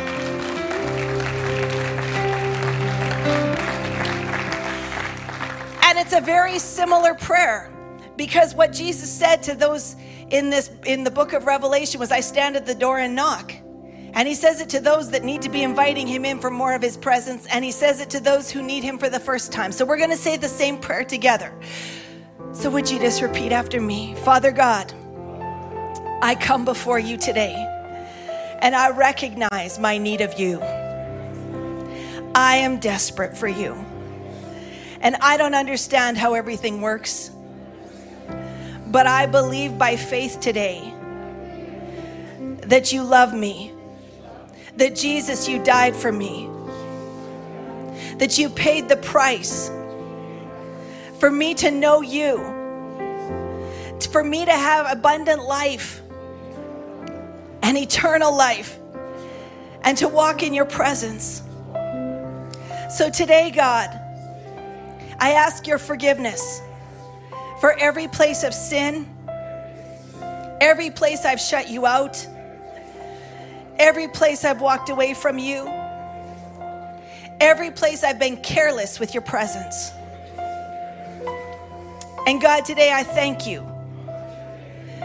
And 5.84 6.00
it's 6.00 6.14
a 6.14 6.22
very 6.22 6.58
similar 6.58 7.14
prayer 7.14 7.72
because 8.18 8.56
what 8.56 8.74
Jesus 8.74 9.10
said 9.12 9.44
to 9.44 9.54
those 9.54 9.96
in 10.32 10.50
this 10.50 10.72
in 10.86 11.04
the 11.04 11.12
book 11.12 11.34
of 11.34 11.46
Revelation 11.46 12.00
was 12.00 12.12
I 12.12 12.22
stand 12.22 12.56
at 12.56 12.66
the 12.66 12.76
door 12.76 12.98
and 12.98 13.16
knock. 13.16 13.54
And 14.16 14.30
he 14.30 14.34
says 14.34 14.62
it 14.62 14.70
to 14.70 14.80
those 14.80 15.12
that 15.12 15.26
need 15.26 15.42
to 15.42 15.50
be 15.50 15.62
inviting 15.62 16.08
him 16.08 16.24
in 16.24 16.40
for 16.40 16.50
more 16.50 16.74
of 16.74 16.82
his 16.82 16.96
presence. 16.96 17.46
And 17.48 17.66
he 17.66 17.72
says 17.72 18.00
it 18.00 18.10
to 18.12 18.22
those 18.22 18.50
who 18.50 18.64
need 18.64 18.82
him 18.82 18.98
for 18.98 19.10
the 19.10 19.20
first 19.20 19.52
time. 19.52 19.74
So 19.74 19.84
we're 19.84 19.98
going 19.98 20.10
to 20.10 20.16
say 20.16 20.38
the 20.38 20.48
same 20.48 20.78
prayer 20.78 21.04
together. 21.04 21.54
So 22.54 22.70
would 22.70 22.90
you 22.90 22.98
just 22.98 23.22
repeat 23.22 23.52
after 23.52 23.82
me? 23.82 24.16
Father 24.24 24.54
God, 24.54 24.94
I 26.22 26.38
come 26.40 26.64
before 26.64 26.98
you 26.98 27.18
today 27.18 27.56
and 28.62 28.74
I 28.74 28.92
recognize 28.92 29.78
my 29.80 29.98
need 29.98 30.22
of 30.22 30.40
you. 30.40 30.62
I 32.34 32.56
am 32.56 32.80
desperate 32.80 33.38
for 33.38 33.50
you. 33.50 33.74
And 35.02 35.18
I 35.18 35.36
don't 35.36 35.56
understand 35.56 36.18
how 36.18 36.36
everything 36.36 36.80
works. 36.80 37.32
But 38.88 39.08
I 39.08 39.26
believe 39.26 39.78
by 39.78 39.98
faith 39.98 40.40
today 40.40 40.94
that 42.62 42.94
you 42.94 43.04
love 43.04 43.34
me 43.34 43.75
that 44.78 44.96
Jesus, 44.96 45.48
you 45.48 45.64
died 45.64 45.96
for 45.96 46.12
me, 46.12 46.50
that 48.18 48.38
you 48.38 48.50
paid 48.50 48.90
the 48.90 48.98
price 48.98 49.72
for 51.20 51.32
me 51.32 51.54
to 51.56 51.72
know 51.72 52.02
you, 52.02 52.38
for 54.12 54.24
me 54.24 54.46
to 54.46 54.52
have 54.52 54.86
abundant 54.90 55.44
life 55.44 56.02
and 57.62 57.78
eternal 57.78 58.36
life, 58.36 58.78
and 59.84 59.98
to 59.98 60.08
walk 60.08 60.44
in 60.44 60.54
your 60.54 60.66
presence. 60.66 61.42
So 62.90 63.10
today, 63.10 63.52
God, 63.52 63.90
I 65.20 65.32
ask 65.32 65.68
your 65.68 65.78
forgiveness 65.78 66.62
for 67.60 67.78
every 67.80 68.08
place 68.08 68.44
of 68.44 68.54
sin, 68.54 69.08
every 70.62 70.90
place 70.90 71.26
I've 71.26 71.40
shut 71.40 71.70
you 71.70 71.86
out 71.86 72.28
every 73.80 74.08
place 74.10 74.46
I've 74.46 74.62
walked 74.62 74.90
away 74.90 75.14
from 75.14 75.40
you. 75.40 75.70
every 77.40 77.72
place 77.72 78.04
I've 78.04 78.20
been 78.20 78.38
careless 78.38 79.00
with 79.00 79.14
your 79.14 79.24
presence. 79.24 79.92
And 82.28 82.42
God, 82.42 82.66
today 82.66 82.92
I 82.94 83.04
thank 83.04 83.48
you 83.48 83.62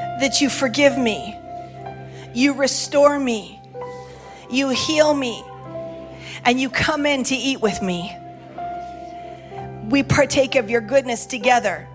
that 0.02 0.40
you 0.40 0.50
forgive 0.50 0.98
me, 0.98 1.38
you 2.34 2.54
restore 2.54 3.18
me, 3.18 3.60
you 4.50 4.70
heal 4.70 5.14
me, 5.14 5.44
and 6.44 6.60
you 6.60 6.70
come 6.70 7.06
in 7.06 7.24
to 7.24 7.34
eat 7.36 7.60
with 7.60 7.82
me. 7.82 8.16
We 9.88 10.02
partake 10.02 10.56
of 10.56 10.70
your 10.70 10.80
goodness 10.82 11.26
together. 11.26 11.88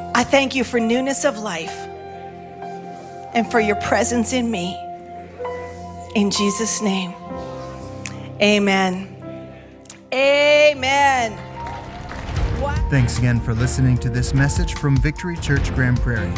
I 0.00 0.24
thank 0.24 0.54
you 0.54 0.64
for 0.64 0.80
newness 0.80 1.24
of 1.24 1.38
life 1.38 1.76
and 3.34 3.50
for 3.50 3.60
your 3.60 3.76
presence 3.76 4.32
in 4.32 4.50
me. 4.50 4.78
In 6.14 6.30
Jesus' 6.30 6.82
name, 6.82 7.14
amen. 8.40 9.08
Amen. 10.12 11.38
Thanks 12.90 13.18
again 13.18 13.40
for 13.40 13.54
listening 13.54 13.96
to 13.98 14.10
this 14.10 14.34
message 14.34 14.74
from 14.74 14.96
Victory 14.98 15.36
Church 15.36 15.74
Grand 15.74 15.98
Prairie. 16.00 16.34